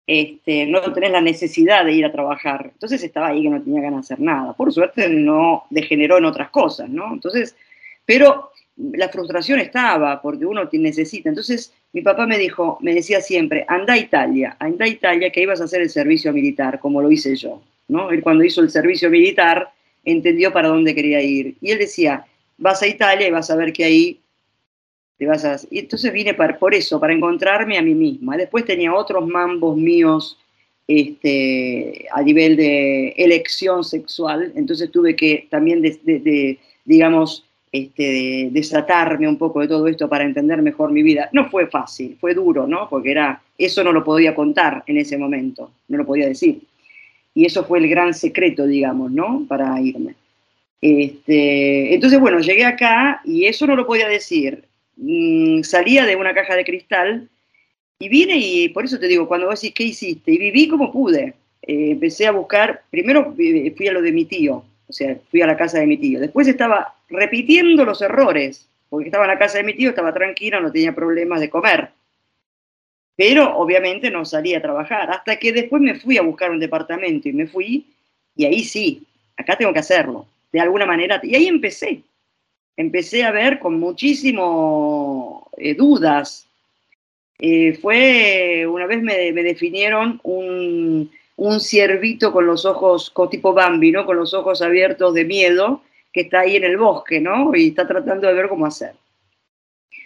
[0.08, 2.70] este, no tenés la necesidad de ir a trabajar.
[2.74, 4.54] Entonces estaba ahí que no tenía ganas de hacer nada.
[4.54, 7.14] Por suerte no degeneró en otras cosas, ¿no?
[7.14, 7.56] Entonces,
[8.06, 11.30] pero la frustración estaba porque uno necesita.
[11.30, 15.42] Entonces mi papá me dijo, me decía siempre, anda a Italia, anda a Italia que
[15.42, 18.12] ibas a hacer el servicio militar, como lo hice yo, ¿no?
[18.12, 19.70] Él cuando hizo el servicio militar
[20.04, 21.56] entendió para dónde quería ir.
[21.62, 22.26] Y él decía,
[22.58, 24.20] vas a Italia y vas a ver que ahí
[25.18, 28.36] y entonces vine por eso, para encontrarme a mí misma.
[28.36, 30.38] Después tenía otros mambos míos
[30.88, 39.38] este, a nivel de elección sexual, entonces tuve que también, de, digamos, este, desatarme un
[39.38, 41.30] poco de todo esto para entender mejor mi vida.
[41.32, 42.90] No fue fácil, fue duro, ¿no?
[42.90, 46.62] Porque era, eso no lo podía contar en ese momento, no lo podía decir.
[47.34, 49.46] Y eso fue el gran secreto, digamos, ¿no?
[49.48, 50.16] Para irme.
[50.82, 54.64] Este, entonces, bueno, llegué acá y eso no lo podía decir.
[54.98, 57.30] Mm, salía de una caja de cristal
[58.00, 60.32] y vine y por eso te digo, cuando vos decís, ¿qué hiciste?
[60.32, 61.34] Y viví como pude.
[61.62, 65.42] Eh, empecé a buscar, primero eh, fui a lo de mi tío, o sea, fui
[65.42, 66.20] a la casa de mi tío.
[66.20, 70.60] Después estaba repitiendo los errores, porque estaba en la casa de mi tío, estaba tranquila,
[70.60, 71.90] no tenía problemas de comer.
[73.16, 77.30] Pero obviamente no salí a trabajar, hasta que después me fui a buscar un departamento
[77.30, 77.86] y me fui,
[78.36, 79.04] y ahí sí,
[79.38, 81.20] acá tengo que hacerlo, de alguna manera.
[81.24, 82.02] Y ahí empecé.
[82.78, 86.48] Empecé a ver con muchísimo eh, dudas.
[87.40, 93.54] Eh, fue, una vez me, me definieron un, un ciervito con los ojos, con tipo
[93.54, 94.06] Bambi, ¿no?
[94.06, 95.82] Con los ojos abiertos de miedo,
[96.12, 97.56] que está ahí en el bosque, ¿no?
[97.56, 98.94] Y está tratando de ver cómo hacer.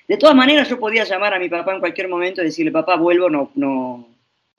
[0.07, 2.95] De todas maneras, yo podía llamar a mi papá en cualquier momento y decirle, papá,
[2.95, 4.07] vuelvo, no, no,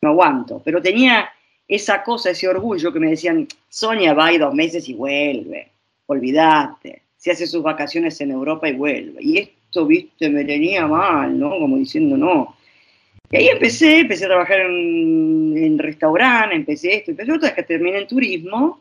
[0.01, 0.63] no aguanto.
[0.65, 1.29] Pero tenía
[1.67, 5.71] esa cosa, ese orgullo que me decían, Sonia va y dos meses y vuelve,
[6.07, 9.19] olvídate, se hace sus vacaciones en Europa y vuelve.
[9.21, 11.51] Y esto, viste, me tenía mal, ¿no?
[11.51, 12.57] Como diciendo, no.
[13.31, 17.99] Y ahí empecé, empecé a trabajar en, en restaurante, empecé esto, empecé otra que terminé
[17.99, 18.81] en turismo.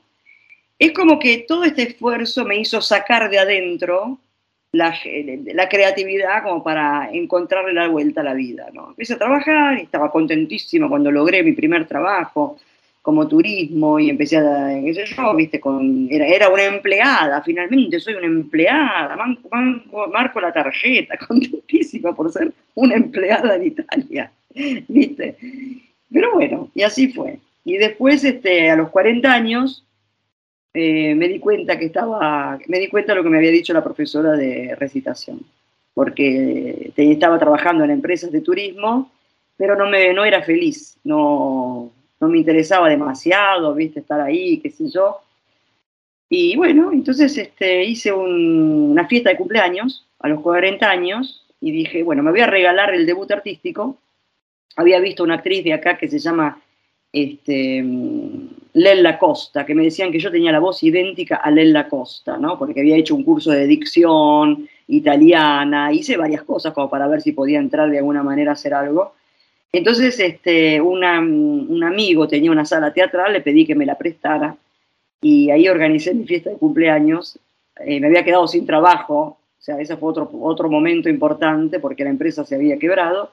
[0.79, 4.17] Es como que todo este esfuerzo me hizo sacar de adentro
[4.71, 4.97] la,
[5.53, 8.69] la creatividad como para encontrarle la vuelta a la vida.
[8.71, 8.91] ¿no?
[8.91, 12.57] Empecé a trabajar estaba contentísima cuando logré mi primer trabajo
[13.01, 17.99] como turismo y empecé a, qué sé yo, viste, con, era, era una empleada, finalmente
[17.99, 19.17] soy una empleada,
[20.11, 24.31] marco la tarjeta, contentísima por ser una empleada en Italia,
[24.87, 25.35] viste.
[26.11, 27.39] Pero bueno, y así fue.
[27.63, 29.85] Y después, este, a los 40 años,
[30.73, 33.73] eh, me di cuenta que estaba, me di cuenta de lo que me había dicho
[33.73, 35.41] la profesora de recitación,
[35.93, 39.11] porque te- estaba trabajando en empresas de turismo,
[39.57, 44.69] pero no, me, no era feliz, no, no me interesaba demasiado, viste, estar ahí, qué
[44.69, 45.17] sé yo.
[46.29, 51.71] Y bueno, entonces este, hice un- una fiesta de cumpleaños a los 40 años y
[51.71, 53.97] dije, bueno, me voy a regalar el debut artístico.
[54.75, 56.61] Había visto una actriz de acá que se llama
[57.11, 57.83] este,
[58.73, 62.59] Lella Costa, que me decían que yo tenía la voz idéntica a Lella Costa, ¿no?
[62.59, 67.31] Porque había hecho un curso de dicción italiana, hice varias cosas como para ver si
[67.31, 69.13] podía entrar de alguna manera a hacer algo.
[69.71, 74.57] Entonces, este, un amigo tenía una sala teatral, le pedí que me la prestara
[75.21, 77.39] y ahí organicé mi fiesta de cumpleaños.
[77.85, 82.03] Eh, me había quedado sin trabajo, o sea, ese fue otro, otro momento importante porque
[82.03, 83.31] la empresa se había quebrado.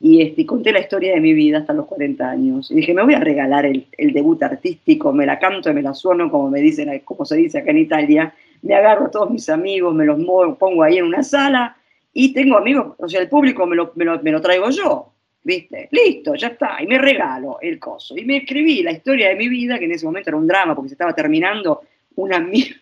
[0.00, 2.70] Y este, conté la historia de mi vida hasta los 40 años.
[2.70, 5.92] Y dije, me voy a regalar el, debut artístico, me la canto y me la
[5.92, 8.34] sueno, como, me dicen, como se dice acá en Italia.
[8.62, 10.18] Me agarro a todos mis amigos, me los
[10.56, 11.76] pongo ahí en una sala
[12.12, 15.12] y tengo amigos, o sea, el público me lo, me lo, me lo traigo yo.
[15.42, 15.88] ¿Viste?
[15.92, 16.82] Listo, ya está.
[16.82, 18.16] Y me regalo el coso.
[18.16, 20.74] Y me escribí la historia de mi vida, que en ese momento era un drama
[20.74, 21.82] porque se estaba terminando
[22.16, 22.76] una mía,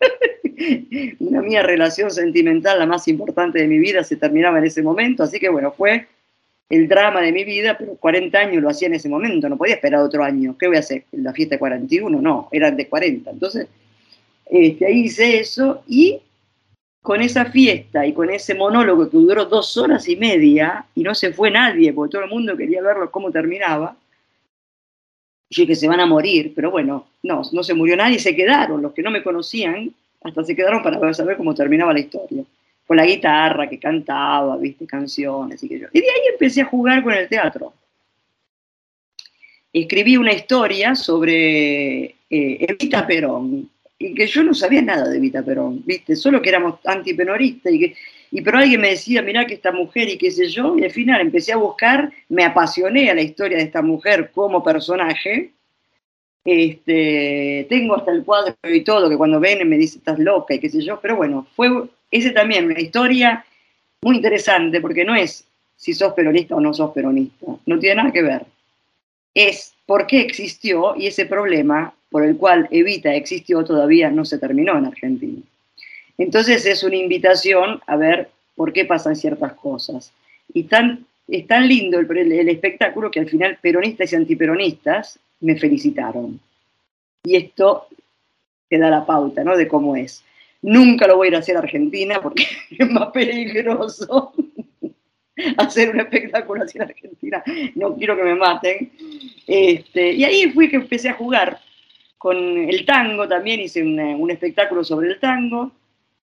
[1.20, 5.22] una mía relación sentimental, la más importante de mi vida, se terminaba en ese momento.
[5.22, 6.06] Así que bueno, fue
[6.68, 9.76] el drama de mi vida, pero 40 años lo hacía en ese momento, no podía
[9.76, 10.56] esperar otro año.
[10.58, 11.04] ¿Qué voy a hacer?
[11.12, 12.20] ¿La fiesta de 41?
[12.20, 13.30] No, eran de 40.
[13.30, 13.68] Entonces,
[14.46, 16.20] este, ahí hice eso y
[17.06, 21.14] con esa fiesta y con ese monólogo que duró dos horas y media y no
[21.14, 23.96] se fue nadie porque todo el mundo quería verlo cómo terminaba.
[25.48, 28.82] Yo dije, se van a morir, pero bueno, no, no se murió nadie, se quedaron.
[28.82, 32.42] Los que no me conocían, hasta se quedaron para saber cómo terminaba la historia.
[32.84, 35.86] Con la guitarra que cantaba, viste, canciones y que yo.
[35.92, 37.72] Y de ahí empecé a jugar con el teatro.
[39.72, 42.16] Escribí una historia sobre eh,
[42.68, 46.16] Evita Perón, y que yo no sabía nada de Evita Perón, ¿viste?
[46.16, 47.96] Solo que éramos antipenoristas y que
[48.30, 50.90] y pero alguien me decía, mirá que esta mujer y qué sé yo, y al
[50.90, 55.52] final empecé a buscar, me apasioné a la historia de esta mujer como personaje.
[56.44, 60.60] Este, tengo hasta el cuadro y todo, que cuando ven me dicen, estás loca y
[60.60, 61.68] qué sé yo, pero bueno, fue
[62.10, 63.44] ese también una historia
[64.02, 65.44] muy interesante, porque no es
[65.76, 68.46] si sos peronista o no sos peronista, no tiene nada que ver.
[69.34, 74.38] Es por qué existió y ese problema por el cual Evita existió todavía no se
[74.38, 75.42] terminó en Argentina.
[76.16, 80.14] Entonces es una invitación a ver por qué pasan ciertas cosas.
[80.54, 86.40] Y tan, es tan lindo el, espectáculo que al final peronistas y antiperonistas me felicitaron.
[87.22, 87.86] Y esto
[88.70, 89.54] te da la pauta ¿no?
[89.54, 90.24] de cómo es.
[90.62, 94.32] Nunca lo voy a ir a hacer a Argentina porque es más peligroso
[95.58, 97.44] hacer un espectáculo así en Argentina.
[97.74, 98.90] No quiero que me maten.
[99.46, 101.60] Este, y ahí fui que empecé a jugar
[102.18, 105.72] con el tango también, hice un, espectáculo sobre el tango.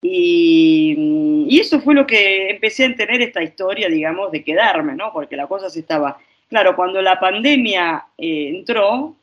[0.01, 5.13] Y, y, eso fue lo que empecé a entender esta historia, digamos, de quedarme, ¿no?
[5.13, 6.17] Porque la cosa se estaba...
[6.49, 9.15] Claro, cuando la pandemia eh, entró,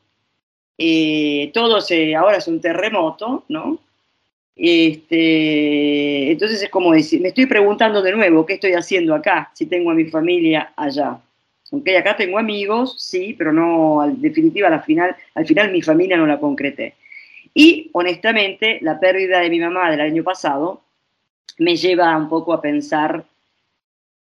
[0.77, 2.15] eh, todo se...
[2.15, 3.79] Ahora es un terremoto, ¿no?
[4.55, 9.65] Este, entonces es como decir, me estoy preguntando de nuevo, ¿qué estoy haciendo acá si
[9.65, 11.19] tengo a mi familia allá?
[11.71, 16.17] Aunque acá tengo amigos, sí, pero no, en definitiva, al final, al final mi familia
[16.17, 16.95] no la concreté.
[17.53, 20.81] Y honestamente, la pérdida de mi mamá del año pasado
[21.57, 23.23] me lleva un poco a pensar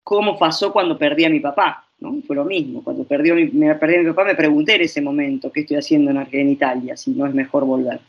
[0.03, 2.21] cómo pasó cuando perdí a mi papá, ¿no?
[2.27, 5.01] Fue lo mismo, cuando perdió mi, me perdí a mi papá me pregunté en ese
[5.01, 8.01] momento qué estoy haciendo en, en Italia, si no es mejor volver.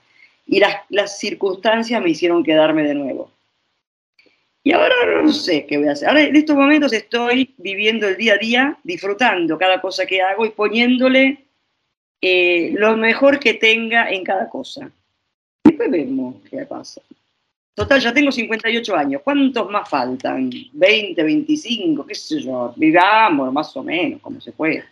[0.47, 3.31] Y las, las circunstancias me hicieron quedarme de nuevo.
[4.63, 6.09] Y ahora no sé qué voy a hacer.
[6.09, 10.45] Ahora en estos momentos estoy viviendo el día a día, disfrutando cada cosa que hago
[10.45, 11.45] y poniéndole
[12.21, 14.91] eh, lo mejor que tenga en cada cosa.
[15.63, 17.01] Después vemos qué pasa.
[17.73, 19.21] Total, ya tengo 58 años.
[19.23, 20.51] ¿Cuántos más faltan?
[20.51, 22.05] ¿20, 25?
[22.05, 22.73] ¿Qué sé yo?
[22.75, 24.83] Vivamos más o menos, como se puede.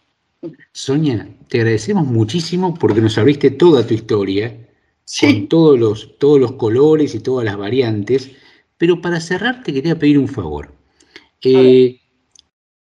[0.71, 4.55] Sonia, te agradecemos muchísimo porque nos abriste toda tu historia,
[5.03, 5.25] sí.
[5.25, 8.31] con todos los, todos los colores y todas las variantes.
[8.79, 10.73] Pero para cerrar te quería pedir un favor.
[11.43, 11.99] Eh,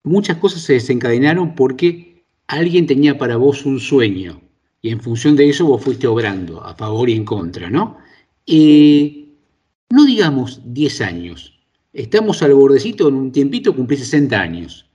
[0.03, 4.41] muchas cosas se desencadenaron porque alguien tenía para vos un sueño
[4.81, 7.97] y en función de eso vos fuiste obrando a favor y en contra, ¿no?
[8.45, 9.35] Eh,
[9.89, 11.59] no digamos 10 años,
[11.91, 14.85] estamos al bordecito, en un tiempito cumplí 60 años.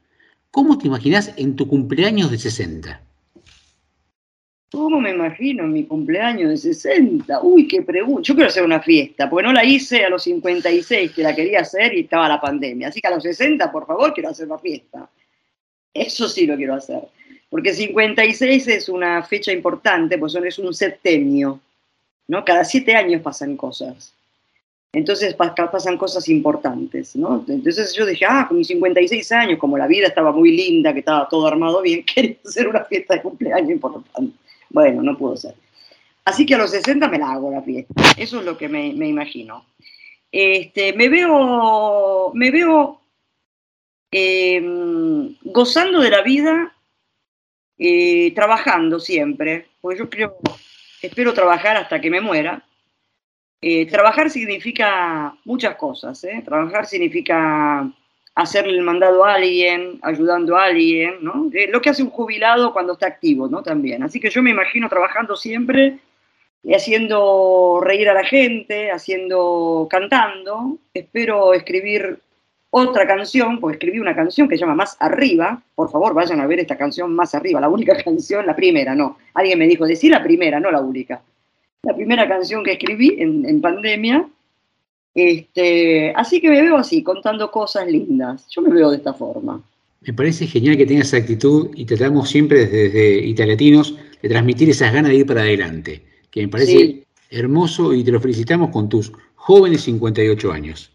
[0.50, 3.03] ¿Cómo te imaginás en tu cumpleaños de 60?
[4.74, 7.42] ¿Cómo me imagino mi cumpleaños de 60?
[7.42, 8.22] Uy, qué pregunta.
[8.22, 11.60] Yo quiero hacer una fiesta, porque no la hice a los 56, que la quería
[11.60, 12.88] hacer y estaba la pandemia.
[12.88, 15.08] Así que a los 60, por favor, quiero hacer una fiesta.
[15.92, 17.02] Eso sí lo quiero hacer.
[17.48, 21.60] Porque 56 es una fecha importante, pues es un septenio.
[22.26, 22.44] ¿no?
[22.44, 24.12] Cada siete años pasan cosas.
[24.92, 27.44] Entonces pasan cosas importantes, ¿no?
[27.46, 31.00] Entonces yo dije, ah, con mis 56 años, como la vida estaba muy linda, que
[31.00, 34.36] estaba todo armado bien, quería hacer una fiesta de cumpleaños importante.
[34.74, 35.54] Bueno, no pudo ser.
[36.24, 37.94] Así que a los 60 me la hago la fiesta.
[38.16, 39.66] Eso es lo que me, me imagino.
[40.32, 43.00] Este, me veo, me veo
[44.10, 44.60] eh,
[45.44, 46.74] gozando de la vida,
[47.78, 50.38] eh, trabajando siempre, porque yo creo,
[51.00, 52.64] espero trabajar hasta que me muera.
[53.60, 56.24] Eh, trabajar significa muchas cosas.
[56.24, 56.42] ¿eh?
[56.44, 57.88] Trabajar significa
[58.34, 61.50] hacerle el mandado a alguien, ayudando a alguien, ¿no?
[61.52, 63.62] Eh, lo que hace un jubilado cuando está activo, ¿no?
[63.62, 64.02] También.
[64.02, 65.98] Así que yo me imagino trabajando siempre
[66.62, 70.78] y haciendo reír a la gente, haciendo, cantando.
[70.92, 72.18] Espero escribir
[72.70, 75.62] otra canción, porque escribí una canción que se llama Más Arriba.
[75.76, 79.18] Por favor, vayan a ver esta canción Más Arriba, la única canción, la primera, no.
[79.34, 81.22] Alguien me dijo, decir la primera, no la única.
[81.82, 84.26] La primera canción que escribí en pandemia,
[85.14, 88.46] este, así que me veo así, contando cosas lindas.
[88.50, 89.62] Yo me veo de esta forma.
[90.00, 94.68] Me parece genial que tengas esa actitud y tratamos siempre desde, desde Italiatinos de transmitir
[94.68, 97.04] esas ganas de ir para adelante, que me parece sí.
[97.30, 100.90] hermoso y te lo felicitamos con tus jóvenes 58 años.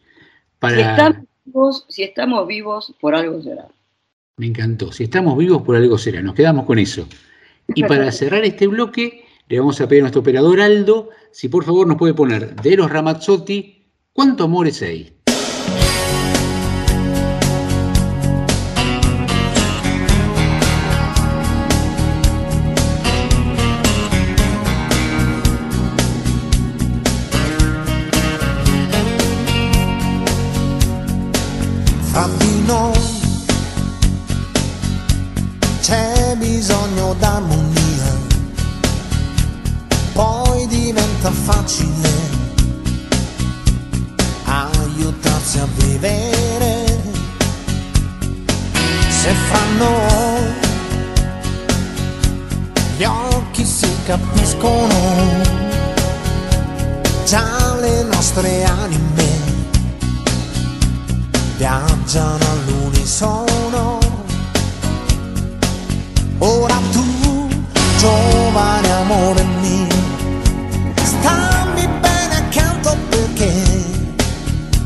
[0.60, 0.76] Para...
[0.76, 3.68] Si, estamos vivos, si estamos vivos, por algo será.
[4.38, 4.92] Me encantó.
[4.92, 6.22] Si estamos vivos, por algo será.
[6.22, 7.08] Nos quedamos con eso.
[7.74, 11.64] Y para cerrar este bloque, le vamos a pedir a nuestro operador Aldo si por
[11.64, 13.79] favor nos puede poner de los Ramazzotti
[14.12, 15.16] ¿Cuánto amor es ahí?
[32.12, 33.00] Fra di noi
[35.82, 38.18] c'è bisogno d'armonia,
[40.14, 41.99] poi diventa facile
[54.10, 54.90] capiscono,
[57.26, 59.28] già le nostre anime
[61.58, 64.00] viaggiano all'unisono.
[66.40, 67.48] Ora tu,
[68.00, 69.96] giovane amore mio,
[71.04, 73.64] stammi bene accanto perché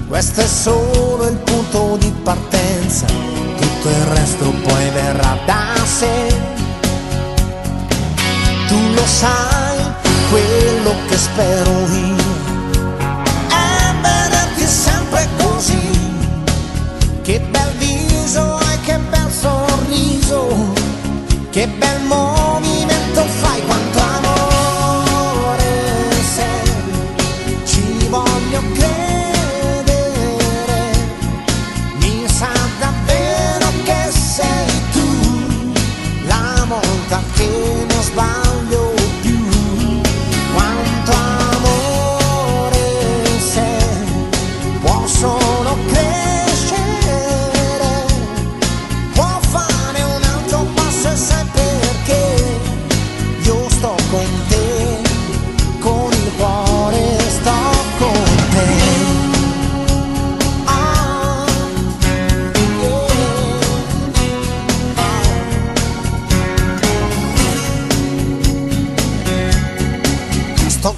[0.09, 6.52] questo è solo il punto di partenza, tutto il resto poi verrà da sé
[8.73, 9.77] tu lo sai
[10.31, 12.31] quello che spero io.
[13.49, 15.87] Ebbene, sempre così,
[17.21, 20.73] che bel viso e che bel sorriso,
[21.51, 25.71] che bel movimento fai quanto amore
[26.35, 26.71] sei,
[27.65, 30.11] ci voglio credere,
[31.99, 35.07] mi sa davvero che sei tu.
[36.25, 37.92] La volta che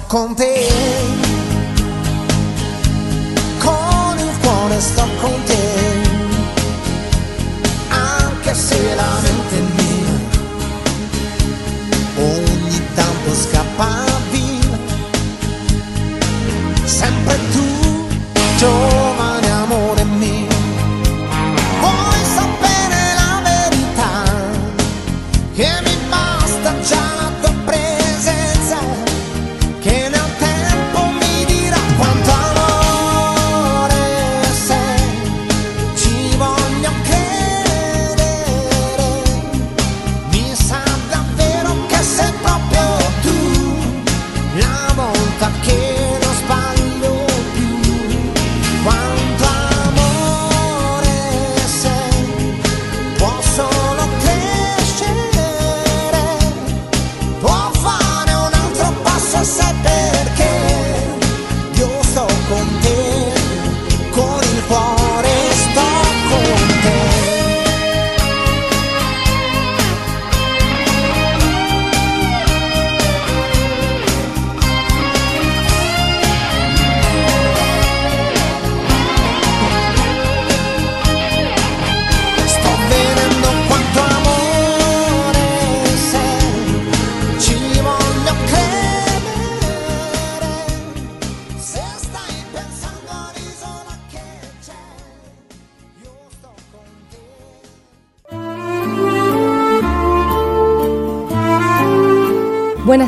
[0.08, 0.36] Con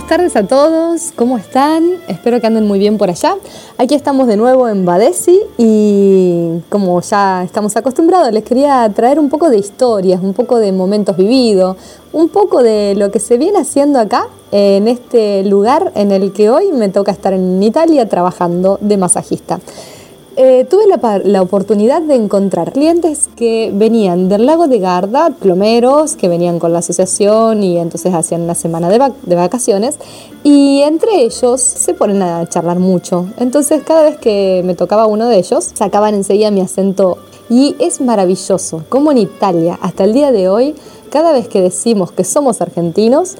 [0.09, 1.87] tardes a todos, ¿cómo están?
[2.09, 3.37] Espero que anden muy bien por allá.
[3.77, 9.29] Aquí estamos de nuevo en Badesi y como ya estamos acostumbrados, les quería traer un
[9.29, 11.77] poco de historias, un poco de momentos vividos,
[12.15, 16.49] un poco de lo que se viene haciendo acá en este lugar en el que
[16.49, 19.61] hoy me toca estar en Italia trabajando de masajista.
[20.41, 26.15] Eh, tuve la, la oportunidad de encontrar clientes que venían del lago de Garda, plomeros
[26.15, 29.99] que venían con la asociación y entonces hacían una semana de, vac- de vacaciones
[30.45, 33.27] y entre ellos se ponen a charlar mucho.
[33.39, 37.19] Entonces cada vez que me tocaba uno de ellos sacaban enseguida mi acento
[37.51, 40.77] y es maravilloso como en Italia hasta el día de hoy
[41.11, 43.35] cada vez que decimos que somos argentinos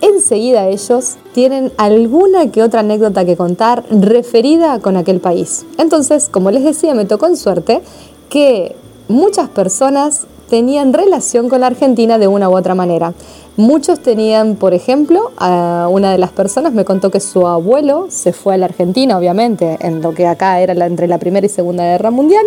[0.00, 5.64] enseguida ellos tienen alguna que otra anécdota que contar referida con aquel país.
[5.78, 7.82] Entonces, como les decía, me tocó en suerte
[8.28, 8.74] que
[9.08, 13.12] muchas personas tenían relación con la Argentina de una u otra manera.
[13.56, 18.32] Muchos tenían, por ejemplo, a una de las personas me contó que su abuelo se
[18.32, 21.84] fue a la Argentina, obviamente, en lo que acá era entre la Primera y Segunda
[21.84, 22.46] Guerra Mundial,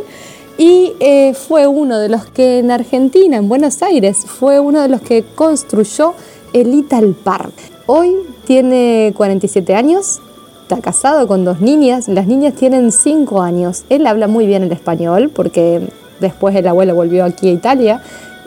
[0.58, 4.88] y eh, fue uno de los que en Argentina, en Buenos Aires, fue uno de
[4.88, 6.14] los que construyó
[6.54, 7.54] el Ital Park.
[7.86, 8.16] Hoy
[8.46, 10.20] tiene 47 años,
[10.64, 13.84] está casado con dos niñas, las niñas tienen 5 años.
[13.90, 15.82] Él habla muy bien el español porque
[16.20, 18.02] después el abuelo volvió aquí a Italia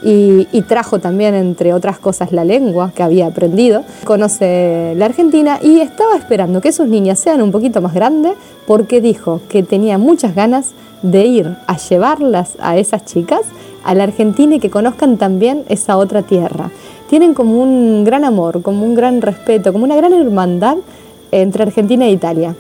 [0.07, 3.85] y trajo también, entre otras cosas, la lengua que había aprendido.
[4.05, 8.35] Conoce la Argentina y estaba esperando que sus niñas sean un poquito más grandes
[8.67, 13.43] porque dijo que tenía muchas ganas de ir a llevarlas a esas chicas
[13.83, 16.71] a la Argentina y que conozcan también esa otra tierra.
[17.09, 20.77] Tienen como un gran amor, como un gran respeto, como una gran hermandad
[21.31, 22.55] entre Argentina e Italia.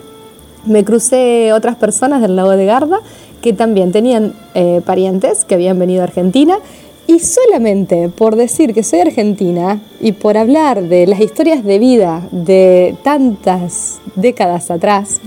[0.66, 3.00] Me crucé otras personas del lago de Garda
[3.40, 6.56] que también tenían eh, parientes que habían venido a Argentina
[7.06, 12.26] y solamente por decir que soy argentina y por hablar de las historias de vida
[12.30, 15.20] de tantas décadas atrás,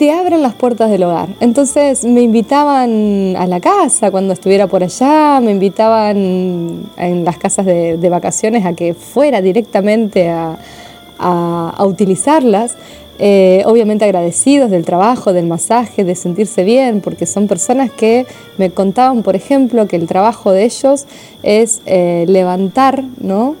[0.00, 1.28] te abren las puertas del hogar.
[1.40, 7.66] Entonces me invitaban a la casa cuando estuviera por allá, me invitaban en las casas
[7.66, 12.76] de, vacaciones a que fuera directamente a utilizarlas.
[13.22, 18.24] Eh, obviamente agradecidos del trabajo, del masaje, de sentirse bien, porque son personas que
[18.56, 21.04] me contaban, por ejemplo, que el trabajo de ellos
[21.42, 23.56] es eh, levantar, ¿no?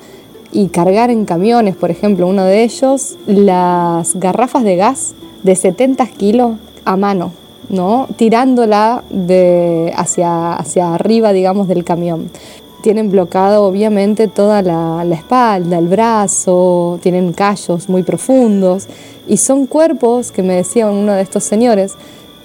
[0.52, 6.06] Y cargar en camiones, por ejemplo, uno de ellos, las garrafas de gas de 70
[6.06, 7.32] kilos a mano,
[7.68, 8.08] ¿no?
[8.16, 12.30] tirándola de hacia, hacia arriba, digamos, del camión.
[12.82, 18.88] Tienen bloqueado obviamente toda la, la espalda, el brazo, tienen callos muy profundos
[19.28, 21.94] y son cuerpos que me decía uno de estos señores,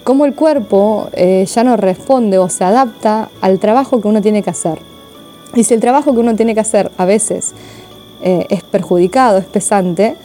[0.04, 4.44] cómo el cuerpo eh, ya no responde o se adapta al trabajo que uno tiene
[4.44, 4.78] que hacer.
[5.56, 7.54] Y si el trabajo que uno tiene que hacer a veces
[8.26, 10.16] eh, es perjudicado, es pesante,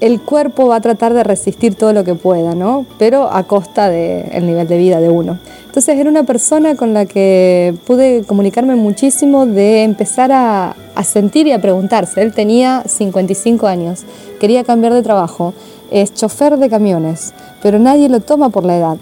[0.00, 2.86] el cuerpo va a tratar de resistir todo lo que pueda, ¿no?
[2.98, 5.38] Pero a costa del nivel de vida de uno.
[5.66, 11.46] Entonces era una persona con la que pude comunicarme muchísimo de empezar a, a sentir
[11.48, 12.22] y a preguntarse.
[12.22, 14.04] Él tenía 55 años,
[14.40, 15.52] quería cambiar de trabajo.
[15.90, 18.96] es chofer de camiones, pero nadie lo toma por la edad.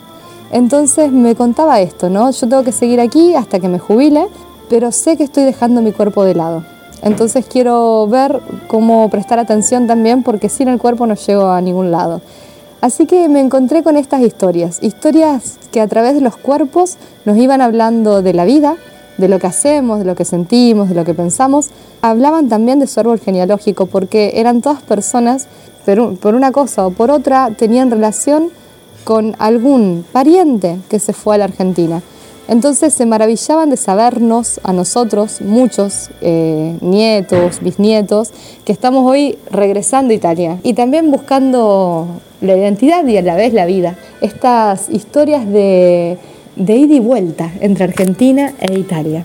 [0.51, 2.31] Entonces me contaba esto, ¿no?
[2.31, 4.27] Yo tengo que seguir aquí hasta que me jubile,
[4.69, 6.78] pero sé que estoy dejando mi cuerpo de lado.
[7.03, 11.91] Entonces quiero ver cómo prestar atención también porque sin el cuerpo no llego a ningún
[11.91, 12.21] lado.
[12.81, 17.37] Así que me encontré con estas historias, historias que a través de los cuerpos nos
[17.37, 18.77] iban hablando de la vida,
[19.17, 21.71] de lo que hacemos, de lo que sentimos, de lo que pensamos.
[22.03, 25.49] Hablaban también de su árbol genealógico porque eran todas personas,
[26.21, 28.51] por una cosa o por otra, tenían relación
[29.05, 32.03] con algún pariente que se fue a la Argentina.
[32.49, 38.33] Entonces se maravillaban de sabernos a nosotros, muchos eh, nietos, bisnietos,
[38.65, 42.09] que estamos hoy regresando a Italia y también buscando
[42.41, 43.97] la identidad y a la vez la vida.
[44.23, 46.17] Estas historias de,
[46.57, 49.25] de ida y vuelta entre Argentina e Italia.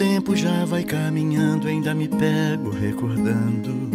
[0.00, 3.90] Tempo já vai caminhando, ainda me pego recordando.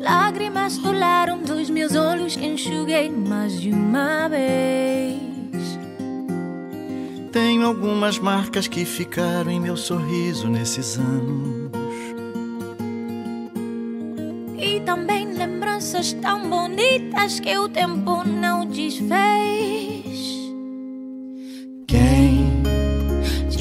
[0.00, 5.20] Lágrimas rolaram dos meus olhos, enxuguei mais de uma vez.
[7.30, 11.70] Tenho algumas marcas que ficaram em meu sorriso nesses anos.
[14.58, 20.37] E também lembranças tão bonitas que o tempo não desfez.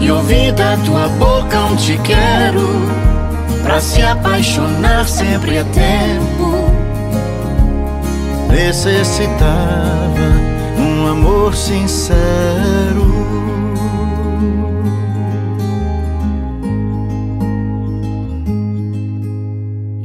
[0.00, 2.68] e ouvi da tua boca um te quero.
[3.62, 6.64] Pra se apaixonar sempre é tempo.
[8.50, 9.34] Necessitava
[10.78, 13.14] um amor sincero.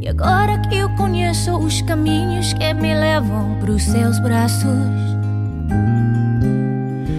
[0.01, 5.19] E agora que eu conheço os caminhos que me levam pros seus braços.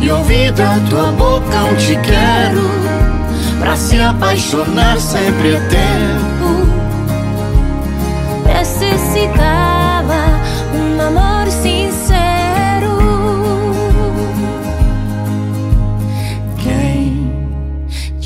[0.00, 2.68] e ouvi da tua boca um te quero.
[3.58, 6.68] Pra se apaixonar sempre é tempo.
[8.46, 10.40] Necessitava
[10.74, 12.48] um amor sincero.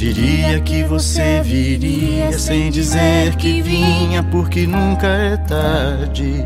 [0.02, 6.44] Diria que você viria sem dizer que vinha, porque nunca é tarde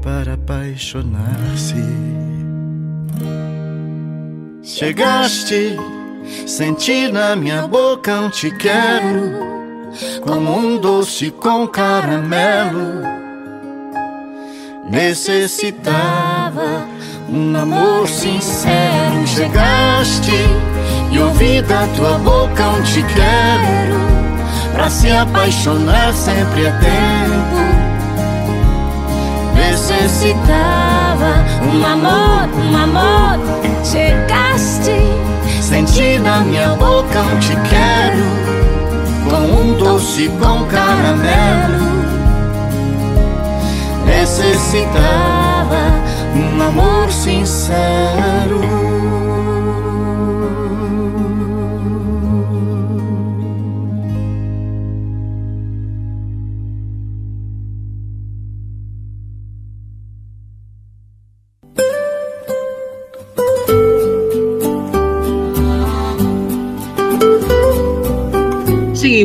[0.00, 2.23] para apaixonar-se.
[4.76, 5.78] Chegaste,
[6.48, 13.02] senti na minha boca um te quero, como um doce com caramelo.
[14.90, 16.88] Necessitava
[17.28, 19.24] um amor sincero.
[19.24, 20.32] Chegaste
[21.12, 23.94] e ouvi da tua boca um te quero.
[24.72, 27.60] Pra se apaixonar sempre é tempo.
[29.54, 30.93] Necessitava
[31.62, 33.38] um amor, um amor.
[33.84, 34.98] Chegaste,
[35.60, 38.44] senti na minha boca um te quero.
[39.28, 41.94] Com um doce com caramelo.
[44.06, 45.82] Necessitava
[46.34, 48.60] um amor sincero.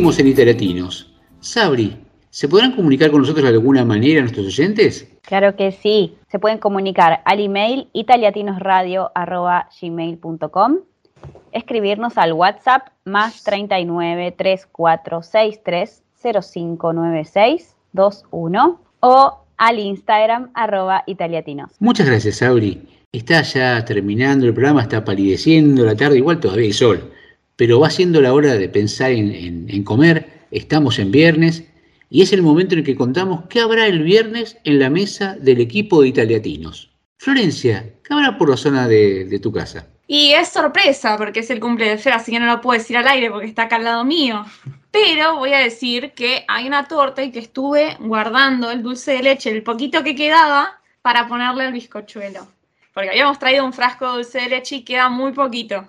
[0.00, 1.12] Seguimos en Literatinos.
[1.40, 1.94] Sabri,
[2.30, 5.06] ¿Se podrán comunicar con nosotros de alguna manera nuestros oyentes?
[5.20, 6.14] Claro que sí.
[6.30, 10.78] Se pueden comunicar al email italiatinosradio.gmail.com
[11.52, 21.72] escribirnos al WhatsApp más 39 3463 0596 21 o al Instagram arroba italiatinos.
[21.78, 22.88] Muchas gracias, Sauri.
[23.12, 27.12] Está ya terminando el programa, está palideciendo la tarde, igual todavía hay sol,
[27.60, 31.62] pero va siendo la hora de pensar en, comer, estamos en viernes
[32.08, 35.36] y es el momento en el que contamos qué habrá el viernes en la mesa
[35.38, 36.90] del equipo de italiatinos.
[37.18, 39.86] Florencia, ¿qué habrá por la zona de, de tu casa?
[40.06, 42.96] Y es sorpresa porque es el cumple de Fer, así que no lo puedo decir
[42.96, 44.42] al aire porque está acá al lado mío.
[44.90, 49.22] Pero voy a decir que hay una torta y que estuve guardando el dulce de
[49.22, 52.48] leche, el poquito que quedaba, para ponerle al bizcochuelo.
[52.94, 55.86] Porque habíamos traído un frasco de dulce de leche y queda muy poquito.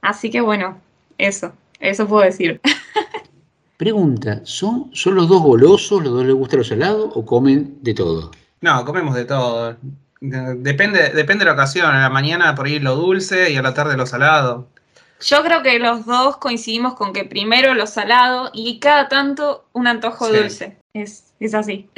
[0.00, 0.80] Así que bueno,
[1.26, 2.60] eso, eso puedo decir.
[3.76, 7.94] Pregunta, ¿son, ¿son los dos golosos, los dos les gusta lo salado o comen de
[7.94, 8.30] todo?
[8.60, 9.76] No, comemos de todo.
[10.20, 11.86] De- Depende, depende de la ocasión.
[11.90, 14.68] A la mañana por ahí lo dulce y a la tarde lo salado.
[15.22, 19.86] Yo creo que los dos coincidimos con que primero lo salado y cada tanto un
[19.86, 20.36] antojo Sí.
[20.36, 20.76] dulce.
[20.92, 21.88] Es, es así.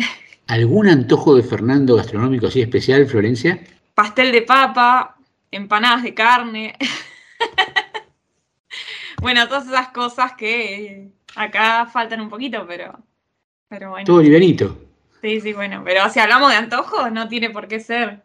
[0.46, 3.60] ¿Algún antojo de Fernando gastronómico así especial, Florencia?
[3.94, 5.16] pastel de papa,
[5.50, 6.76] empanadas de carne.
[9.22, 12.98] bueno, todas esas cosas que eh, acá faltan un poquito, pero,
[13.68, 14.04] pero bueno.
[14.04, 14.76] Todo livianito.
[15.22, 18.22] Sí, sí, bueno, pero si hablamos de antojos, no tiene por qué ser.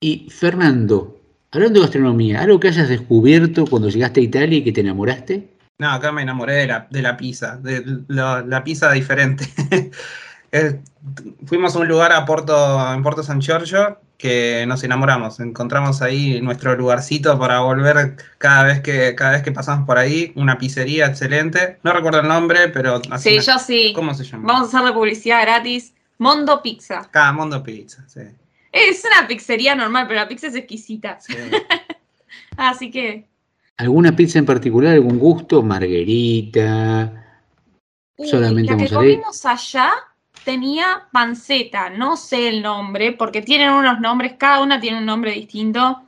[0.00, 1.20] Y Fernando,
[1.52, 5.48] hablando de gastronomía, ¿algo que hayas descubierto cuando llegaste a Italia y que te enamoraste?
[5.78, 9.46] No, acá me enamoré de la, de la pizza, de la, la pizza diferente.
[11.46, 15.40] Fuimos a un lugar a Porto, en Porto San Giorgio que nos enamoramos.
[15.40, 20.32] Encontramos ahí nuestro lugarcito para volver cada vez que, cada vez que pasamos por ahí.
[20.36, 21.78] Una pizzería excelente.
[21.82, 23.92] No recuerdo el nombre, pero así Sí, una- yo sí.
[23.94, 24.52] ¿Cómo se llama?
[24.52, 25.94] Vamos a hacer la publicidad gratis.
[26.18, 27.08] Mondo Pizza.
[27.10, 28.20] Cada Mundo Pizza, sí.
[28.72, 31.18] Es una pizzería normal, pero la pizza es exquisita.
[32.56, 33.26] Así que,
[33.78, 35.62] ¿Alguna pizza en particular, algún gusto?
[35.62, 37.10] Margarita,
[38.18, 39.92] uy, solamente la que comimos allá
[40.44, 45.32] tenía panceta, no sé el nombre, porque tienen unos nombres, cada una tiene un nombre
[45.32, 46.00] distinto.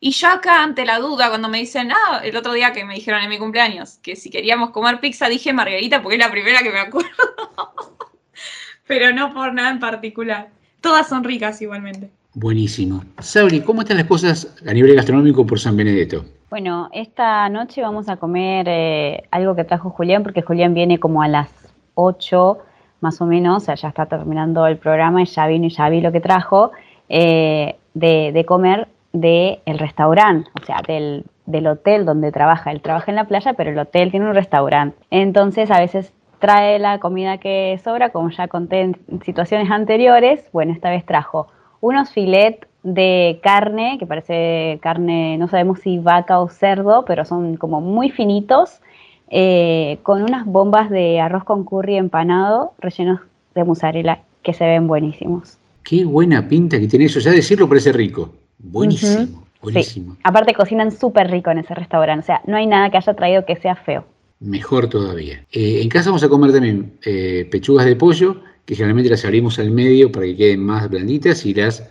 [0.00, 2.94] Y yo acá, ante la duda, cuando me dicen, ah, el otro día que me
[2.94, 6.62] dijeron en mi cumpleaños, que si queríamos comer pizza, dije margarita porque es la primera
[6.62, 7.10] que me acuerdo.
[8.86, 10.48] Pero no por nada en particular.
[10.80, 12.10] Todas son ricas igualmente.
[12.34, 13.02] Buenísimo.
[13.18, 16.24] Sabri, ¿cómo están las cosas a nivel gastronómico por San Benedetto?
[16.50, 21.22] Bueno, esta noche vamos a comer eh, algo que trajo Julián, porque Julián viene como
[21.22, 21.48] a las
[21.94, 22.58] 8
[23.06, 25.88] más o menos, o sea, ya está terminando el programa y ya vino y ya
[25.88, 26.72] vi lo que trajo,
[27.08, 32.72] eh, de, de comer del restaurante, o sea, del, del hotel donde trabaja.
[32.72, 34.96] Él trabaja en la playa, pero el hotel tiene un restaurante.
[35.10, 40.44] Entonces, a veces trae la comida que sobra, como ya conté en situaciones anteriores.
[40.52, 41.46] Bueno, esta vez trajo
[41.80, 47.56] unos filet de carne, que parece carne, no sabemos si vaca o cerdo, pero son
[47.56, 48.80] como muy finitos,
[49.28, 53.20] eh, con unas bombas de arroz con curry empanado rellenos
[53.54, 55.58] de mozzarella que se ven buenísimos.
[55.82, 57.20] Qué buena pinta que tiene eso.
[57.20, 58.32] Ya decirlo parece rico.
[58.58, 60.14] Buenísimo, buenísimo.
[60.14, 60.20] Sí.
[60.24, 63.44] Aparte cocinan súper rico en ese restaurante, o sea, no hay nada que haya traído
[63.44, 64.04] que sea feo.
[64.40, 65.44] Mejor todavía.
[65.52, 69.58] Eh, en casa vamos a comer también eh, pechugas de pollo, que generalmente las abrimos
[69.58, 71.88] al medio para que queden más blanditas y las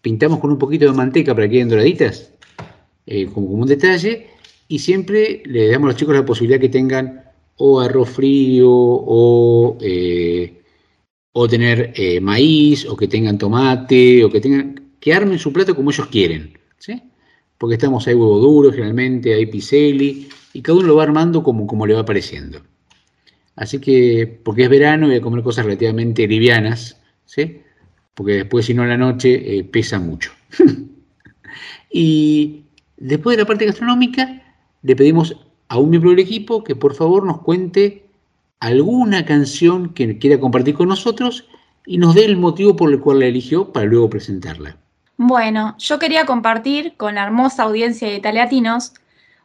[0.00, 2.32] pintamos con un poquito de manteca para que queden doraditas,
[3.06, 4.28] eh, como, como un detalle.
[4.68, 7.24] Y siempre le damos a los chicos la posibilidad que tengan
[7.56, 10.62] o arroz frío o, eh,
[11.32, 15.74] o tener eh, maíz o que tengan tomate o que tengan que armen su plato
[15.74, 16.58] como ellos quieren.
[16.78, 17.02] ¿sí?
[17.56, 21.66] Porque estamos ahí huevo duro, generalmente hay piselli, y cada uno lo va armando como,
[21.66, 22.60] como le va pareciendo.
[23.56, 27.62] Así que, porque es verano, voy a comer cosas relativamente livianas, ¿sí?
[28.14, 30.32] Porque después, si no, a la noche eh, pesa mucho.
[31.92, 32.62] y
[32.96, 34.47] después de la parte gastronómica,
[34.88, 35.36] le pedimos
[35.68, 38.06] a un miembro del equipo que por favor nos cuente
[38.58, 41.46] alguna canción que quiera compartir con nosotros
[41.84, 44.78] y nos dé el motivo por el cual la eligió para luego presentarla.
[45.18, 48.94] Bueno, yo quería compartir con la hermosa audiencia de Italiatinos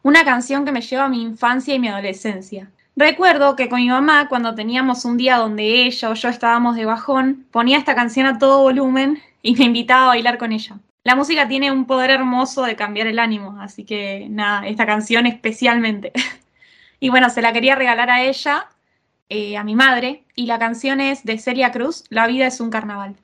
[0.02, 2.70] una canción que me lleva a mi infancia y mi adolescencia.
[2.96, 6.86] Recuerdo que con mi mamá, cuando teníamos un día donde ella o yo estábamos de
[6.86, 10.78] bajón, ponía esta canción a todo volumen y me invitaba a bailar con ella.
[11.04, 15.26] La música tiene un poder hermoso de cambiar el ánimo, así que nada, esta canción
[15.26, 16.12] especialmente.
[17.00, 18.70] y bueno, se la quería regalar a ella,
[19.28, 22.70] eh, a mi madre, y la canción es de Celia Cruz, La vida es un
[22.70, 23.16] carnaval.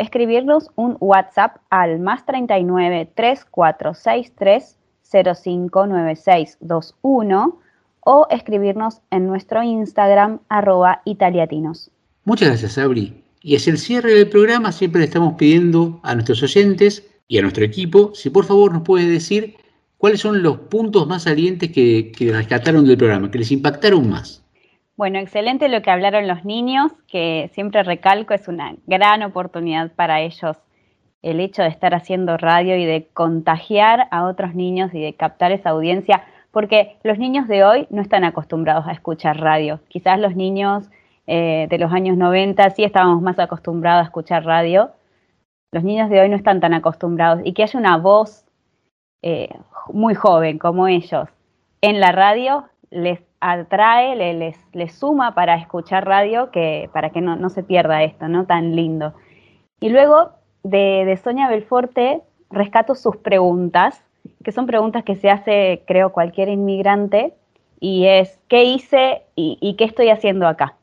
[0.00, 7.58] escribirnos un WhatsApp al más 39 3463 059621
[8.00, 11.90] o escribirnos en nuestro Instagram arroba italiatinos.
[12.24, 13.22] Muchas gracias, Sabri.
[13.42, 17.42] Y hacia el cierre del programa siempre le estamos pidiendo a nuestros oyentes y a
[17.42, 19.56] nuestro equipo si por favor nos puede decir
[19.96, 24.44] cuáles son los puntos más salientes que, que rescataron del programa, que les impactaron más.
[24.96, 30.20] Bueno, excelente lo que hablaron los niños, que siempre recalco es una gran oportunidad para
[30.20, 30.58] ellos
[31.22, 35.52] el hecho de estar haciendo radio y de contagiar a otros niños y de captar
[35.52, 39.80] esa audiencia, porque los niños de hoy no están acostumbrados a escuchar radio.
[39.88, 40.90] Quizás los niños
[41.32, 44.90] eh, de los años 90 sí estábamos más acostumbrados a escuchar radio.
[45.72, 48.44] Los niños de hoy no están tan acostumbrados y que haya una voz
[49.22, 49.48] eh,
[49.92, 51.28] muy joven como ellos
[51.82, 57.36] en la radio les atrae, les, les suma para escuchar radio, que, para que no,
[57.36, 58.46] no se pierda esto, ¿no?
[58.46, 59.14] Tan lindo.
[59.80, 60.30] Y luego
[60.62, 64.04] de, de Sonia Belforte rescato sus preguntas,
[64.44, 67.34] que son preguntas que se hace, creo, cualquier inmigrante,
[67.78, 70.76] y es, ¿qué hice y, qué estoy haciendo acá?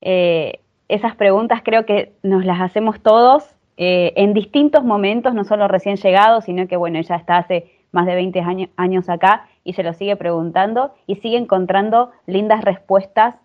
[0.00, 5.68] Eh, esas preguntas creo que nos las hacemos todos eh, en distintos momentos, no solo
[5.68, 8.40] recién llegados, sino que, bueno, ella está hace más de 20
[8.76, 13.36] años, acá y se lo sigue preguntando y sigue encontrando lindas respuestas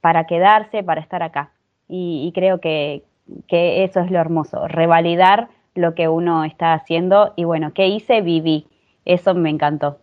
[0.00, 1.52] para quedarse, para estar acá.
[1.88, 3.02] y creo que,
[3.46, 8.20] que eso es lo hermoso, revalidar lo que uno está haciendo y bueno, ¿qué hice?
[8.20, 8.66] Viví.
[9.04, 9.98] Eso me encantó.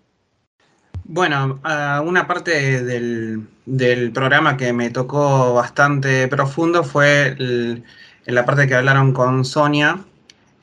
[1.08, 1.60] Bueno,
[2.04, 7.84] una parte del, programa que me tocó bastante profundo fue en
[8.26, 10.04] la parte que hablaron con Sonia,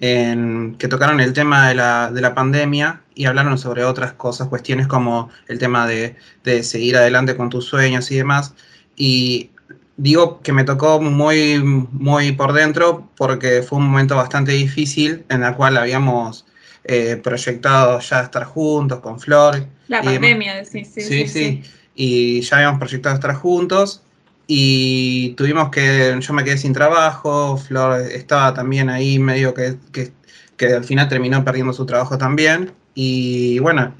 [0.01, 4.48] en, que tocaron el tema de la, de la, pandemia y hablaron sobre otras cosas,
[4.48, 8.55] cuestiones como el tema de, de seguir adelante con tus sueños y demás.
[8.97, 9.51] Y
[9.97, 15.44] digo que me tocó muy, muy por dentro porque fue un momento bastante difícil en
[15.44, 16.47] el cual habíamos
[16.84, 19.66] eh, proyectado ya estar juntos con Flor.
[19.88, 21.62] La pandemia, sí sí, sí, sí,
[21.94, 24.02] Y ya habíamos proyectado estar juntos
[24.46, 30.12] y tuvimos que, yo me quedé sin trabajo, Flor estaba también ahí medio que, que,
[30.56, 32.72] que al final terminó perdiendo su trabajo también.
[32.94, 33.94] Y bueno,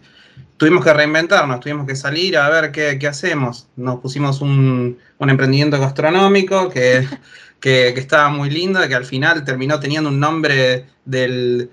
[0.63, 3.67] tuvimos que reinventarnos, tuvimos que salir a ver qué, hacemos.
[3.75, 7.05] Nos pusimos un, emprendimiento gastronómico que,
[7.63, 11.71] que, estaba muy lindo, que al final terminó teniendo un nombre del,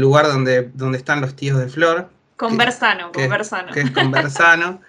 [0.00, 2.10] lugar donde, donde están los tíos de Flor.
[2.36, 3.72] Conversano, conversano.
[3.72, 4.82] Que es conversano.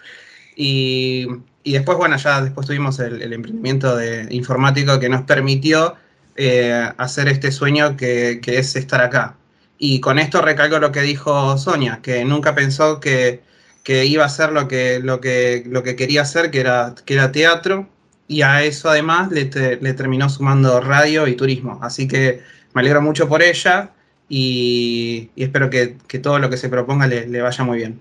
[0.55, 1.27] y,
[1.63, 5.95] después, bueno, ya después tuvimos el, emprendimiento de informático que nos permitió
[6.35, 9.35] eh, hacer este sueño que, que es estar acá.
[9.77, 13.43] Y con esto recalco lo que dijo Sonia, que nunca pensó que,
[13.85, 17.31] iba a ser lo que, lo, que, lo que quería hacer, que era, que era
[17.31, 17.87] teatro,
[18.31, 21.79] y a eso además le, terminó sumando radio y turismo.
[21.81, 22.41] Así que
[22.73, 23.89] me alegro mucho por ella
[24.29, 27.99] y, espero que, todo lo que se proponga le, vaya muy bien.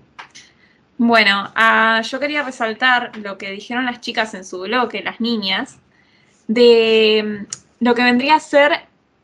[0.97, 5.79] Bueno, ah, yo quería resaltar lo que dijeron las chicas en su bloque, las niñas,
[6.47, 7.45] de
[7.81, 8.71] lo que vendría a ser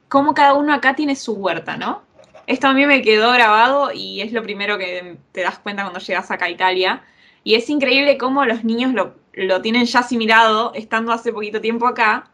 [0.10, 2.02] cómo cada uno acá tiene su huerta, ¿no?
[2.48, 6.02] Esto a mí me quedó grabado y es lo primero que te das cuenta cuando
[6.02, 7.02] llegas acá a Italia.
[7.46, 9.16] Y es increíble cómo los niños lo,
[9.62, 12.30] tienen ya asimilado, estando hace poquito tiempo acá,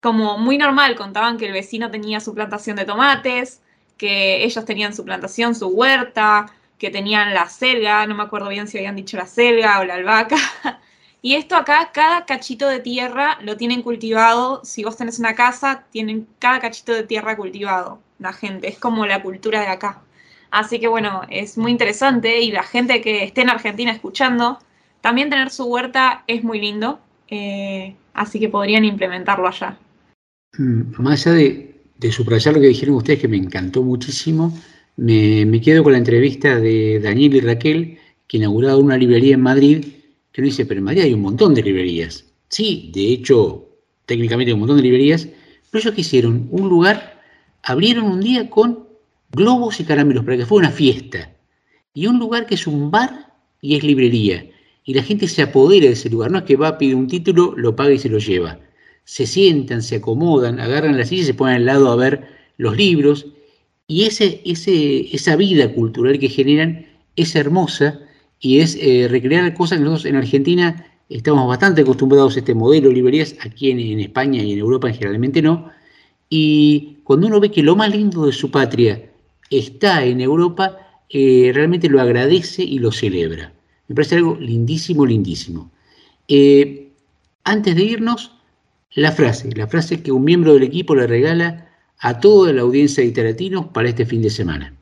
[0.00, 0.96] como muy normal.
[0.96, 3.62] Contaban que el vecino tenía su plantación de tomates,
[3.96, 6.46] que ellos tenían su plantación, su huerta,
[6.78, 9.94] que tenían la selga, no me acuerdo bien si habían dicho la selga o la
[9.94, 10.36] albahaca.
[11.24, 14.60] Y esto acá, cada cachito de tierra lo tienen cultivado.
[14.64, 19.06] Si vos tenés una casa, tienen cada cachito de tierra cultivado la gente, es como
[19.06, 20.02] la cultura de acá.
[20.50, 24.58] Así que bueno, es muy interesante y la gente que esté en Argentina escuchando,
[25.02, 26.98] también tener su huerta es muy lindo,
[27.28, 29.76] eh, así que podrían implementarlo allá.
[30.56, 34.58] Mm, más allá de, subrayar lo que dijeron ustedes, que me encantó muchísimo,
[34.96, 39.84] me, quedo con la entrevista de Daniel y Raquel, que inauguraron una librería en Madrid,
[40.32, 42.24] que no dice, pero en Madrid hay un montón de librerías.
[42.48, 43.68] Sí, de hecho,
[44.06, 45.28] técnicamente hay un montón de librerías,
[45.70, 47.12] pero ellos quisieron un lugar
[47.62, 48.88] abrieron un día con
[49.30, 51.30] globos y caramelos para que fuera una fiesta.
[51.94, 54.46] Y un lugar que es un bar y es librería.
[54.84, 56.30] Y la gente se apodera de ese lugar.
[56.30, 58.58] No es que va pedir un título, lo paga y se lo lleva.
[59.04, 62.76] Se sientan, se acomodan, agarran la silla y se ponen al lado a ver los
[62.76, 63.26] libros.
[63.86, 66.86] Y ese, ese, esa vida cultural que generan
[67.16, 68.00] es hermosa
[68.40, 72.88] y es eh, recrear cosas que nosotros en Argentina estamos bastante acostumbrados a este modelo
[72.88, 75.70] de librerías, aquí en, en España y en Europa generalmente no,
[76.34, 79.02] y cuando uno ve que lo más lindo de su patria
[79.50, 80.78] está en Europa,
[81.10, 83.52] eh, realmente lo agradece y lo celebra.
[83.92, 85.70] Me parece algo lindísimo, lindísimo.
[86.26, 86.88] Eh,
[87.44, 88.34] antes de irnos,
[88.94, 91.66] la frase, la frase que un miembro del equipo le regala
[91.98, 94.72] a toda la audiencia de Iteratinos para este fin de semana.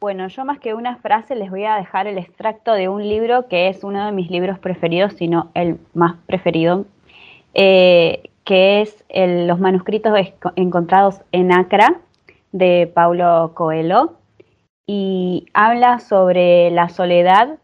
[0.00, 3.48] Bueno, yo más que una frase les voy a dejar el extracto de un libro
[3.48, 6.86] que es uno de mis libros preferidos, sino el más preferido,
[7.54, 10.16] eh, que es los manuscritos
[10.54, 12.00] encontrados en Acra
[12.52, 14.14] de Paulo Coelho.
[14.86, 17.58] y habla sobre la soledad,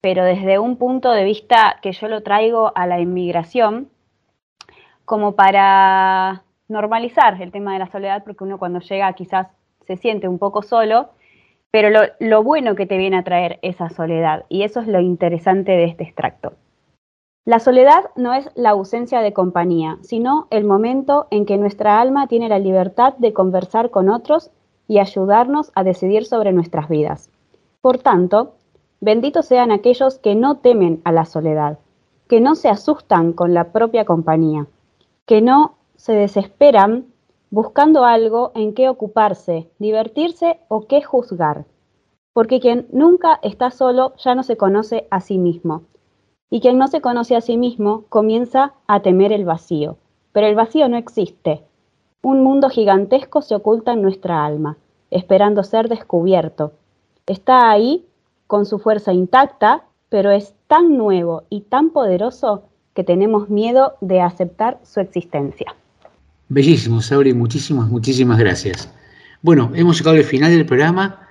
[0.00, 3.90] pero desde un punto de vista que yo lo traigo a la inmigración,
[5.04, 9.48] como para normalizar el tema de la soledad, porque uno cuando llega quizás
[9.86, 11.10] se siente un poco solo,
[11.70, 15.00] pero lo, lo bueno que te viene a traer esa soledad, y eso es lo
[15.00, 16.54] interesante de este extracto.
[17.44, 22.26] La soledad no es la ausencia de compañía, sino el momento en que nuestra alma
[22.28, 24.50] tiene la libertad de conversar con otros
[24.86, 27.30] y ayudarnos a decidir sobre nuestras vidas.
[27.80, 28.54] Por tanto,
[29.00, 31.78] benditos sean aquellos que no temen a la soledad,
[32.28, 34.66] que no se asustan con la propia compañía,
[35.26, 37.06] que no se desesperan
[37.50, 41.66] buscando algo en qué ocuparse, divertirse o qué juzgar.
[42.32, 45.82] Porque quien nunca está solo ya no se conoce a sí mismo.
[46.48, 49.96] Y quien no se conoce a sí mismo comienza a temer el vacío.
[50.32, 51.64] Pero el vacío no existe.
[52.22, 54.78] Un mundo gigantesco se oculta en nuestra alma,
[55.10, 56.72] esperando ser descubierto.
[57.26, 58.06] Está ahí
[58.50, 62.64] con su fuerza intacta, pero es tan nuevo y tan poderoso
[62.94, 65.72] que tenemos miedo de aceptar su existencia.
[66.48, 68.92] Bellísimo, Sabri, muchísimas, muchísimas gracias.
[69.40, 71.28] Bueno, hemos llegado al final del programa.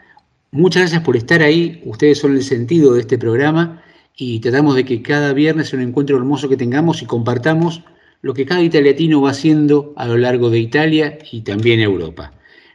[0.51, 1.83] Muchas gracias por estar ahí.
[1.85, 3.83] Ustedes son el sentido de este programa
[4.15, 7.83] y tratamos de que cada viernes sea un encuentro hermoso que tengamos y compartamos
[8.21, 12.31] lo que cada italiatino va haciendo a lo largo de Italia y también Europa.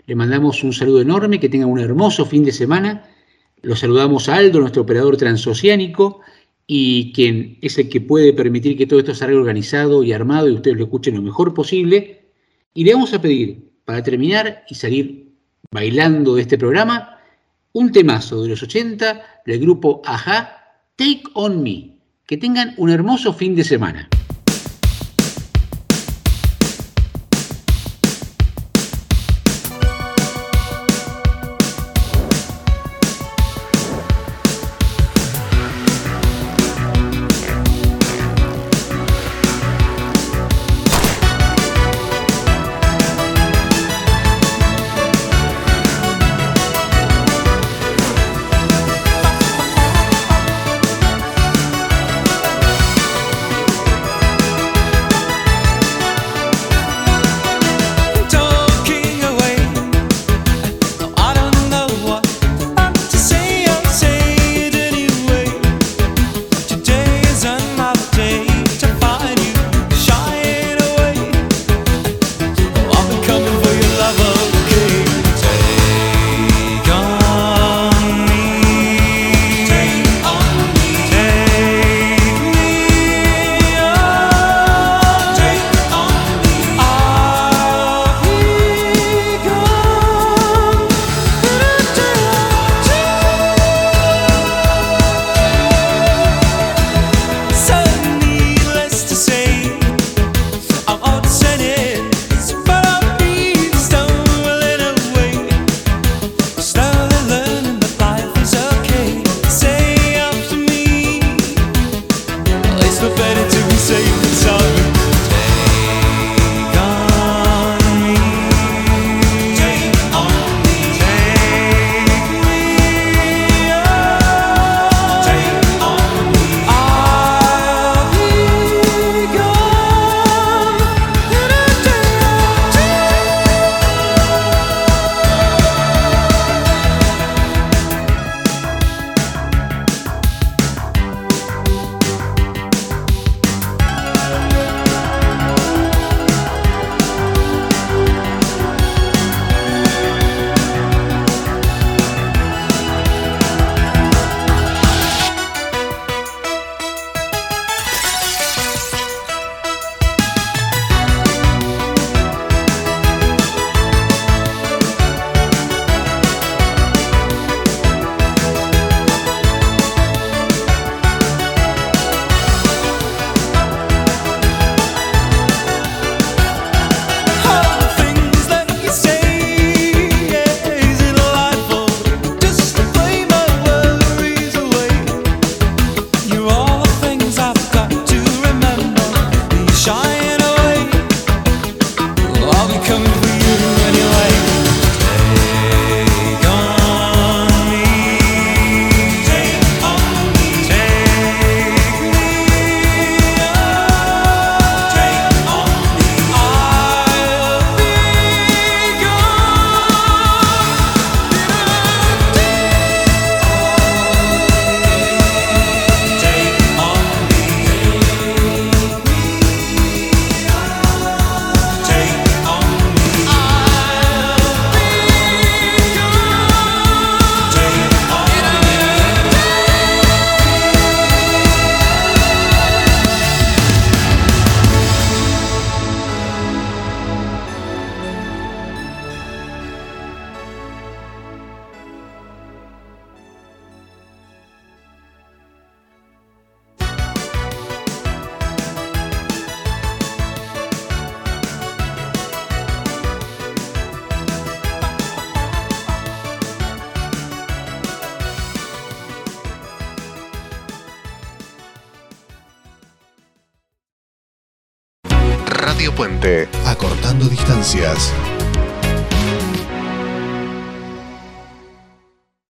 [0.06, 3.04] Le mandamos un saludo enorme, que tengan un hermoso fin de semana.
[3.64, 6.20] Lo saludamos a Aldo, nuestro operador transoceánico,
[6.66, 10.52] y quien es el que puede permitir que todo esto salga organizado y armado y
[10.52, 12.30] ustedes lo escuchen lo mejor posible.
[12.72, 15.34] Y le vamos a pedir, para terminar y salir
[15.70, 17.18] bailando de este programa,
[17.72, 21.96] un temazo de los 80 del grupo Aja, Take On Me.
[22.26, 24.08] Que tengan un hermoso fin de semana.